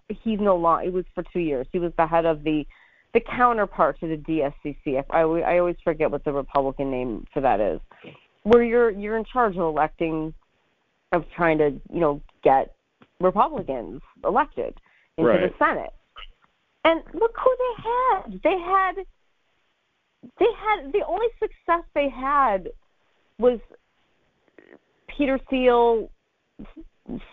He's 0.10 0.40
no 0.40 0.56
longer. 0.56 0.86
It 0.88 0.94
was 0.94 1.06
for 1.14 1.24
two 1.34 1.40
years. 1.40 1.68
He 1.72 1.80
was 1.80 1.92
the 1.98 2.08
head 2.08 2.26
of 2.26 2.44
the 2.44 2.66
the 3.14 3.22
counterpart 3.22 4.00
to 4.00 4.08
the 4.08 4.18
DSCC. 4.18 5.04
I, 5.10 5.22
I 5.22 5.60
always 5.60 5.76
forget 5.84 6.12
what 6.12 6.24
the 6.24 6.34
Republican 6.34 6.92
name 6.92 7.26
for 7.34 7.42
that 7.42 7.60
is, 7.60 7.80
where 8.44 8.64
you're 8.64 8.92
you're 8.92 9.18
in 9.18 9.26
charge 9.26 9.56
of 9.56 9.62
electing, 9.62 10.34
of 11.12 11.26
trying 11.36 11.58
to 11.58 11.72
you 11.92 12.00
know 12.00 12.22
get 12.44 12.76
Republicans 13.20 14.02
elected 14.24 14.76
into 15.18 15.30
right. 15.30 15.42
the 15.42 15.54
Senate. 15.58 15.94
And 16.84 17.02
look 17.14 17.36
who 17.44 17.56
they 17.60 17.84
had. 17.84 18.42
They 18.44 18.60
had 18.60 19.06
they 20.40 20.46
had 20.58 20.92
the 20.92 21.06
only 21.08 21.28
success 21.40 21.84
they 21.94 22.10
had 22.10 22.70
was 23.40 23.60
Peter 25.08 25.40
Thiel 25.50 26.10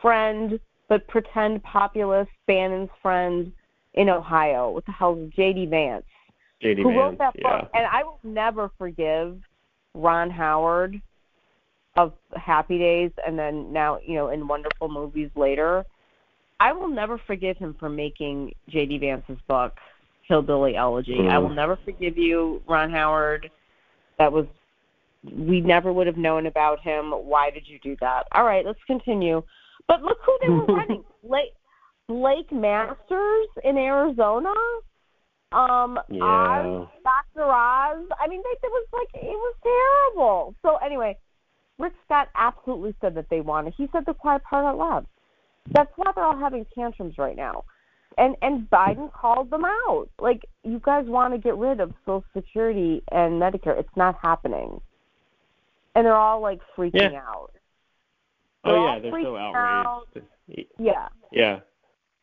friend 0.01 0.59
but 0.89 1.07
pretend 1.09 1.63
populist 1.63 2.31
Bannon's 2.47 2.91
friend 3.01 3.53
in 3.95 4.09
Ohio. 4.09 4.71
What 4.71 4.85
the 4.87 4.93
hell 4.93 5.19
is 5.19 5.33
J.D. 5.35 5.67
Vance? 5.67 6.05
J.D. 6.61 6.83
Who 6.83 6.91
Vance, 6.91 6.99
wrote 6.99 7.19
that 7.19 7.35
yeah. 7.37 7.61
book? 7.61 7.71
And 7.75 7.87
I 7.87 8.03
will 8.03 8.21
never 8.23 8.71
forgive 8.79 9.39
Ron 9.95 10.31
Howard 10.31 11.01
of 11.97 12.13
Happy 12.37 12.79
Days, 12.79 13.13
and 13.27 13.39
then 13.39 13.73
now 13.73 13.99
you 14.05 14.15
know 14.15 14.29
in 14.29 14.47
wonderful 14.47 14.89
movies 14.89 15.31
later. 15.37 15.85
I 16.61 16.73
will 16.73 16.89
never 16.89 17.21
forgive 17.27 17.57
him 17.57 17.75
for 17.79 17.89
making 17.89 18.53
J.D. 18.69 18.99
Vance's 18.99 19.39
book 19.49 19.73
Hillbilly 20.29 20.77
Elegy. 20.77 21.19
Mm. 21.21 21.31
I 21.31 21.39
will 21.39 21.55
never 21.55 21.79
forgive 21.85 22.17
you, 22.17 22.63
Ron 22.67 22.91
Howard. 22.91 23.51
That 24.19 24.33
was 24.33 24.47
we 25.33 25.61
never 25.61 25.93
would 25.93 26.07
have 26.07 26.17
known 26.17 26.47
about 26.47 26.81
him. 26.81 27.11
Why 27.11 27.51
did 27.51 27.67
you 27.67 27.79
do 27.83 27.97
that? 28.01 28.25
All 28.33 28.45
right, 28.45 28.65
let's 28.65 28.79
continue. 28.87 29.43
But 29.89 30.03
look 30.03 30.19
who 30.25 30.39
they 30.43 30.49
were 30.49 30.65
running. 30.77 31.05
Blake, 31.27 31.55
Blake 32.09 32.53
Masters 32.53 33.49
in 33.63 33.77
Arizona. 33.77 34.53
Um, 35.53 35.99
yeah. 36.11 36.23
Oz, 36.23 36.89
Dr. 37.05 37.45
Oz. 37.45 38.07
I 38.21 38.29
mean, 38.29 38.43
they, 38.43 38.67
it 38.67 38.71
was 38.71 38.87
like 38.93 39.09
it 39.15 39.27
was 39.27 39.55
terrible. 39.63 40.55
So 40.63 40.77
anyway, 40.85 41.17
Rick 41.79 41.93
Scott 42.05 42.29
absolutely 42.37 42.95
said 43.01 43.15
that 43.15 43.27
they 43.31 43.41
wanted. 43.41 43.75
He 43.77 43.89
said 43.93 44.05
the 44.07 44.15
quiet 44.15 44.43
part 44.45 44.65
out 44.65 44.79
loud. 44.79 45.07
That's 45.71 45.91
why 45.97 46.13
they're 46.15 46.25
all 46.25 46.39
having 46.39 46.67
tantrums 46.75 47.17
right 47.19 47.37
now. 47.37 47.65
And 48.17 48.37
and 48.43 48.69
Biden 48.71 49.13
called 49.13 49.51
them 49.51 49.65
out. 49.65 50.09
Like 50.21 50.45
you 50.63 50.81
guys 50.85 51.07
want 51.07 51.35
to 51.35 51.39
get 51.39 51.57
rid 51.57 51.81
of 51.81 51.93
Social 52.05 52.25
Security 52.33 53.03
and 53.11 53.41
Medicare. 53.41 53.79
It's 53.79 53.97
not 53.97 54.17
happening. 54.23 54.81
And 55.95 56.07
they're 56.07 56.17
all 56.17 56.41
like 56.41 56.61
freaking 56.77 57.13
yeah. 57.13 57.21
out. 57.21 57.51
Oh, 58.65 58.71
they're 58.71 58.77
oh 58.77 58.95
yeah, 58.95 58.99
they're 59.01 59.23
so 59.23 59.37
outraged. 59.37 59.87
Out. 59.87 60.07
Yeah. 60.79 61.09
Yeah. 61.33 61.61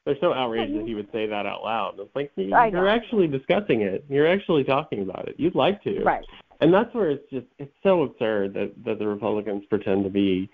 They're 0.06 0.18
so 0.20 0.34
outraged 0.34 0.76
that 0.76 0.88
he 0.88 0.96
would 0.96 1.12
say 1.12 1.28
that 1.28 1.46
out 1.46 1.64
loud. 1.64 2.00
It's 2.00 2.16
like 2.16 2.32
you're 2.36 2.90
actually 2.90 3.28
discussing 3.28 3.82
it. 3.82 4.04
You're 4.10 4.28
actually 4.28 4.64
talking 4.64 5.04
about 5.04 5.28
it. 5.28 5.36
You'd 5.38 5.56
like 5.56 5.84
to. 5.84 6.02
Right. 6.04 6.26
And 6.60 6.74
that's 6.74 6.94
where 6.94 7.12
it's 7.12 7.30
just 7.30 7.46
it's 7.60 7.74
so 7.84 8.04
absurd 8.04 8.54
that 8.56 8.72
that 8.86 8.98
the 8.98 9.08
Republicans 9.08 9.64
pretend 9.70 10.04
to 10.06 10.10
be 10.10 10.50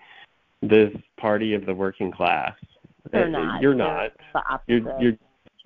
this 0.62 0.90
party 1.18 1.54
of 1.54 1.64
the 1.64 1.74
working 1.74 2.10
class. 2.10 2.52
They're 3.10 3.28
not. 3.28 3.62
You're 3.62 3.74
not. 3.74 4.12
You're 4.66 5.00
you're 5.00 5.16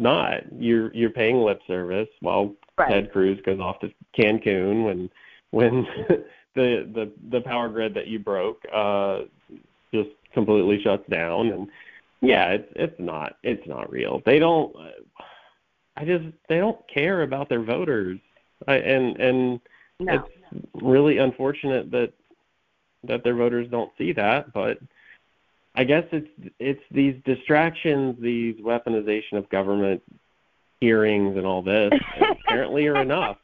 not. 0.03 0.41
You're 0.59 0.93
you're 0.95 1.11
paying 1.11 1.39
lip 1.39 1.61
service 1.67 2.09
while 2.21 2.55
right. 2.77 2.91
Ted 2.91 3.13
Cruz 3.13 3.39
goes 3.45 3.61
off 3.61 3.81
to 3.81 3.93
Cancun 4.19 4.85
when 4.85 5.11
when 5.51 5.87
the 6.55 6.89
the 6.95 7.13
the 7.31 7.41
power 7.41 7.69
grid 7.69 7.95
that 7.95 8.09
you 8.09 8.19
broke 8.19 8.63
uh 8.73 9.21
just 9.95 10.11
completely 10.35 10.83
shuts 10.83 11.09
down 11.09 11.49
and 11.49 11.69
yeah, 12.23 12.51
it's 12.51 12.73
it's 12.77 13.01
not 13.01 13.37
it's 13.43 13.67
not 13.67 13.91
real. 13.91 14.23
They 14.25 14.39
don't. 14.39 14.75
I 15.97 16.05
just 16.05 16.25
they 16.49 16.59
don't 16.59 16.79
care 16.89 17.23
about 17.23 17.49
their 17.49 17.63
voters, 17.63 18.21
I, 18.69 18.77
and 18.77 19.17
and 19.21 19.61
no. 19.99 20.15
it's 20.15 20.67
really 20.75 21.19
unfortunate 21.19 21.91
that 21.91 22.13
that 23.05 23.25
their 23.25 23.35
voters 23.35 23.69
don't 23.71 23.91
see 23.99 24.13
that. 24.13 24.53
But 24.53 24.79
I 25.75 25.85
guess 25.85 26.05
it's 26.13 26.29
it's 26.59 26.83
these 26.91 27.15
distractions, 27.25 28.17
these 28.21 28.57
weaponization 28.57 29.35
of 29.35 29.49
government 29.49 30.03
hearings, 30.81 31.37
and 31.37 31.47
all 31.47 31.63
this 31.63 31.93
apparently 32.47 32.87
are 32.87 33.01
enough. 33.01 33.39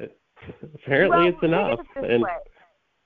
apparently, 0.74 1.18
well, 1.18 1.28
it's 1.28 1.42
enough. 1.42 1.80
And 1.96 2.22
way. 2.22 2.30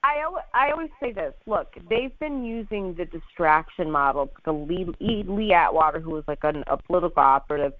I 0.03 0.25
I 0.55 0.71
always 0.71 0.91
say 1.03 1.13
this. 1.13 1.35
Look, 1.47 1.75
they've 1.89 2.17
been 2.21 2.45
using 2.45 2.95
the 2.95 3.07
distraction 3.07 3.91
model. 3.91 4.31
The 4.45 4.53
Lee, 4.53 4.87
Lee 5.01 5.53
Atwater, 5.53 6.01
who 6.01 6.11
was 6.11 6.25
like 6.29 6.45
an, 6.45 6.65
a 6.69 6.77
political 6.77 7.23
operative, 7.23 7.73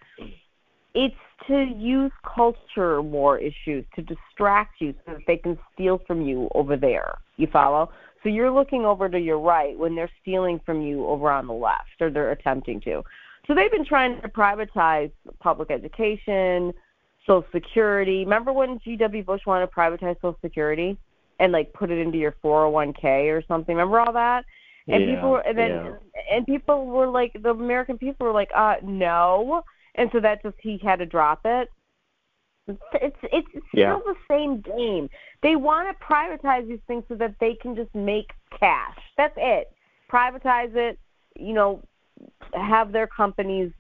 it's 0.95 1.15
to 1.47 1.63
use 1.77 2.13
culture 2.35 3.01
war 3.01 3.39
issues 3.39 3.85
to 3.95 4.03
distract 4.03 4.81
you 4.81 4.95
so 5.07 5.13
that 5.13 5.23
they 5.27 5.37
can 5.37 5.59
steal 5.73 6.01
from 6.07 6.23
you 6.23 6.49
over 6.55 6.77
there. 6.77 7.19
You 7.37 7.47
follow? 7.47 7.91
So 8.23 8.29
you're 8.29 8.51
looking 8.51 8.85
over 8.85 9.09
to 9.09 9.19
your 9.19 9.39
right 9.39 9.79
when 9.79 9.95
they're 9.95 10.11
stealing 10.21 10.61
from 10.65 10.83
you 10.83 11.07
over 11.07 11.31
on 11.31 11.47
the 11.47 11.55
left, 11.55 12.01
or 12.01 12.11
they're 12.11 12.33
attempting 12.33 12.81
to. 12.83 13.03
So 13.47 13.55
they've 13.55 13.71
been 13.71 13.87
trying 13.87 14.21
to 14.21 14.29
privatize 14.29 15.11
public 15.41 15.71
education, 15.71 16.73
Social 17.27 17.47
Security. 17.53 18.25
Remember 18.25 18.53
when 18.53 18.79
G.W. 18.85 19.23
Bush 19.25 19.41
wanted 19.47 19.67
to 19.67 19.73
privatize 19.73 20.17
Social 20.17 20.39
Security? 20.43 20.99
and 21.41 21.53
like 21.53 21.73
put 21.73 21.91
it 21.91 21.99
into 21.99 22.19
your 22.19 22.37
401k 22.45 23.37
or 23.37 23.43
something. 23.49 23.75
Remember 23.75 23.99
all 23.99 24.13
that? 24.13 24.45
And 24.87 25.03
yeah, 25.03 25.15
people 25.15 25.31
were, 25.31 25.41
and 25.41 25.59
then 25.59 25.71
yeah. 25.71 26.37
and 26.37 26.47
people 26.47 26.87
were 26.87 27.09
like 27.09 27.33
the 27.43 27.51
American 27.51 27.99
people 27.99 28.27
were 28.27 28.33
like, 28.33 28.51
uh, 28.55 28.77
no, 28.85 29.63
and 29.97 30.11
so 30.13 30.21
that 30.21 30.43
just 30.43 30.57
he 30.61 30.79
had 30.83 30.99
to 31.01 31.07
drop 31.07 31.41
it. 31.45 31.69
It's 32.95 33.17
it's, 33.23 33.49
it's 33.55 33.67
still 33.69 34.03
the 34.05 34.15
same 34.29 34.61
game. 34.61 35.09
They 35.43 35.57
want 35.57 35.89
to 35.89 36.05
privatize 36.05 36.69
these 36.69 36.81
things 36.87 37.05
so 37.09 37.15
that 37.17 37.35
they 37.41 37.55
can 37.55 37.75
just 37.75 37.95
make 37.95 38.31
cash. 38.59 38.99
That's 39.17 39.35
it. 39.37 39.73
Privatize 40.11 40.75
it. 40.75 40.99
You 41.39 41.55
know, 41.55 41.83
have 42.55 42.93
their 42.93 43.07
companies 43.07 43.73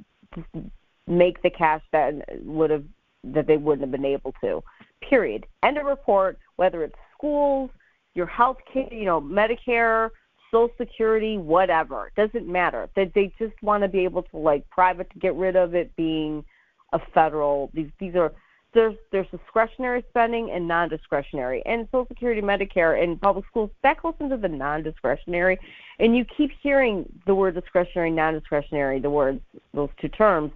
make 1.06 1.42
the 1.42 1.50
cash 1.50 1.82
that 1.92 2.14
would 2.42 2.70
have 2.70 2.84
that 3.24 3.46
they 3.46 3.56
wouldn't 3.56 3.82
have 3.82 3.90
been 3.90 4.04
able 4.10 4.34
to. 4.42 4.62
Period. 5.08 5.46
End 5.62 5.76
of 5.78 5.86
report. 5.86 6.38
Whether 6.56 6.84
it's 6.84 6.94
schools, 7.16 7.70
your 8.14 8.26
health 8.26 8.58
care, 8.72 8.92
you 8.92 9.04
know, 9.04 9.20
Medicare, 9.20 10.10
Social 10.50 10.74
Security, 10.78 11.36
whatever. 11.36 12.08
It 12.08 12.32
doesn't 12.32 12.50
matter. 12.50 12.88
They 12.96 13.10
they 13.14 13.32
just 13.38 13.60
want 13.62 13.82
to 13.82 13.88
be 13.88 14.04
able 14.04 14.22
to 14.24 14.36
like 14.36 14.68
private 14.70 15.10
to 15.10 15.18
get 15.18 15.34
rid 15.34 15.56
of 15.56 15.74
it 15.74 15.94
being 15.96 16.44
a 16.92 16.98
federal. 17.14 17.70
These 17.74 17.90
these 17.98 18.14
are 18.14 18.32
there's 18.72 18.94
there's 19.10 19.26
discretionary 19.30 20.04
spending 20.10 20.50
and 20.50 20.66
non-discretionary, 20.66 21.62
and 21.66 21.86
Social 21.86 22.06
Security, 22.06 22.40
Medicare, 22.40 23.02
and 23.02 23.20
public 23.20 23.44
schools 23.46 23.70
that 23.82 24.00
goes 24.02 24.14
into 24.20 24.36
the 24.36 24.48
non-discretionary. 24.48 25.58
And 25.98 26.16
you 26.16 26.24
keep 26.36 26.50
hearing 26.62 27.04
the 27.26 27.34
word 27.34 27.54
discretionary, 27.54 28.10
non-discretionary, 28.10 29.00
the 29.00 29.10
words 29.10 29.40
those 29.74 29.90
two 30.00 30.08
terms, 30.08 30.52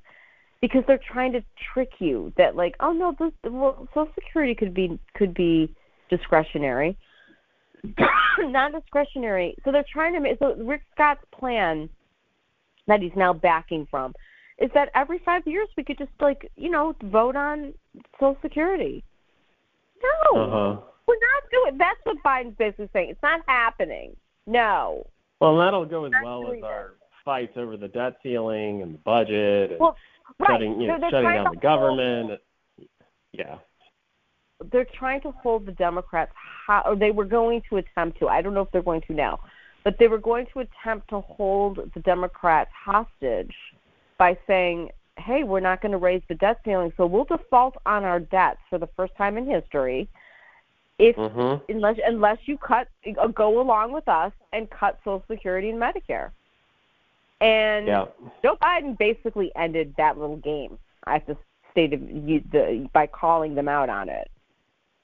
because 0.61 0.85
they're 0.87 1.01
trying 1.13 1.33
to 1.33 1.45
trick 1.73 1.91
you 1.99 2.33
that 2.37 2.57
like, 2.57 2.77
oh 2.81 2.93
no, 2.93 3.15
this 3.19 3.33
well, 3.51 3.89
Social 3.95 4.13
Security 4.15 4.55
could 4.55 4.75
be 4.75 4.99
could 5.15 5.35
be 5.35 5.75
discretionary, 6.09 6.97
non-discretionary. 8.39 9.57
So 9.65 9.73
they're 9.73 9.85
trying 9.93 10.15
to 10.15 10.21
make 10.21 10.39
so 10.39 10.55
Rick 10.55 10.83
Scott's 10.95 11.25
plan 11.33 11.89
that 12.87 13.01
he's 13.01 13.13
now 13.17 13.33
backing 13.33 13.87
from 13.91 14.15
is 14.59 14.71
that 14.75 14.91
every 14.95 15.19
five 15.25 15.47
years 15.47 15.69
we 15.77 15.83
could 15.85 15.99
just 15.99 16.11
like 16.21 16.51
you 16.57 16.71
know 16.71 16.95
vote 17.05 17.37
on 17.37 17.75
Social 18.21 18.37
Security. 18.43 19.03
No, 20.03 20.41
Uh-huh. 20.41 20.81
we're 21.07 21.15
not 21.15 21.51
doing. 21.51 21.79
That's 21.79 22.01
what 22.05 22.17
Biden's 22.25 22.57
basically 22.57 22.89
saying. 22.93 23.11
It's 23.11 23.23
not 23.23 23.41
happening. 23.47 24.17
No. 24.47 25.07
Well, 25.41 25.57
that'll 25.59 25.85
go 25.87 26.05
as 26.05 26.13
well 26.23 26.53
as 26.53 26.63
our 26.63 26.95
fights 27.25 27.55
over 27.57 27.77
the 27.77 27.89
debt 27.89 28.17
ceiling 28.23 28.83
and 28.83 28.95
the 28.95 28.99
budget 28.99 29.73
and 29.73 29.81
Well, 29.81 29.97
right. 30.39 30.51
shutting 30.51 30.81
you 30.81 30.89
know, 30.89 30.99
they're 31.01 31.11
shutting 31.11 31.31
down 31.31 31.55
the 31.55 31.61
government. 31.61 32.41
Yeah. 33.33 33.57
they're 34.71 34.87
trying 34.97 35.21
to 35.23 35.31
hold 35.33 35.67
the 35.67 35.73
Democrats, 35.73 36.33
ho- 36.67 36.83
or 36.87 36.97
they 36.97 37.11
were 37.11 37.25
going 37.25 37.61
to 37.69 37.77
attempt 37.79 38.19
to. 38.21 38.29
I 38.29 38.41
don't 38.43 38.55
know 38.55 38.63
if 38.63 38.71
they're 38.71 38.83
going 38.83 39.03
to 39.03 39.13
now, 39.13 39.41
but 39.83 39.99
they 39.99 40.07
were 40.09 40.19
going 40.19 40.47
to 40.53 40.61
attempt 40.61 41.09
to 41.11 41.21
hold 41.21 41.91
the 41.95 42.01
Democrats 42.01 42.71
hostage 42.73 43.55
by 44.19 44.37
saying, 44.47 44.91
"Hey, 45.17 45.45
we're 45.45 45.61
not 45.61 45.81
going 45.81 45.93
to 45.93 45.99
raise 45.99 46.23
the 46.29 46.35
debt 46.35 46.61
ceiling, 46.65 46.93
so 46.97 47.07
we'll 47.07 47.25
default 47.25 47.77
on 47.87 48.05
our 48.05 48.21
debts 48.21 48.61
for 48.71 48.79
the 48.79 48.89
first 48.89 49.15
time 49.17 49.37
in 49.37 49.47
history." 49.47 50.09
If 50.99 51.17
Mhm. 51.17 51.61
unless 51.69 51.99
unless 52.05 52.39
you 52.47 52.57
cut 52.57 52.89
uh, 53.19 53.27
go 53.29 53.61
along 53.61 53.93
with 53.93 54.09
us 54.09 54.33
and 54.53 54.71
cut 54.71 54.99
Social 55.05 55.25
Security 55.29 55.71
and 55.71 55.81
Medicare. 55.81 56.31
And 57.41 57.89
Yeah. 57.89 58.07
Joe 58.43 58.57
Biden 58.63 58.97
basically 58.97 59.51
ended 59.57 59.95
that 59.97 60.19
little 60.19 60.37
game 60.37 60.79
at 61.07 61.27
the 61.27 61.37
state 61.73 61.93
of 61.93 62.01
the 62.01 62.89
by 62.93 63.09
calling 63.09 63.57
them 63.57 63.69
out 63.69 63.89
on 63.89 64.09
it. 64.09 64.31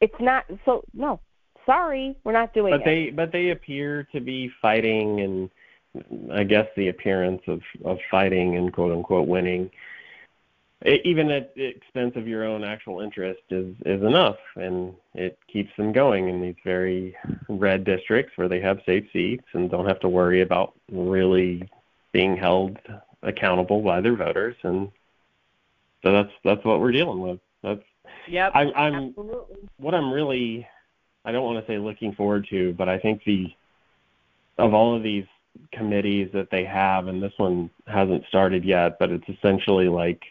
It's 0.01 0.19
not 0.21 0.45
so 0.65 0.85
no. 0.95 1.19
Sorry, 1.67 2.17
we're 2.25 2.33
not 2.33 2.55
doing 2.55 2.71
But 2.71 2.83
it. 2.83 2.85
they 2.85 3.11
but 3.11 3.33
they 3.33 3.51
appear 3.51 4.05
to 4.13 4.21
be 4.21 4.49
fighting 4.63 5.21
and 5.21 5.51
I 6.32 6.45
guess 6.45 6.66
the 6.76 6.88
appearance 6.88 7.43
of 7.47 7.61
of 7.84 7.99
fighting 8.11 8.57
and 8.57 8.72
quote 8.72 8.93
unquote 8.93 9.28
winning 9.28 9.70
even 11.05 11.30
at 11.30 11.55
the 11.55 11.64
expense 11.64 12.12
of 12.16 12.26
your 12.26 12.45
own 12.45 12.64
actual 12.64 13.01
interest 13.01 13.43
is 13.51 13.74
is 13.84 14.03
enough 14.03 14.36
and 14.57 14.95
it 15.14 15.38
keeps 15.53 15.70
them 15.76 15.93
going 15.93 16.28
in 16.28 16.41
these 16.41 16.55
very 16.64 17.14
red 17.49 17.84
districts 17.84 18.32
where 18.36 18.49
they 18.49 18.61
have 18.61 18.80
safe 18.86 19.05
seats 19.12 19.45
and 19.53 19.70
don't 19.70 19.86
have 19.86 20.01
to 20.01 20.09
worry 20.09 20.41
about 20.41 20.72
really 20.91 21.68
being 22.12 22.36
held 22.36 22.78
accountable 23.22 23.82
by 23.82 24.01
their 24.01 24.16
voters 24.16 24.57
and 24.62 24.91
so 26.03 26.12
that's 26.12 26.32
that's 26.45 26.64
what 26.64 26.80
we're 26.80 26.93
dealing 26.93 27.20
with 27.20 27.41
that's. 27.62 27.82
I'm 28.55 28.72
I'm 28.74 29.09
absolutely. 29.09 29.68
what 29.76 29.95
I'm 29.95 30.12
really 30.12 30.66
I 31.24 31.32
don't 31.32 31.45
want 31.45 31.64
to 31.64 31.70
say 31.70 31.78
looking 31.78 32.14
forward 32.14 32.47
to, 32.51 32.72
but 32.74 32.88
I 32.88 32.99
think 32.99 33.22
the 33.24 33.49
of 34.59 34.74
all 34.74 34.97
of 34.97 35.03
these 35.03 35.26
committees 35.72 36.30
that 36.32 36.51
they 36.51 36.64
have, 36.64 37.07
and 37.07 37.22
this 37.22 37.32
one 37.36 37.70
hasn't 37.86 38.24
started 38.26 38.64
yet, 38.64 38.98
but 38.98 39.11
it's 39.11 39.28
essentially 39.28 39.88
like 39.88 40.22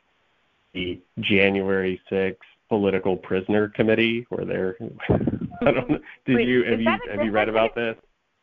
the 0.74 1.00
January 1.20 2.00
6th 2.12 2.36
political 2.70 3.16
prisoner 3.18 3.70
committee, 3.70 4.26
where 4.30 4.46
they're 4.46 4.76
I 5.62 5.72
don't 5.72 5.90
know. 5.90 6.00
Did 6.26 6.36
Wait, 6.36 6.48
you 6.48 6.64
have 6.66 6.80
you 6.80 6.86
that 6.86 7.00
a 7.08 7.12
have 7.18 7.26
you 7.26 7.32
read 7.32 7.46
different- 7.46 7.50
about 7.72 7.76
this? 7.76 7.96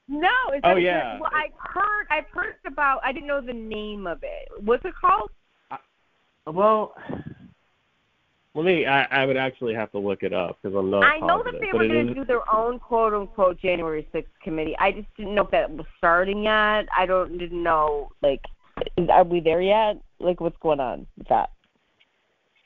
No, 0.09 0.29
is 0.55 0.61
Oh, 0.65 0.69
that 0.71 0.77
a- 0.77 0.81
yeah. 0.81 1.19
Well, 1.21 1.31
I've 1.35 1.53
heard 1.59 2.07
I've 2.11 2.29
heard 2.33 2.55
about. 2.67 3.01
I 3.05 3.13
didn't 3.13 3.27
know 3.27 3.41
the 3.41 3.53
name 3.53 4.07
of 4.07 4.23
it. 4.23 4.49
What's 4.65 4.85
it 4.85 4.95
called? 5.01 5.31
Uh, 5.71 5.77
well, 6.53 6.95
let 8.57 8.65
me. 8.65 8.87
I, 8.87 9.03
I 9.05 9.27
would 9.27 9.37
actually 9.37 9.75
have 9.75 9.93
to 9.93 9.99
look 9.99 10.23
it 10.23 10.33
up 10.33 10.59
because 10.63 10.75
I'm 10.75 10.91
not. 10.91 11.05
I 11.05 11.19
know 11.19 11.43
that 11.45 11.61
they 11.61 11.67
were 11.73 11.87
going 11.87 12.07
to 12.07 12.15
do 12.15 12.25
their 12.25 12.51
own 12.53 12.79
quote 12.79 13.13
unquote 13.13 13.61
January 13.61 14.09
6th 14.15 14.25
committee. 14.43 14.75
I 14.79 14.93
just 14.93 15.09
didn't 15.19 15.35
know 15.35 15.45
if 15.45 15.51
that 15.51 15.71
was 15.71 15.85
starting 15.99 16.43
yet. 16.43 16.89
I 16.97 17.05
don't 17.05 17.37
didn't 17.37 17.63
know 17.63 18.09
like 18.23 18.41
are 19.11 19.25
we 19.25 19.41
there 19.41 19.61
yet? 19.61 20.01
Like 20.19 20.41
what's 20.41 20.57
going 20.63 20.81
on 20.81 21.07
with 21.19 21.29
that? 21.29 21.51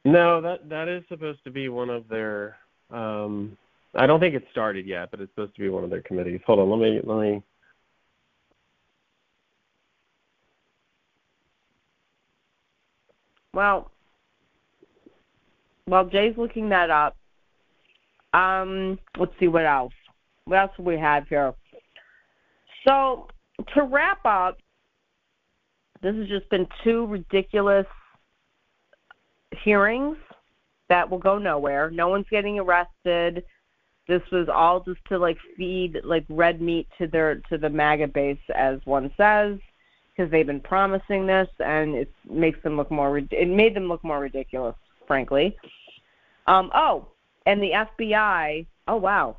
No, 0.05 0.41
that 0.41 0.68
that 0.68 0.86
is 0.86 1.03
supposed 1.09 1.43
to 1.43 1.51
be 1.51 1.68
one 1.68 1.91
of 1.91 2.09
their. 2.09 2.57
Um, 2.91 3.57
I 3.97 4.07
don't 4.07 4.20
think 4.20 4.36
it 4.36 4.45
started 4.53 4.86
yet, 4.86 5.11
but 5.11 5.20
it's 5.20 5.32
supposed 5.32 5.57
to 5.57 5.61
be 5.61 5.68
one 5.70 5.82
of 5.82 5.91
their 5.91 6.03
committees. 6.03 6.41
Hold 6.47 6.61
on, 6.61 6.70
let 6.70 6.78
me 6.78 7.01
let 7.03 7.20
me. 7.20 7.43
Well, 13.53 13.91
while 15.91 16.05
Jay's 16.05 16.36
looking 16.36 16.68
that 16.70 16.91
up, 16.91 17.16
um, 18.32 18.99
let's 19.18 19.32
see 19.41 19.49
what 19.49 19.66
else. 19.66 19.93
What 20.45 20.59
else 20.59 20.72
do 20.76 20.82
we 20.82 20.99
have 20.99 21.28
here? 21.28 21.55
So 22.86 23.28
to 23.74 23.82
wrap 23.82 24.24
up, 24.24 24.59
this 26.03 26.14
has 26.14 26.28
just 26.28 26.49
been 26.49 26.66
two 26.82 27.07
ridiculous 27.07 27.86
hearings 29.62 30.16
that 30.88 31.09
will 31.09 31.18
go 31.18 31.38
nowhere. 31.38 31.91
No 31.91 32.09
one's 32.09 32.26
getting 32.30 32.59
arrested. 32.59 33.45
This 34.09 34.22
was 34.32 34.49
all 34.49 34.80
just 34.80 35.01
to 35.09 35.18
like 35.18 35.36
feed 35.57 35.99
like 36.05 36.24
red 36.28 36.61
meat 36.61 36.88
to 36.99 37.07
their 37.07 37.36
to 37.51 37.59
the 37.59 37.68
MAGA 37.68 38.09
base, 38.09 38.38
as 38.55 38.80
one 38.84 39.12
says 39.16 39.59
because 40.20 40.30
they've 40.30 40.47
been 40.47 40.61
promising 40.61 41.26
this, 41.26 41.49
and 41.61 41.95
it 41.95 42.12
makes 42.28 42.62
them 42.62 42.76
look 42.76 42.91
more. 42.91 43.18
It 43.18 43.49
made 43.49 43.74
them 43.74 43.88
look 43.88 44.05
more 44.05 44.20
ridiculous, 44.20 44.74
frankly. 45.07 45.57
Um, 46.47 46.70
oh, 46.74 47.09
and 47.47 47.62
the 47.62 47.70
FBI. 48.01 48.66
Oh 48.88 48.97
wow, 48.97 49.36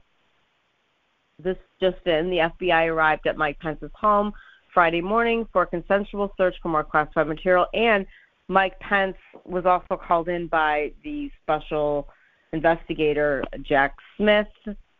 this 1.39 1.57
just 1.79 2.05
in: 2.05 2.29
the 2.29 2.49
FBI 2.59 2.87
arrived 2.87 3.27
at 3.27 3.37
Mike 3.37 3.59
Pence's 3.59 3.91
home 3.93 4.31
Friday 4.73 5.01
morning 5.01 5.47
for 5.51 5.63
a 5.63 5.67
consensual 5.67 6.33
search 6.37 6.55
for 6.61 6.69
more 6.69 6.83
classified 6.83 7.27
material, 7.27 7.65
and 7.73 8.05
Mike 8.47 8.79
Pence 8.79 9.17
was 9.45 9.65
also 9.65 10.01
called 10.01 10.27
in 10.27 10.47
by 10.47 10.91
the 11.03 11.31
special 11.41 12.07
investigator 12.53 13.43
Jack 13.61 13.95
Smith. 14.17 14.47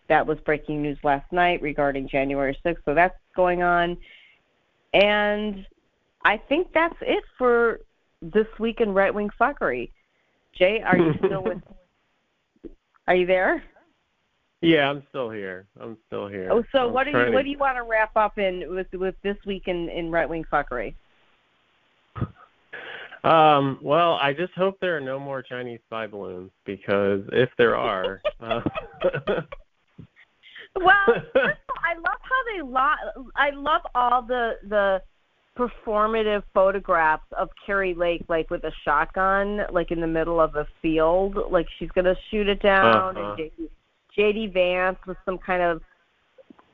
That 0.08 0.26
was 0.26 0.38
breaking 0.45 0.82
news 0.82 0.97
last 1.04 1.32
night 1.32 1.62
regarding 1.62 2.08
January 2.08 2.58
6th, 2.66 2.78
so 2.86 2.93
that's 2.93 3.16
going 3.36 3.62
on. 3.62 3.97
And 4.93 5.66
I 6.24 6.38
think 6.38 6.68
that's 6.74 6.95
it 7.02 7.24
for 7.38 7.80
this 8.22 8.47
week 8.60 8.82
in 8.82 8.93
right 8.93 9.14
wing 9.14 9.30
fuckery. 9.39 9.91
Jay, 10.54 10.82
are 10.82 10.97
you 10.97 11.14
still 11.26 11.43
with? 11.43 11.62
Are 13.12 13.16
you 13.16 13.26
there? 13.26 13.62
Yeah, 14.62 14.89
I'm 14.89 15.03
still 15.09 15.30
here. 15.30 15.68
I'm 15.82 15.97
still 16.07 16.30
here. 16.30 16.47
Oh, 16.49 16.64
so 16.72 16.88
I'm 16.88 16.93
what 16.93 17.03
do 17.03 17.09
you 17.09 17.26
to- 17.26 17.32
what 17.34 17.43
do 17.43 17.49
you 17.49 17.57
want 17.57 17.76
to 17.76 17.84
wrap 17.84 18.16
up 18.16 18.38
in 18.38 18.74
with 18.74 18.88
with 18.93 19.16
this 19.22 19.36
week 19.45 19.64
in 19.68 19.89
in 19.89 20.09
right 20.09 20.30
wing 20.30 20.45
fuckery? 20.49 20.95
Um, 23.26 23.80
well, 23.82 24.14
I 24.14 24.32
just 24.32 24.53
hope 24.53 24.80
there 24.80 24.95
are 24.95 25.01
no 25.01 25.20
more 25.20 25.41
Chinese 25.41 25.82
spy 25.88 26.07
balloons 26.07 26.51
because 26.66 27.20
if 27.34 27.49
there 27.57 27.76
are, 27.76 28.22
uh, 28.39 28.62
Well, 30.78 30.95
first 31.05 31.28
of 31.36 31.36
all, 31.36 31.84
I 31.84 31.95
love 31.95 32.22
how 32.22 32.43
they 32.55 32.62
lo- 32.62 33.30
I 33.36 33.49
love 33.49 33.82
all 33.93 34.22
the 34.22 34.53
the 34.70 35.01
performative 35.70 36.43
photographs 36.53 37.26
of 37.38 37.49
Kari 37.66 37.93
Lake 37.93 38.24
like 38.30 38.49
with 38.49 38.64
a 38.64 38.72
shotgun 38.84 39.62
like 39.72 39.91
in 39.91 40.01
the 40.01 40.07
middle 40.07 40.39
of 40.41 40.55
a 40.55 40.68
field 40.82 41.38
like 41.51 41.68
she's 41.78 41.89
going 41.91 42.05
to 42.05 42.16
shoot 42.30 42.47
it 42.47 42.62
down 42.62 43.18
Uh-huh. 43.18 43.36
and 43.38 43.51
JD, 43.51 43.70
JD 44.18 44.53
Vance 44.53 44.97
with 45.05 45.18
some 45.26 45.38
kind 45.38 45.62
of 45.62 45.82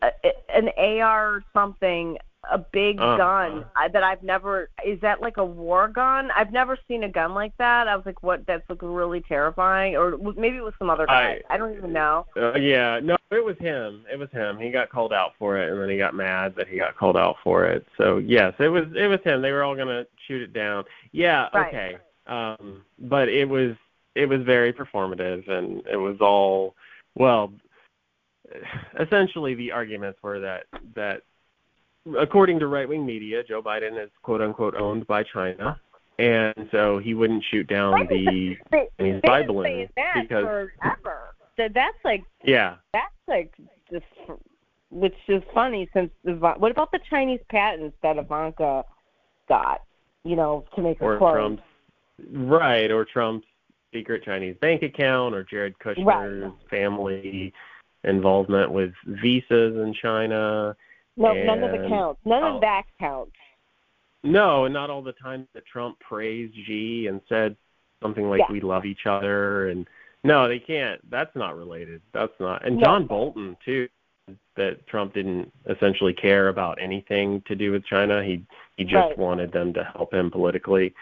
uh, 0.01 0.09
an 0.53 0.69
AR 0.77 1.35
or 1.35 1.43
something 1.53 2.17
a 2.51 2.57
big 2.57 2.99
Uh-huh. 2.99 3.17
gun 3.17 3.65
I, 3.75 3.87
that 3.89 4.03
I've 4.03 4.23
never. 4.23 4.69
Is 4.85 4.99
that 5.01 5.21
like 5.21 5.37
a 5.37 5.45
war 5.45 5.87
gun? 5.87 6.29
I've 6.35 6.51
never 6.51 6.77
seen 6.87 7.03
a 7.03 7.09
gun 7.09 7.33
like 7.33 7.55
that. 7.57 7.87
I 7.87 7.95
was 7.95 8.05
like, 8.05 8.21
what? 8.23 8.45
That's 8.47 8.67
like 8.69 8.79
really 8.81 9.21
terrifying. 9.21 9.95
Or 9.95 10.17
maybe 10.35 10.57
it 10.57 10.63
was 10.63 10.73
some 10.79 10.89
other 10.89 11.05
guy. 11.05 11.41
I, 11.49 11.57
don't 11.57 11.75
even 11.75 11.93
know. 11.93 12.25
Uh, 12.35 12.55
yeah, 12.55 12.99
no, 13.01 13.17
it 13.31 13.43
was 13.43 13.57
him. 13.59 14.05
It 14.11 14.17
was 14.17 14.29
him. 14.31 14.57
He 14.59 14.69
got 14.71 14.89
called 14.89 15.13
out 15.13 15.31
for 15.37 15.57
it, 15.57 15.71
and 15.71 15.81
then 15.81 15.89
he 15.89 15.97
got 15.97 16.15
mad 16.15 16.53
that 16.55 16.67
he 16.67 16.77
got 16.77 16.95
called 16.97 17.17
out 17.17 17.35
for 17.43 17.65
it. 17.65 17.85
So 17.97 18.17
yes, 18.17 18.53
it 18.59 18.69
was 18.69 18.85
it 18.95 19.07
was 19.07 19.19
him. 19.23 19.41
They 19.41 19.51
were 19.51 19.63
all 19.63 19.75
gonna 19.75 20.05
shoot 20.27 20.41
it 20.41 20.53
down. 20.53 20.83
Yeah, 21.11 21.47
Right. 21.53 21.67
okay. 21.67 21.97
Um, 22.27 22.83
but 22.99 23.29
it 23.29 23.47
was 23.47 23.75
it 24.15 24.27
was 24.27 24.41
very 24.41 24.73
performative, 24.73 25.47
and 25.49 25.85
it 25.87 25.97
was 25.97 26.17
all 26.21 26.75
well. 27.15 27.51
Essentially, 28.99 29.53
the 29.55 29.71
arguments 29.71 30.19
were 30.23 30.39
that 30.39 30.63
that 30.95 31.21
according 32.19 32.59
to 32.59 32.67
right 32.67 32.87
wing 32.87 33.05
media, 33.05 33.43
Joe 33.43 33.61
Biden 33.61 34.01
is 34.01 34.09
quote 34.23 34.41
unquote 34.41 34.75
owned 34.75 35.05
by 35.07 35.23
China, 35.23 35.79
and 36.19 36.67
so 36.71 36.97
he 36.99 37.13
wouldn't 37.13 37.43
shoot 37.49 37.67
down 37.67 38.07
the 38.09 38.57
They, 38.71 38.87
And 38.99 39.07
he's 39.07 39.15
they've 39.15 39.21
spy 39.25 39.43
balloon 39.43 39.87
because- 39.95 40.43
forever. 40.79 41.33
That 41.57 41.73
that's 41.73 41.97
like 42.05 42.23
yeah. 42.43 42.75
that's 42.93 43.13
like 43.27 43.51
just 43.91 44.05
which 44.91 45.15
is 45.27 45.41
funny 45.55 45.89
since 45.91 46.11
what 46.23 46.69
about 46.71 46.91
the 46.91 46.99
Chinese 47.09 47.39
patents 47.49 47.97
that 48.03 48.17
Ivanka 48.17 48.85
got? 49.49 49.81
You 50.23 50.35
know, 50.35 50.65
to 50.75 50.81
make 50.83 50.99
her 50.99 51.15
or 51.15 51.17
clothes. 51.17 51.33
Trump's 51.33 51.63
right, 52.31 52.91
or 52.91 53.05
Trump's 53.05 53.47
secret 53.91 54.23
Chinese 54.23 54.55
bank 54.61 54.83
account, 54.83 55.33
or 55.33 55.43
Jared 55.43 55.79
Kushner's 55.79 56.05
Right. 56.05 56.51
family 56.69 57.53
involvement 58.03 58.71
with 58.71 58.93
visas 59.05 59.75
in 59.77 59.95
China. 59.99 60.75
No, 61.17 61.33
none 61.33 61.63
of 61.63 61.73
it 61.73 61.81
and- 61.81 61.89
counts. 61.89 62.21
None 62.25 62.43
oh. 62.43 62.55
of 62.55 62.61
that 62.61 62.83
counts. 62.99 63.31
No, 64.23 64.65
and 64.65 64.73
not 64.73 64.89
all 64.89 65.01
the 65.01 65.13
time 65.13 65.47
that 65.53 65.65
Trump 65.65 65.99
praised 65.99 66.53
Xi 66.65 67.07
and 67.07 67.21
said 67.29 67.55
something 68.01 68.29
like 68.29 68.39
Yeah. 68.39 68.51
"We 68.51 68.61
love 68.61 68.85
each 68.85 69.05
other," 69.05 69.69
and 69.69 69.87
no, 70.23 70.47
they 70.47 70.59
can't. 70.59 70.99
That's 71.09 71.33
not 71.35 71.55
related. 71.57 72.01
That's 72.13 72.37
not. 72.39 72.65
And 72.65 72.77
No. 72.77 72.83
John 72.83 73.05
Bolton 73.07 73.55
too. 73.63 73.87
That 74.55 74.85
Trump 74.87 75.13
didn't 75.13 75.53
essentially 75.69 76.13
care 76.13 76.49
about 76.49 76.81
anything 76.81 77.41
to 77.47 77.55
do 77.55 77.71
with 77.71 77.85
China. 77.85 78.23
He 78.23 78.43
he 78.75 78.83
just 78.83 79.09
Right. 79.09 79.17
wanted 79.17 79.51
them 79.51 79.71
to 79.73 79.83
help 79.83 80.13
him 80.13 80.29
politically. 80.29 80.93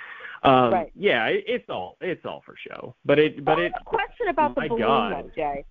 Um, 0.43 0.71
Right. 0.73 0.91
Yeah, 0.95 1.25
it, 1.27 1.43
it's 1.47 1.69
all 1.69 1.97
it's 2.01 2.25
all 2.25 2.41
for 2.41 2.55
show. 2.57 2.93
But 3.05 3.17
it 3.17 3.43
but 3.43 3.57
I 3.59 3.63
it 3.63 3.73
a 3.79 3.83
question 3.83 4.27
about 4.27 4.53
the 4.55 4.61
my 4.61 4.67
balloon, 4.67 4.81
God. 4.83 5.25
though, 5.25 5.31
Jay. 5.35 5.65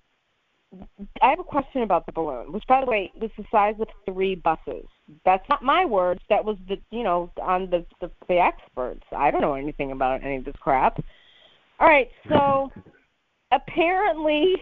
I 1.23 1.31
have 1.31 1.41
a 1.41 1.45
question 1.45 1.83
about 1.83 2.07
the 2.07 2.13
balloon, 2.13 2.53
which, 2.53 2.65
by 2.67 2.81
the 2.81 2.91
way, 2.91 3.13
was 3.21 3.31
the 3.37 3.45
size 3.51 3.75
of 3.81 3.89
three 4.07 4.35
buses. 4.35 4.87
That's 5.25 5.49
not 5.49 5.63
my 5.63 5.85
words. 5.85 6.21
That 6.29 6.45
was 6.45 6.57
the, 6.69 6.79
you 6.91 7.03
know, 7.03 7.31
on 7.41 7.71
the 7.71 7.85
the, 8.01 8.11
the 8.29 8.39
experts. 8.39 9.05
I 9.17 9.31
don't 9.31 9.41
know 9.41 9.55
anything 9.55 9.93
about 9.93 10.23
any 10.23 10.37
of 10.37 10.45
this 10.45 10.57
crap. 10.61 11.03
All 11.81 11.89
right, 11.89 12.11
so 12.29 12.71
apparently 13.53 14.57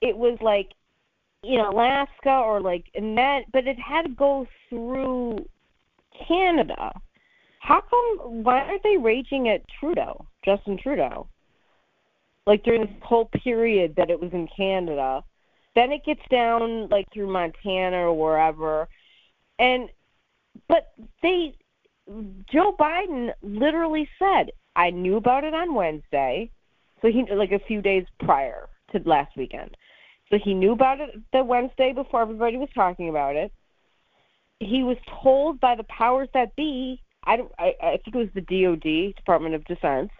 it 0.00 0.16
was 0.16 0.38
like, 0.40 0.70
you 1.42 1.56
know, 1.56 1.70
Alaska 1.70 2.30
or 2.30 2.60
like, 2.60 2.84
in 2.94 3.14
that, 3.16 3.42
but 3.52 3.66
it 3.66 3.78
had 3.78 4.02
to 4.02 4.10
go 4.10 4.46
through 4.68 5.44
Canada. 6.26 6.92
How 7.60 7.82
come? 7.82 8.42
Why 8.42 8.60
aren't 8.60 8.82
they 8.82 8.96
raging 8.96 9.48
at 9.48 9.62
Trudeau, 9.78 10.26
Justin 10.44 10.78
Trudeau? 10.78 11.28
Like 12.46 12.62
during 12.64 12.82
this 12.82 13.02
whole 13.02 13.26
period 13.26 13.94
that 13.96 14.10
it 14.10 14.20
was 14.20 14.32
in 14.32 14.48
Canada, 14.56 15.22
then 15.74 15.92
it 15.92 16.04
gets 16.04 16.22
down 16.30 16.88
like 16.88 17.06
through 17.12 17.32
Montana 17.32 17.98
or 17.98 18.14
wherever, 18.14 18.88
and 19.58 19.88
but 20.68 20.92
they, 21.22 21.54
Joe 22.52 22.74
Biden 22.78 23.32
literally 23.42 24.08
said, 24.18 24.50
"I 24.74 24.90
knew 24.90 25.16
about 25.16 25.44
it 25.44 25.54
on 25.54 25.74
Wednesday, 25.74 26.50
so 27.00 27.08
he 27.08 27.24
like 27.32 27.52
a 27.52 27.60
few 27.60 27.82
days 27.82 28.06
prior 28.18 28.68
to 28.92 29.00
last 29.04 29.36
weekend." 29.36 29.76
So 30.30 30.38
he 30.38 30.54
knew 30.54 30.72
about 30.72 31.00
it 31.00 31.10
the 31.32 31.44
Wednesday 31.44 31.92
before 31.92 32.22
everybody 32.22 32.56
was 32.56 32.68
talking 32.74 33.08
about 33.08 33.36
it. 33.36 33.52
He 34.60 34.82
was 34.82 34.96
told 35.22 35.60
by 35.60 35.74
the 35.74 35.84
powers 35.84 36.28
that 36.34 36.54
be, 36.56 37.00
I 37.24 37.36
don't 37.36 37.52
I, 37.58 37.74
I 37.82 37.98
think 38.04 38.14
it 38.14 38.16
was 38.16 38.28
the 38.34 38.40
DOD, 38.40 39.14
Department 39.16 39.54
of 39.54 39.64
Defense. 39.64 40.10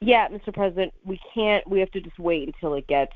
Yeah, 0.00 0.28
Mr. 0.28 0.52
President, 0.52 0.94
we 1.04 1.20
can't 1.34 1.68
we 1.68 1.80
have 1.80 1.90
to 1.92 2.00
just 2.00 2.18
wait 2.18 2.48
until 2.48 2.74
it 2.74 2.86
gets 2.86 3.12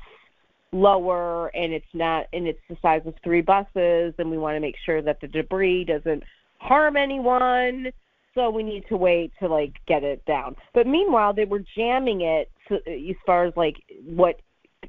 lower 0.71 1.47
and 1.55 1.73
it's 1.73 1.85
not 1.93 2.25
and 2.33 2.47
it's 2.47 2.59
the 2.69 2.77
size 2.81 3.01
of 3.05 3.13
three 3.23 3.41
buses 3.41 4.13
and 4.17 4.29
we 4.29 4.37
want 4.37 4.55
to 4.55 4.59
make 4.59 4.75
sure 4.85 5.01
that 5.01 5.21
the 5.21 5.27
debris 5.27 5.85
doesn't 5.85 6.21
harm 6.57 6.97
anyone 6.97 7.87
so 8.33 8.49
we 8.49 8.61
need 8.61 8.83
to 8.89 8.97
wait 8.97 9.31
to 9.39 9.47
like 9.47 9.73
get 9.87 10.03
it 10.03 10.23
down 10.25 10.53
but 10.73 10.85
meanwhile 10.85 11.33
they 11.33 11.45
were 11.45 11.63
jamming 11.77 12.21
it 12.21 12.51
to, 12.67 12.75
as 12.87 13.15
far 13.25 13.45
as 13.45 13.53
like 13.55 13.75
what 14.05 14.41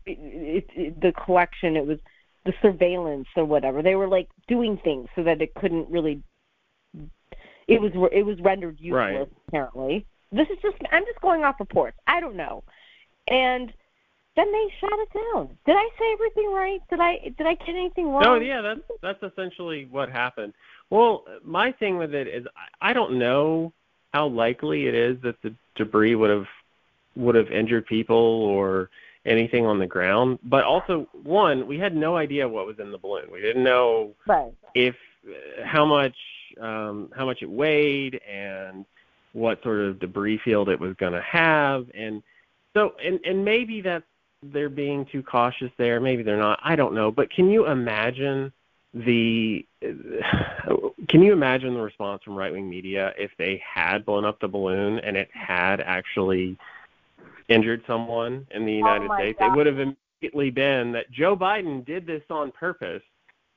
it, 0.07 0.66
it, 0.74 1.01
the 1.01 1.12
collection 1.24 1.76
it 1.76 1.86
was 1.86 1.99
the 2.47 2.53
surveillance 2.62 3.28
or 3.36 3.44
whatever 3.44 3.80
they 3.80 3.94
were 3.94 4.09
like 4.09 4.28
doing 4.49 4.78
things 4.82 5.09
so 5.14 5.22
that 5.22 5.40
it 5.40 5.55
couldn't 5.55 5.88
really 5.88 6.20
it 7.68 7.80
was 7.80 7.92
it 8.12 8.24
was 8.24 8.40
rendered 8.40 8.76
useless 8.80 8.92
Right. 8.92 9.28
apparently 9.47 10.07
this 10.33 10.49
is 10.51 10.59
just 10.62 10.77
i'm 10.93 11.05
just 11.05 11.20
going 11.20 11.45
off 11.45 11.59
reports 11.61 11.97
i 12.07 12.20
don't 12.20 12.37
know 12.37 12.62
and 13.29 13.72
then 14.37 14.53
they 14.53 14.72
shot 14.81 14.93
it 14.93 15.09
down 15.12 15.49
did 15.64 15.77
i 15.77 15.89
say 15.99 16.12
everything 16.12 16.53
right 16.53 16.81
did 16.91 17.01
i 17.01 17.18
did 17.39 17.47
i 17.47 17.55
get 17.55 17.68
anything 17.70 18.09
wrong 18.11 18.22
No, 18.22 18.35
yeah, 18.37 18.61
that's 18.61 18.81
that's 19.03 19.22
essentially 19.22 19.87
what 19.91 20.11
happened. 20.11 20.53
Well, 20.91 21.24
my 21.43 21.72
thing 21.72 21.97
with 21.97 22.14
it 22.14 22.29
is 22.29 22.47
I 22.81 22.91
I 22.91 22.93
don't 22.93 23.18
know 23.18 23.72
how 24.12 24.29
likely 24.29 24.87
it 24.87 24.95
is 24.95 25.20
that 25.22 25.41
the 25.43 25.55
debris 25.74 26.14
would 26.14 26.31
have 26.31 26.47
would 27.16 27.35
have 27.35 27.51
injured 27.51 27.87
people 27.87 28.16
or 28.16 28.91
anything 29.24 29.66
on 29.66 29.79
the 29.79 29.87
ground. 29.87 30.39
But 30.45 30.64
also, 30.64 31.09
one, 31.22 31.66
we 31.66 31.79
had 31.79 31.97
no 31.97 32.16
idea 32.16 32.49
what 32.49 32.66
was 32.66 32.79
in 32.79 32.93
the 32.93 32.99
balloon. 32.99 33.31
We 33.31 33.41
didn't 33.41 33.64
know 33.64 34.14
right 34.27 34.53
if 34.74 34.95
how 35.64 35.85
much 35.85 36.16
um, 36.61 37.11
how 37.16 37.27
much 37.27 37.43
it 37.43 37.51
weighed 37.51 38.20
and 38.29 38.85
what 39.37 39.62
sort 39.62 39.80
of 39.80 40.01
debris 40.01 40.41
field 40.43 40.70
it 40.70 40.80
was 40.80 40.95
going 40.97 41.12
to 41.12 41.20
have, 41.20 41.87
and 41.95 42.22
so 42.74 42.95
and 43.05 43.20
and 43.24 43.45
maybe 43.45 43.82
that's 43.82 44.05
they're 44.43 44.68
being 44.70 45.07
too 45.12 45.22
cautious 45.22 45.70
there. 45.76 46.01
Maybe 46.01 46.22
they're 46.22 46.39
not. 46.39 46.59
I 46.62 46.74
don't 46.74 46.95
know. 46.95 47.11
But 47.11 47.30
can 47.30 47.51
you 47.51 47.66
imagine 47.66 48.53
the 48.95 49.66
can 51.09 51.22
you 51.22 51.32
imagine 51.32 51.74
the 51.74 51.80
response 51.80 52.22
from 52.22 52.34
right 52.34 52.53
wing 52.53 52.68
media 52.68 53.12
if 53.18 53.30
they 53.39 53.62
had 53.62 54.07
blown 54.07 54.24
up 54.24 54.41
the 54.41 54.49
balloon 54.49 54.99
and 55.01 55.16
it 55.16 55.28
had 55.32 55.80
actually 55.80 56.57
injured 57.49 57.82
someone 57.87 58.47
in 58.53 58.64
the 58.64 58.72
oh 58.72 58.78
United 58.78 59.09
my 59.09 59.20
States? 59.20 59.39
God. 59.39 59.53
It 59.53 59.57
would 59.57 59.66
have 59.66 59.78
immediately 59.78 60.51
been 60.51 60.93
that 60.93 61.11
Joe 61.11 61.37
Biden 61.37 61.84
did 61.84 62.07
this 62.07 62.22
on 62.30 62.53
purpose 62.53 63.03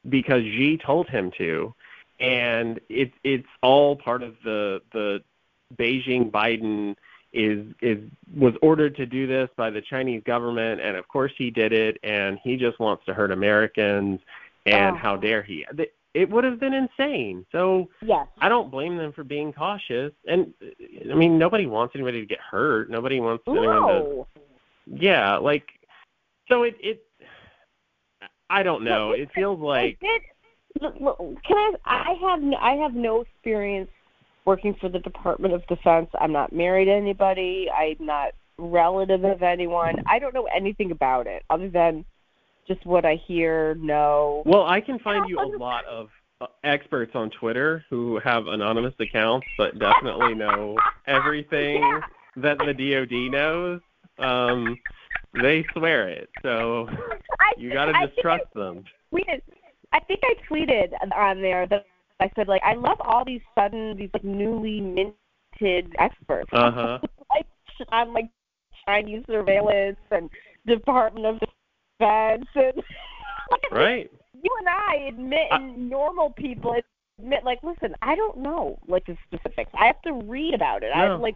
because 0.09 0.41
Xi 0.43 0.77
told 0.77 1.07
him 1.07 1.31
to, 1.37 1.73
and 2.19 2.81
it's 2.89 3.15
it's 3.23 3.47
all 3.61 3.95
part 3.95 4.23
of 4.23 4.35
the 4.43 4.81
the 4.91 5.23
Beijing 5.77 6.31
Biden 6.31 6.95
is 7.31 7.65
is 7.81 7.99
was 8.35 8.53
ordered 8.61 8.95
to 8.95 9.05
do 9.05 9.27
this 9.27 9.49
by 9.55 9.69
the 9.69 9.81
Chinese 9.81 10.23
government, 10.25 10.81
and 10.81 10.97
of 10.97 11.07
course 11.07 11.31
he 11.37 11.51
did 11.51 11.73
it, 11.73 11.97
and 12.03 12.39
he 12.43 12.57
just 12.57 12.79
wants 12.79 13.05
to 13.05 13.13
hurt 13.13 13.31
Americans, 13.31 14.19
and 14.65 14.95
Oh. 14.95 14.99
how 14.99 15.15
dare 15.15 15.43
he? 15.43 15.65
It 16.15 16.27
would 16.27 16.43
have 16.43 16.59
been 16.59 16.73
insane. 16.73 17.45
So 17.51 17.87
yes 18.01 18.27
I 18.39 18.49
don't 18.49 18.71
blame 18.71 18.97
them 18.97 19.13
for 19.13 19.23
being 19.23 19.53
cautious, 19.53 20.11
and 20.27 20.53
I 21.09 21.13
mean 21.13 21.37
nobody 21.37 21.67
wants 21.67 21.95
anybody 21.95 22.19
to 22.21 22.25
get 22.25 22.39
hurt. 22.39 22.89
Nobody 22.89 23.19
wants 23.19 23.43
anyone 23.47 23.87
to 23.87 24.25
yeah, 24.87 25.37
like 25.37 25.67
so 26.47 26.63
it 26.63 26.75
it 26.79 27.03
I 28.49 28.63
don't 28.63 28.83
know. 28.83 29.11
It 29.11 29.29
feels 29.35 29.59
like 29.59 30.01
look, 30.81 30.95
look, 30.99 31.17
can 31.43 31.75
I? 31.85 32.09
I 32.09 32.13
have 32.27 32.41
no, 32.41 32.57
I 32.57 32.73
have 32.73 32.95
no 32.95 33.21
experience 33.21 33.91
working 34.49 34.73
for 34.81 34.89
the 34.89 34.97
Department 34.97 35.53
of 35.53 35.61
Defense. 35.67 36.09
I'm 36.19 36.31
not 36.31 36.51
married 36.51 36.85
to 36.85 36.91
anybody. 36.91 37.67
I'm 37.69 38.03
not 38.03 38.31
relative 38.57 39.23
of 39.23 39.43
anyone. 39.43 39.97
I 40.07 40.17
don't 40.17 40.33
know 40.33 40.47
anything 40.53 40.89
about 40.89 41.27
it 41.27 41.43
other 41.51 41.69
than 41.69 42.03
just 42.67 42.83
what 42.83 43.05
I 43.05 43.21
hear, 43.27 43.75
know. 43.75 44.41
well, 44.47 44.65
I 44.65 44.81
can 44.81 44.97
find 44.99 45.29
you 45.29 45.37
a 45.39 45.45
lot 45.57 45.85
of 45.85 46.09
uh, 46.41 46.47
experts 46.63 47.11
on 47.13 47.29
Twitter 47.29 47.85
who 47.91 48.19
have 48.23 48.47
anonymous 48.47 48.95
accounts 48.99 49.45
but 49.55 49.77
definitely 49.77 50.33
know 50.33 50.77
everything 51.07 51.81
Yeah. 51.83 51.99
that 52.37 52.57
the 52.57 52.73
DoD 52.73 53.31
knows. 53.31 53.81
Um 54.17 54.77
they 55.43 55.63
swear 55.73 56.09
it. 56.09 56.27
So 56.41 56.87
I, 57.39 57.51
you 57.57 57.71
got 57.71 57.85
to 57.85 57.91
I 57.95 57.99
think 58.05 58.15
distrust 58.15 58.45
them. 58.55 58.83
I 59.13 59.15
tweeted. 59.15 59.41
I 59.93 59.99
think 59.99 60.19
I 60.23 60.33
tweeted 60.49 60.89
on 61.15 61.41
there 61.41 61.67
that 61.67 61.85
I 62.19 62.29
said 62.35 62.47
like 62.47 62.61
I 62.65 62.73
love 62.73 62.97
all 63.01 63.23
these 63.25 63.41
sudden 63.55 63.95
these 63.97 64.09
like 64.13 64.23
newly 64.23 64.81
minted 64.81 65.95
experts. 65.99 66.49
Uh-huh. 66.53 66.99
like 67.29 67.45
on 67.89 68.13
like 68.13 68.29
Chinese 68.85 69.23
surveillance 69.27 69.97
and 70.11 70.29
Department 70.67 71.25
of 71.25 71.39
Defense 71.39 72.45
and 72.55 72.73
Right? 73.71 74.11
you 74.41 74.49
and 74.59 74.67
I 74.69 75.07
admit 75.07 75.47
I- 75.51 75.57
and 75.57 75.89
normal 75.89 76.29
people 76.31 76.75
admit, 77.19 77.43
like, 77.43 77.59
listen, 77.63 77.95
I 78.01 78.15
don't 78.15 78.37
know 78.37 78.77
like 78.87 79.05
the 79.05 79.17
specifics. 79.27 79.71
I 79.73 79.85
have 79.87 80.01
to 80.03 80.13
read 80.13 80.53
about 80.53 80.83
it. 80.83 80.91
I 80.95 81.07
No. 81.07 81.17
like 81.17 81.35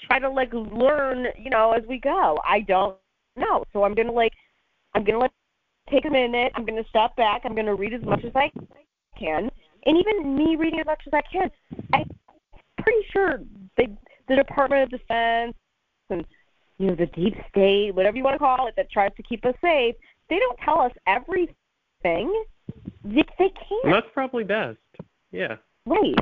try 0.00 0.18
to 0.18 0.28
like 0.28 0.52
learn, 0.52 1.26
you 1.38 1.50
know, 1.50 1.72
as 1.72 1.82
we 1.88 1.98
go. 1.98 2.38
I 2.44 2.60
don't 2.60 2.96
know, 3.36 3.64
so 3.72 3.84
I'm 3.84 3.94
gonna 3.94 4.12
like, 4.12 4.32
I'm 4.94 5.04
gonna 5.04 5.18
like 5.18 5.32
take 5.90 6.04
a 6.04 6.10
minute. 6.10 6.52
I'm 6.54 6.64
gonna 6.64 6.84
step 6.88 7.16
back. 7.16 7.42
I'm 7.44 7.54
gonna 7.54 7.74
read 7.74 7.92
as 7.94 8.02
much 8.02 8.24
as 8.24 8.32
I 8.34 8.50
can, 9.18 9.50
and 9.86 9.96
even 9.96 10.36
me 10.36 10.56
reading 10.56 10.80
as 10.80 10.86
much 10.86 11.00
as 11.06 11.12
I 11.14 11.22
can, 11.32 11.50
I'm 11.92 12.10
pretty 12.82 13.06
sure 13.12 13.40
they, 13.76 13.88
the 14.28 14.36
Department 14.36 14.84
of 14.84 14.90
Defense 15.00 15.54
and 16.10 16.24
you 16.78 16.86
know 16.88 16.94
the 16.94 17.06
deep 17.06 17.34
state, 17.50 17.94
whatever 17.94 18.16
you 18.16 18.24
want 18.24 18.34
to 18.34 18.38
call 18.38 18.66
it, 18.66 18.74
that 18.76 18.90
tries 18.90 19.12
to 19.16 19.22
keep 19.22 19.44
us 19.44 19.54
safe, 19.60 19.94
they 20.28 20.38
don't 20.38 20.58
tell 20.64 20.80
us 20.80 20.92
everything. 21.06 21.54
They, 22.04 23.24
they 23.38 23.48
can't. 23.48 23.84
that's 23.92 24.06
probably 24.14 24.44
best. 24.44 24.78
Yeah. 25.32 25.56
Right. 25.86 26.14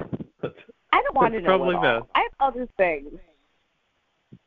That's- 0.43 0.63
I 0.91 1.03
don't 1.03 1.15
want 1.15 1.35
to 1.35 1.41
That's 1.41 1.47
know 1.47 1.59
probably 1.59 1.75
best. 1.77 2.11
I 2.15 2.21
have 2.21 2.33
other 2.55 2.69
things. 2.79 3.13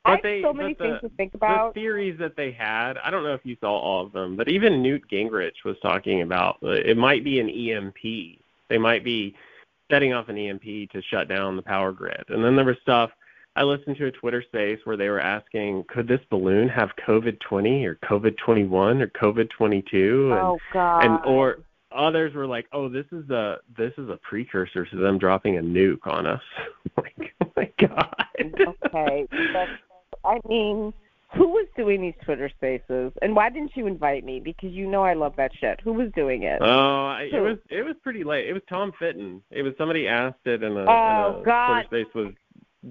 But 0.03 0.09
I 0.09 0.11
have 0.11 0.19
they- 0.23 0.41
so 0.41 0.53
many 0.53 0.73
but 0.73 0.83
things 0.83 1.01
to 1.01 1.09
think 1.09 1.33
about. 1.35 1.73
The 1.73 1.81
theories 1.81 2.17
that 2.19 2.35
they 2.35 2.51
had, 2.51 2.97
I 2.97 3.11
don't 3.11 3.23
know 3.23 3.33
if 3.33 3.41
you 3.45 3.55
saw 3.61 3.77
all 3.77 4.05
of 4.05 4.11
them, 4.11 4.35
but 4.35 4.49
even 4.49 4.81
Newt 4.81 5.03
Gingrich 5.11 5.63
was 5.63 5.75
talking 5.81 6.23
about 6.23 6.57
uh, 6.63 6.69
it 6.71 6.97
might 6.97 7.23
be 7.23 7.39
an 7.39 7.49
EMP. 7.49 8.39
They 8.71 8.77
might 8.77 9.03
be 9.03 9.35
setting 9.91 10.13
off 10.13 10.29
an 10.29 10.37
EMP 10.37 10.63
to 10.63 11.01
shut 11.11 11.27
down 11.27 11.57
the 11.57 11.61
power 11.61 11.91
grid. 11.91 12.23
And 12.29 12.41
then 12.41 12.55
there 12.55 12.63
was 12.63 12.77
stuff. 12.81 13.11
I 13.57 13.63
listened 13.63 13.97
to 13.97 14.05
a 14.05 14.11
Twitter 14.11 14.41
space 14.41 14.79
where 14.85 14.95
they 14.95 15.09
were 15.09 15.19
asking, 15.19 15.83
could 15.89 16.07
this 16.07 16.21
balloon 16.29 16.69
have 16.69 16.89
COVID 17.05 17.37
20 17.41 17.85
or 17.85 17.95
COVID 17.95 18.37
21 18.37 19.01
or 19.01 19.07
COVID 19.07 19.49
22? 19.49 20.31
And, 20.31 20.39
oh 20.39 20.57
God. 20.71 21.03
and 21.03 21.19
or 21.25 21.57
others 21.93 22.33
were 22.33 22.47
like, 22.47 22.67
oh, 22.71 22.87
this 22.87 23.05
is 23.11 23.29
a 23.29 23.57
this 23.77 23.91
is 23.97 24.07
a 24.07 24.17
precursor 24.23 24.85
to 24.85 24.95
them 24.95 25.17
dropping 25.17 25.57
a 25.57 25.61
nuke 25.61 26.07
on 26.07 26.25
us. 26.25 26.41
like, 26.97 27.33
oh 27.43 27.51
my 27.57 27.69
God. 27.77 28.25
okay. 28.39 29.27
That's, 29.53 29.71
I 30.23 30.39
mean, 30.47 30.93
who 31.35 31.47
was 31.47 31.67
doing 31.77 32.01
these 32.01 32.13
Twitter 32.25 32.49
spaces, 32.49 33.11
and 33.21 33.35
why 33.35 33.49
didn't 33.49 33.71
you 33.75 33.87
invite 33.87 34.25
me? 34.25 34.39
Because 34.39 34.71
you 34.71 34.87
know 34.87 35.03
I 35.03 35.13
love 35.13 35.33
that 35.37 35.51
shit. 35.59 35.79
Who 35.81 35.93
was 35.93 36.11
doing 36.15 36.43
it? 36.43 36.59
Oh, 36.61 37.05
I- 37.07 37.29
it 37.31 37.39
was 37.39 37.57
it 37.69 37.83
was 37.83 37.95
pretty 38.03 38.23
late. 38.23 38.47
It 38.47 38.53
was 38.53 38.61
Tom 38.67 38.91
Fitton. 38.99 39.41
It 39.51 39.61
was 39.63 39.73
somebody 39.77 40.07
asked 40.07 40.45
it 40.45 40.61
in 40.63 40.73
a, 40.77 40.81
Oh, 40.81 41.39
a 41.41 41.43
God. 41.45 41.83
Twitter 41.87 42.05
space 42.05 42.13
with 42.15 42.35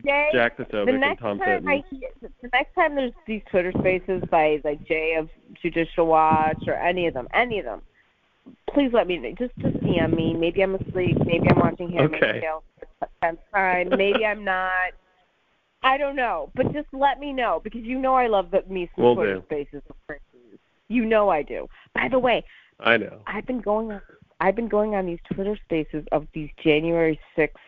Jay, 0.04 0.28
Jack 0.32 0.56
the 0.56 0.64
Posobiec 0.64 1.02
and 1.02 1.18
Tom 1.18 1.38
time 1.38 1.62
Fitton. 1.64 1.68
I 1.68 1.84
the 2.42 2.48
next 2.52 2.74
time 2.74 2.94
there's 2.94 3.12
these 3.26 3.42
Twitter 3.50 3.72
spaces 3.78 4.22
by 4.30 4.60
like 4.64 4.82
Jay 4.86 5.14
of 5.18 5.28
Judicial 5.60 6.06
Watch 6.06 6.62
or 6.66 6.74
any 6.74 7.06
of 7.08 7.14
them, 7.14 7.26
any 7.34 7.58
of 7.58 7.64
them, 7.64 7.82
please 8.72 8.90
let 8.92 9.06
me 9.06 9.18
know. 9.18 9.32
Just 9.38 9.52
just 9.58 9.76
DM 9.78 10.14
me. 10.16 10.32
Maybe 10.34 10.62
I'm 10.62 10.76
asleep. 10.76 11.18
Maybe 11.26 11.46
I'm 11.50 11.58
watching 11.58 11.90
him. 11.90 12.04
Okay. 12.14 12.40
The. 13.20 13.96
Maybe 13.96 14.24
I'm 14.24 14.44
not. 14.44 14.92
I 15.82 15.96
don't 15.96 16.16
know, 16.16 16.50
but 16.54 16.72
just 16.72 16.88
let 16.92 17.18
me 17.18 17.32
know 17.32 17.60
because 17.62 17.82
you 17.82 17.98
know 17.98 18.14
I 18.14 18.26
love 18.26 18.50
the 18.50 18.62
me 18.68 18.90
some 18.94 19.14
Twitter 19.14 19.42
spaces. 19.46 19.82
You 20.88 21.04
know 21.04 21.28
I 21.28 21.42
do. 21.42 21.68
By 21.94 22.08
the 22.08 22.18
way, 22.18 22.44
I 22.80 22.96
know. 22.96 23.20
I've 23.26 23.46
been 23.46 23.60
going 23.60 23.92
on 23.92 24.02
I've 24.40 24.56
been 24.56 24.68
going 24.68 24.94
on 24.94 25.06
these 25.06 25.20
Twitter 25.32 25.58
spaces 25.64 26.04
of 26.12 26.26
these 26.34 26.50
January 26.62 27.18
sixth 27.36 27.60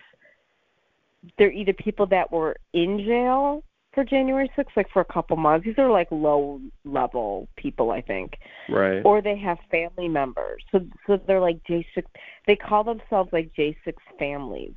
they're 1.39 1.53
either 1.53 1.73
people 1.73 2.07
that 2.07 2.33
were 2.33 2.57
in 2.73 2.99
jail 2.99 3.63
for 3.93 4.05
January 4.05 4.51
sixth, 4.57 4.77
like 4.77 4.91
for 4.91 5.01
a 5.01 5.05
couple 5.05 5.37
months. 5.37 5.67
These 5.67 5.79
are 5.79 5.91
like 5.91 6.09
low 6.11 6.61
level 6.85 7.49
people, 7.57 7.91
I 7.91 8.01
think. 8.01 8.39
Right. 8.69 9.03
Or 9.05 9.21
they 9.21 9.37
have 9.37 9.59
family 9.71 10.09
members. 10.09 10.63
So 10.73 10.85
so 11.07 11.21
they're 11.27 11.41
like 11.41 11.63
J 11.65 11.87
six 11.95 12.11
they 12.47 12.57
call 12.57 12.85
themselves 12.85 13.33
like 13.33 13.53
J 13.55 13.77
six 13.85 14.03
families. 14.19 14.75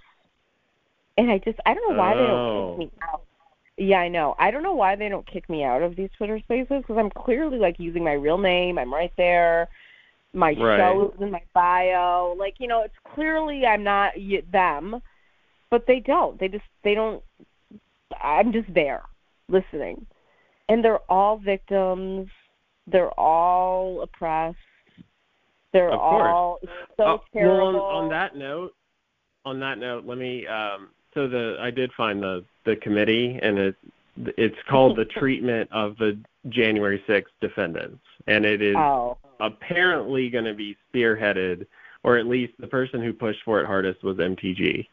And 1.18 1.32
I 1.32 1.38
just 1.40 1.60
I 1.66 1.74
don't 1.74 1.90
know 1.90 1.98
why 1.98 2.14
they 2.16 2.22
Oh. 2.22 2.28
don't 2.28 2.80
kick 2.80 2.94
me 2.94 3.00
out. 3.12 3.22
Yeah, 3.78 4.00
I 4.00 4.08
know. 4.08 4.36
I 4.40 4.52
don't 4.52 4.64
know 4.64 4.74
why 4.74 4.96
they 4.96 5.10
don't 5.10 5.26
kick 5.28 5.50
me 5.50 5.64
out 5.64 5.82
of 5.82 5.96
these 5.96 6.10
Twitter 6.18 6.40
spaces 6.40 6.82
because 6.82 6.98
I'm 6.98 7.10
clearly 7.12 7.58
like 7.58 7.78
using 7.80 8.04
my 8.04 8.14
real 8.14 8.38
name. 8.38 8.78
I'm 8.78 8.94
right 8.94 9.12
there. 9.18 9.68
My 10.34 10.52
Right. 10.54 10.78
show 10.78 11.12
is 11.16 11.22
in 11.22 11.32
my 11.32 11.42
bio. 11.54 12.36
Like 12.38 12.56
you 12.60 12.68
know, 12.68 12.82
it's 12.84 12.96
clearly 13.14 13.66
I'm 13.66 13.84
not 13.84 14.14
them, 14.52 15.02
but 15.70 15.86
they 15.88 16.00
don't. 16.00 16.40
They 16.40 16.48
just 16.48 16.66
they 16.84 16.94
don't. 16.94 17.22
I'm 18.22 18.52
just 18.54 18.74
there, 18.74 19.04
listening, 19.50 20.06
and 20.70 20.84
they're 20.84 21.00
all 21.12 21.38
victims. 21.38 22.30
They're 22.88 23.18
all 23.20 24.02
oppressed. 24.02 24.58
They're 25.74 25.92
all 25.92 26.60
so 26.96 27.04
Oh, 27.04 27.22
terrible. 27.34 27.74
Well, 27.74 27.84
on, 27.84 28.04
on 28.06 28.10
that 28.12 28.36
note, 28.36 28.74
on 29.44 29.60
that 29.60 29.78
note, 29.78 30.06
let 30.06 30.18
me. 30.18 30.46
Um, 30.48 30.90
so 31.16 31.28
the 31.28 31.58
I 31.60 31.72
did 31.72 31.92
find 31.94 32.22
the 32.22 32.44
the 32.66 32.76
committee, 32.76 33.40
and 33.42 33.58
it 33.58 33.76
it's 34.38 34.58
called 34.70 34.98
the 34.98 35.06
treatment 35.20 35.70
of 35.72 35.98
the 35.98 36.18
January 36.50 37.04
6th 37.08 37.26
defendants, 37.42 38.04
and 38.28 38.46
it 38.46 38.62
is 38.62 38.76
oh, 38.78 39.18
apparently 39.40 40.30
going 40.30 40.46
to 40.46 40.54
be 40.54 40.78
spearheaded, 40.94 41.66
or 42.04 42.18
at 42.18 42.28
least 42.28 42.54
the 42.60 42.68
person 42.68 43.02
who 43.02 43.12
pushed 43.14 43.40
for 43.44 43.60
it 43.60 43.66
hardest 43.66 44.04
was 44.04 44.18
MTG, 44.18 44.88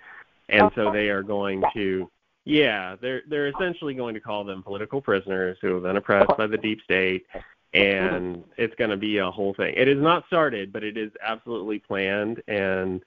and 0.49 0.70
so 0.75 0.91
they 0.91 1.09
are 1.09 1.23
going 1.23 1.62
to. 1.75 2.09
Yeah, 2.45 2.97
they're 3.01 3.23
they're 3.29 3.49
essentially 3.49 3.95
going 3.95 4.14
to 4.14 4.20
call 4.20 4.43
them 4.43 4.62
political 4.64 5.01
prisoners 5.01 5.59
who 5.61 5.75
have 5.75 5.85
been 5.85 5.97
oppressed 5.97 6.37
by 6.37 6.49
the 6.49 6.57
deep 6.57 6.81
state, 6.83 7.25
and 7.73 8.43
it's 8.57 8.75
going 8.75 8.91
to 8.91 8.97
be 8.97 9.18
a 9.18 9.31
whole 9.31 9.55
thing. 9.55 9.75
It 9.77 9.87
is 9.87 10.03
not 10.03 10.27
started, 10.27 10.73
but 10.73 10.83
it 10.83 10.97
is 10.97 11.12
absolutely 11.25 11.79
planned, 11.79 12.43
and 12.49 13.01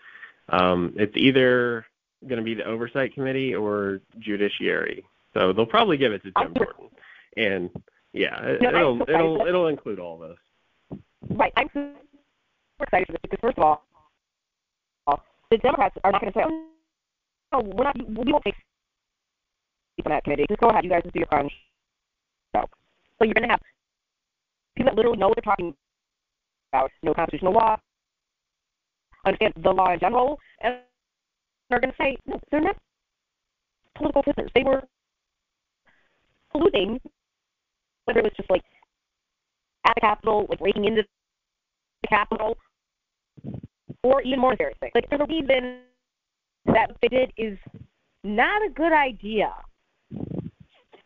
um, 0.47 0.93
it's 0.95 1.17
either 1.17 1.85
going 2.27 2.37
to 2.37 2.43
be 2.43 2.53
the 2.53 2.65
oversight 2.65 3.13
committee 3.13 3.53
or 3.53 4.01
judiciary. 4.19 5.03
So 5.33 5.53
they'll 5.53 5.65
probably 5.65 5.97
give 5.97 6.13
it 6.13 6.23
to 6.23 6.31
Jim 6.39 6.53
Jordan, 6.55 6.89
and 7.35 7.69
yeah, 8.13 8.41
it, 8.41 8.61
no, 8.61 8.69
it'll 8.69 9.01
it'll 9.01 9.47
it'll 9.47 9.67
include 9.67 9.99
all 9.99 10.23
of 10.23 10.29
this. 10.29 10.99
Right. 11.29 11.51
I'm 11.57 11.67
super 11.73 11.91
excited 12.81 13.07
for 13.07 13.11
this 13.13 13.19
because 13.23 13.39
first 13.41 13.57
of 13.57 13.63
all, 13.63 13.85
the 15.51 15.57
Democrats 15.57 15.95
are 16.03 16.11
not 16.11 16.21
going 16.21 16.33
to 16.33 16.39
say, 16.39 16.45
"Oh, 16.45 16.67
no, 17.53 17.59
we're 17.75 17.83
not. 17.83 17.97
We 17.97 18.31
won't 18.31 18.43
take 18.43 18.55
on 20.05 20.11
that 20.11 20.23
committee. 20.23 20.45
Just 20.49 20.61
go 20.61 20.69
ahead. 20.69 20.83
You 20.83 20.89
guys 20.89 21.03
just 21.03 21.13
do 21.13 21.19
your 21.19 21.27
fun 21.27 21.49
show." 22.55 22.65
So 23.19 23.25
you're 23.25 23.33
going 23.33 23.47
to 23.47 23.51
have 23.51 23.61
people 24.75 24.91
that 24.91 24.95
literally 24.95 25.17
know 25.17 25.27
what 25.27 25.37
they're 25.37 25.53
talking 25.53 25.73
about, 26.73 26.91
know 27.03 27.13
constitutional 27.13 27.53
law, 27.53 27.77
understand 29.25 29.53
the 29.61 29.71
law 29.71 29.93
in 29.93 29.99
general, 29.99 30.39
and 30.61 30.75
are 31.71 31.79
going 31.79 31.91
to 31.91 31.97
say, 31.97 32.17
"No, 32.25 32.39
they're 32.51 32.61
not 32.61 32.77
political 33.95 34.23
prisoners. 34.23 34.51
They 34.53 34.63
were 34.63 34.83
polluting." 36.51 36.99
Whether 38.05 38.19
it 38.19 38.23
was 38.25 38.33
just 38.37 38.49
like 38.51 38.63
at 39.85 39.95
the 39.95 40.01
Capitol, 40.01 40.45
like 40.49 40.59
breaking 40.59 40.85
into 40.85 41.03
the 42.03 42.07
Capitol, 42.07 42.57
or 44.03 44.21
even 44.21 44.39
more 44.39 44.55
things. 44.55 44.75
Like 44.93 45.09
there's 45.09 45.21
a 45.21 45.25
reason 45.25 45.79
that 46.65 46.89
what 46.89 46.97
they 47.01 47.07
did 47.07 47.33
is 47.37 47.57
not 48.23 48.63
a 48.63 48.69
good 48.69 48.91
idea. 48.91 49.53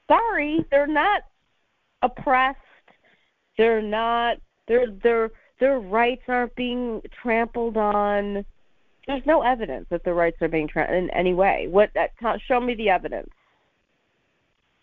Sorry, 0.10 0.66
they're 0.72 0.88
not 0.88 1.22
oppressed. 2.02 2.58
They're 3.58 3.82
not. 3.82 4.38
Their 4.68 4.92
their 5.04 5.32
their 5.60 5.80
rights 5.80 6.24
aren't 6.28 6.56
being 6.56 7.02
trampled 7.22 7.78
on. 7.78 8.46
There's 9.10 9.26
no 9.26 9.42
evidence 9.42 9.88
that 9.90 10.04
the 10.04 10.14
rights 10.14 10.38
are 10.40 10.48
being 10.48 10.68
trampled 10.68 10.96
in 10.96 11.10
any 11.10 11.34
way. 11.34 11.66
What? 11.68 11.90
That, 11.96 12.12
show 12.48 12.60
me 12.62 12.76
the 12.76 12.90
evidence. 12.90 13.32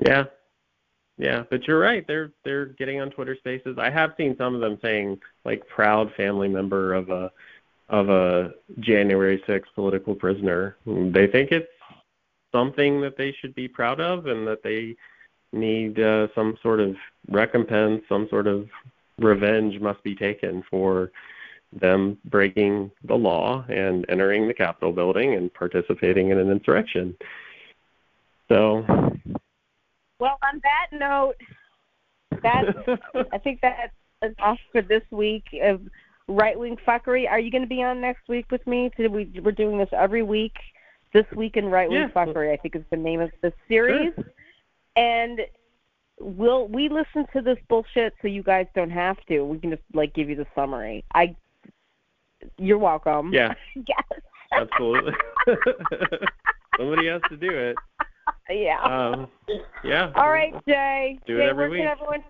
Yeah. 0.05 0.24
Yeah, 1.16 1.45
but 1.49 1.68
you're 1.68 1.79
right. 1.79 2.05
They're 2.09 2.33
they're 2.45 2.66
getting 2.66 3.01
on 3.01 3.11
Twitter 3.11 3.37
Spaces. 3.37 3.79
I 3.81 3.89
have 3.89 4.14
seen 4.16 4.35
some 4.37 4.57
of 4.57 4.61
them 4.61 4.79
saying 4.83 5.20
like 5.45 5.66
proud 5.68 6.12
family 6.16 6.49
member 6.49 6.93
of 6.93 7.09
a 7.09 7.31
of 7.89 8.09
a 8.09 8.51
January 8.81 9.41
6th 9.49 9.72
political 9.77 10.16
prisoner. 10.16 10.77
They 10.85 11.29
think 11.29 11.53
it's 11.53 11.70
something 12.51 13.01
that 13.03 13.16
they 13.16 13.33
should 13.41 13.55
be 13.55 13.68
proud 13.68 14.01
of 14.01 14.27
and 14.27 14.45
that 14.49 14.64
they 14.64 14.97
need 15.53 16.01
uh, 16.01 16.27
some 16.35 16.59
sort 16.64 16.81
of 16.81 16.97
recompense, 17.31 18.03
some 18.09 18.27
sort 18.29 18.49
of 18.49 18.68
revenge 19.18 19.81
must 19.81 20.03
be 20.03 20.16
taken 20.16 20.64
for 20.68 21.12
them 21.81 22.18
breaking 22.24 22.91
the 23.05 23.14
law 23.14 23.64
and 23.68 24.05
entering 24.09 24.49
the 24.49 24.55
Capitol 24.55 24.93
building 24.93 25.35
and 25.35 25.53
participating 25.53 26.31
in 26.31 26.39
an 26.39 26.51
insurrection. 26.51 27.16
So 28.49 28.85
Well, 30.18 30.39
on 30.43 30.61
that 30.62 30.87
note, 30.93 31.35
that 32.43 32.64
I 33.33 33.39
think 33.39 33.61
that's 33.61 33.93
enough 34.22 34.59
for 34.72 34.83
this 34.83 35.03
week 35.11 35.45
of 35.62 35.81
right 36.29 36.59
wing 36.59 36.77
fuckery. 36.87 37.29
Are 37.29 37.41
you 37.41 37.51
going 37.51 37.62
to 37.62 37.68
be 37.68 37.83
on 37.83 38.01
next 38.01 38.29
week 38.29 38.51
with 38.51 38.66
me? 38.66 38.91
We 38.99 39.33
we're 39.43 39.53
doing 39.53 39.79
this 39.79 39.89
every 39.93 40.22
week. 40.22 40.55
This 41.12 41.27
week 41.35 41.57
in 41.57 41.66
right 41.66 41.89
wing 41.89 41.99
Yeah. 41.99 42.09
fuckery, 42.09 42.53
I 42.53 42.57
think 42.57 42.77
is 42.77 42.83
the 42.91 42.97
name 42.97 43.20
of 43.20 43.31
the 43.43 43.53
series. 43.68 44.12
And 44.97 45.41
we'll 46.18 46.68
we 46.68 46.89
listen 46.89 47.27
to 47.33 47.43
this 47.43 47.59
bullshit 47.68 48.14
so 48.20 48.29
you 48.29 48.43
guys 48.43 48.66
don't 48.74 48.91
have 48.91 49.16
to. 49.27 49.43
We 49.43 49.59
can 49.59 49.70
just 49.70 49.83
like 49.95 50.14
give 50.14 50.29
you 50.29 50.37
the 50.37 50.47
summary. 50.55 51.05
I 51.14 51.37
you're 52.59 52.78
welcome. 52.78 53.32
Yeah. 53.32 53.55
yes. 53.74 54.03
absolutely. 54.53 55.12
Somebody 56.78 57.07
has 57.09 57.20
to 57.30 57.37
do 57.37 57.51
it. 57.51 57.76
Yeah. 58.51 58.80
Um, 58.82 59.28
yeah. 59.84 60.11
All 60.14 60.30
right, 60.30 60.53
Jay. 60.66 61.18
Do 61.26 61.37
it 61.37 61.41
Jay, 61.43 61.49
every 61.49 61.64
where 61.64 61.70
week. 61.70 61.80
can 61.82 61.89
everyone? 61.89 62.24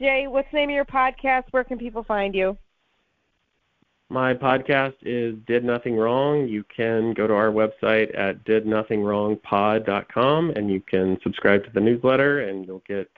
Jay, 0.00 0.26
what's 0.26 0.48
the 0.50 0.56
name 0.58 0.70
of 0.70 0.74
your 0.74 0.84
podcast? 0.84 1.44
Where 1.50 1.64
can 1.64 1.78
people 1.78 2.02
find 2.04 2.34
you? 2.34 2.56
My 4.08 4.34
podcast 4.34 4.94
is 5.02 5.36
Did 5.46 5.62
Nothing 5.64 5.96
Wrong. 5.96 6.48
You 6.48 6.64
can 6.74 7.12
go 7.14 7.26
to 7.28 7.34
our 7.34 7.50
website 7.50 8.16
at 8.18 8.42
didnothingwrongpod.com 8.44 10.50
and 10.50 10.70
you 10.70 10.80
can 10.80 11.16
subscribe 11.22 11.62
to 11.64 11.70
the 11.72 11.80
newsletter 11.80 12.48
and 12.48 12.66
you'll 12.66 12.82
get 12.88 13.08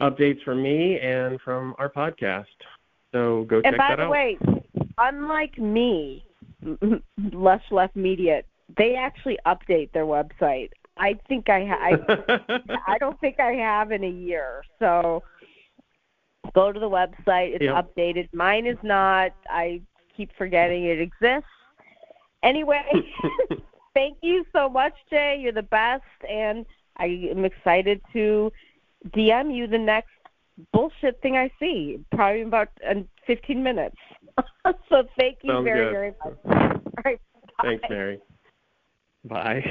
updates 0.00 0.42
from 0.42 0.62
me 0.62 0.98
and 1.00 1.38
from 1.42 1.74
our 1.78 1.90
podcast. 1.90 2.46
So 3.12 3.44
go 3.44 3.56
And 3.56 3.64
check 3.74 3.78
by 3.78 3.88
that 3.90 3.96
the 3.96 4.04
out. 4.04 4.10
way, 4.10 4.38
unlike 4.98 5.58
me, 5.58 6.24
Lush 7.32 7.64
Left 7.70 7.96
Media, 7.96 8.42
they 8.76 8.94
actually 8.94 9.38
update 9.46 9.92
their 9.92 10.06
website. 10.06 10.70
I 10.98 11.18
think 11.28 11.48
I 11.48 11.66
ha- 11.66 11.80
I 11.80 12.58
I 12.94 12.98
don't 12.98 13.18
think 13.20 13.40
I 13.40 13.52
have 13.52 13.92
in 13.92 14.04
a 14.04 14.08
year. 14.10 14.62
So 14.78 15.22
go 16.54 16.72
to 16.72 16.78
the 16.78 16.88
website. 16.88 17.54
It's 17.54 17.64
Yep. 17.64 17.94
updated. 17.96 18.28
Mine 18.32 18.66
is 18.66 18.78
not. 18.82 19.32
I 19.48 19.80
keep 20.16 20.30
forgetting 20.36 20.84
it 20.84 21.00
exists. 21.00 21.48
Anyway, 22.42 22.82
thank 23.94 24.18
you 24.20 24.44
so 24.52 24.68
much, 24.68 24.94
Jay. 25.08 25.38
You're 25.40 25.52
the 25.52 25.62
best, 25.62 26.02
and 26.28 26.66
I 26.96 27.28
am 27.30 27.44
excited 27.44 28.00
to 28.12 28.52
DM 29.10 29.54
you 29.54 29.66
the 29.66 29.78
next 29.78 30.10
bullshit 30.72 31.20
thing 31.22 31.36
I 31.36 31.50
see. 31.58 32.00
Probably 32.10 32.42
in 32.42 32.48
about 32.48 32.68
uh, 32.88 32.94
15 33.26 33.62
minutes. 33.62 33.96
so 34.88 35.02
thank 35.18 35.38
you 35.42 35.52
Sounds 35.52 35.64
very, 35.64 35.84
good. 35.84 35.92
very 35.92 36.14
much. 36.24 36.38
All 36.46 37.02
right. 37.04 37.20
Thanks. 37.62 37.84
Mary. 37.88 38.20
Bye. 39.24 39.62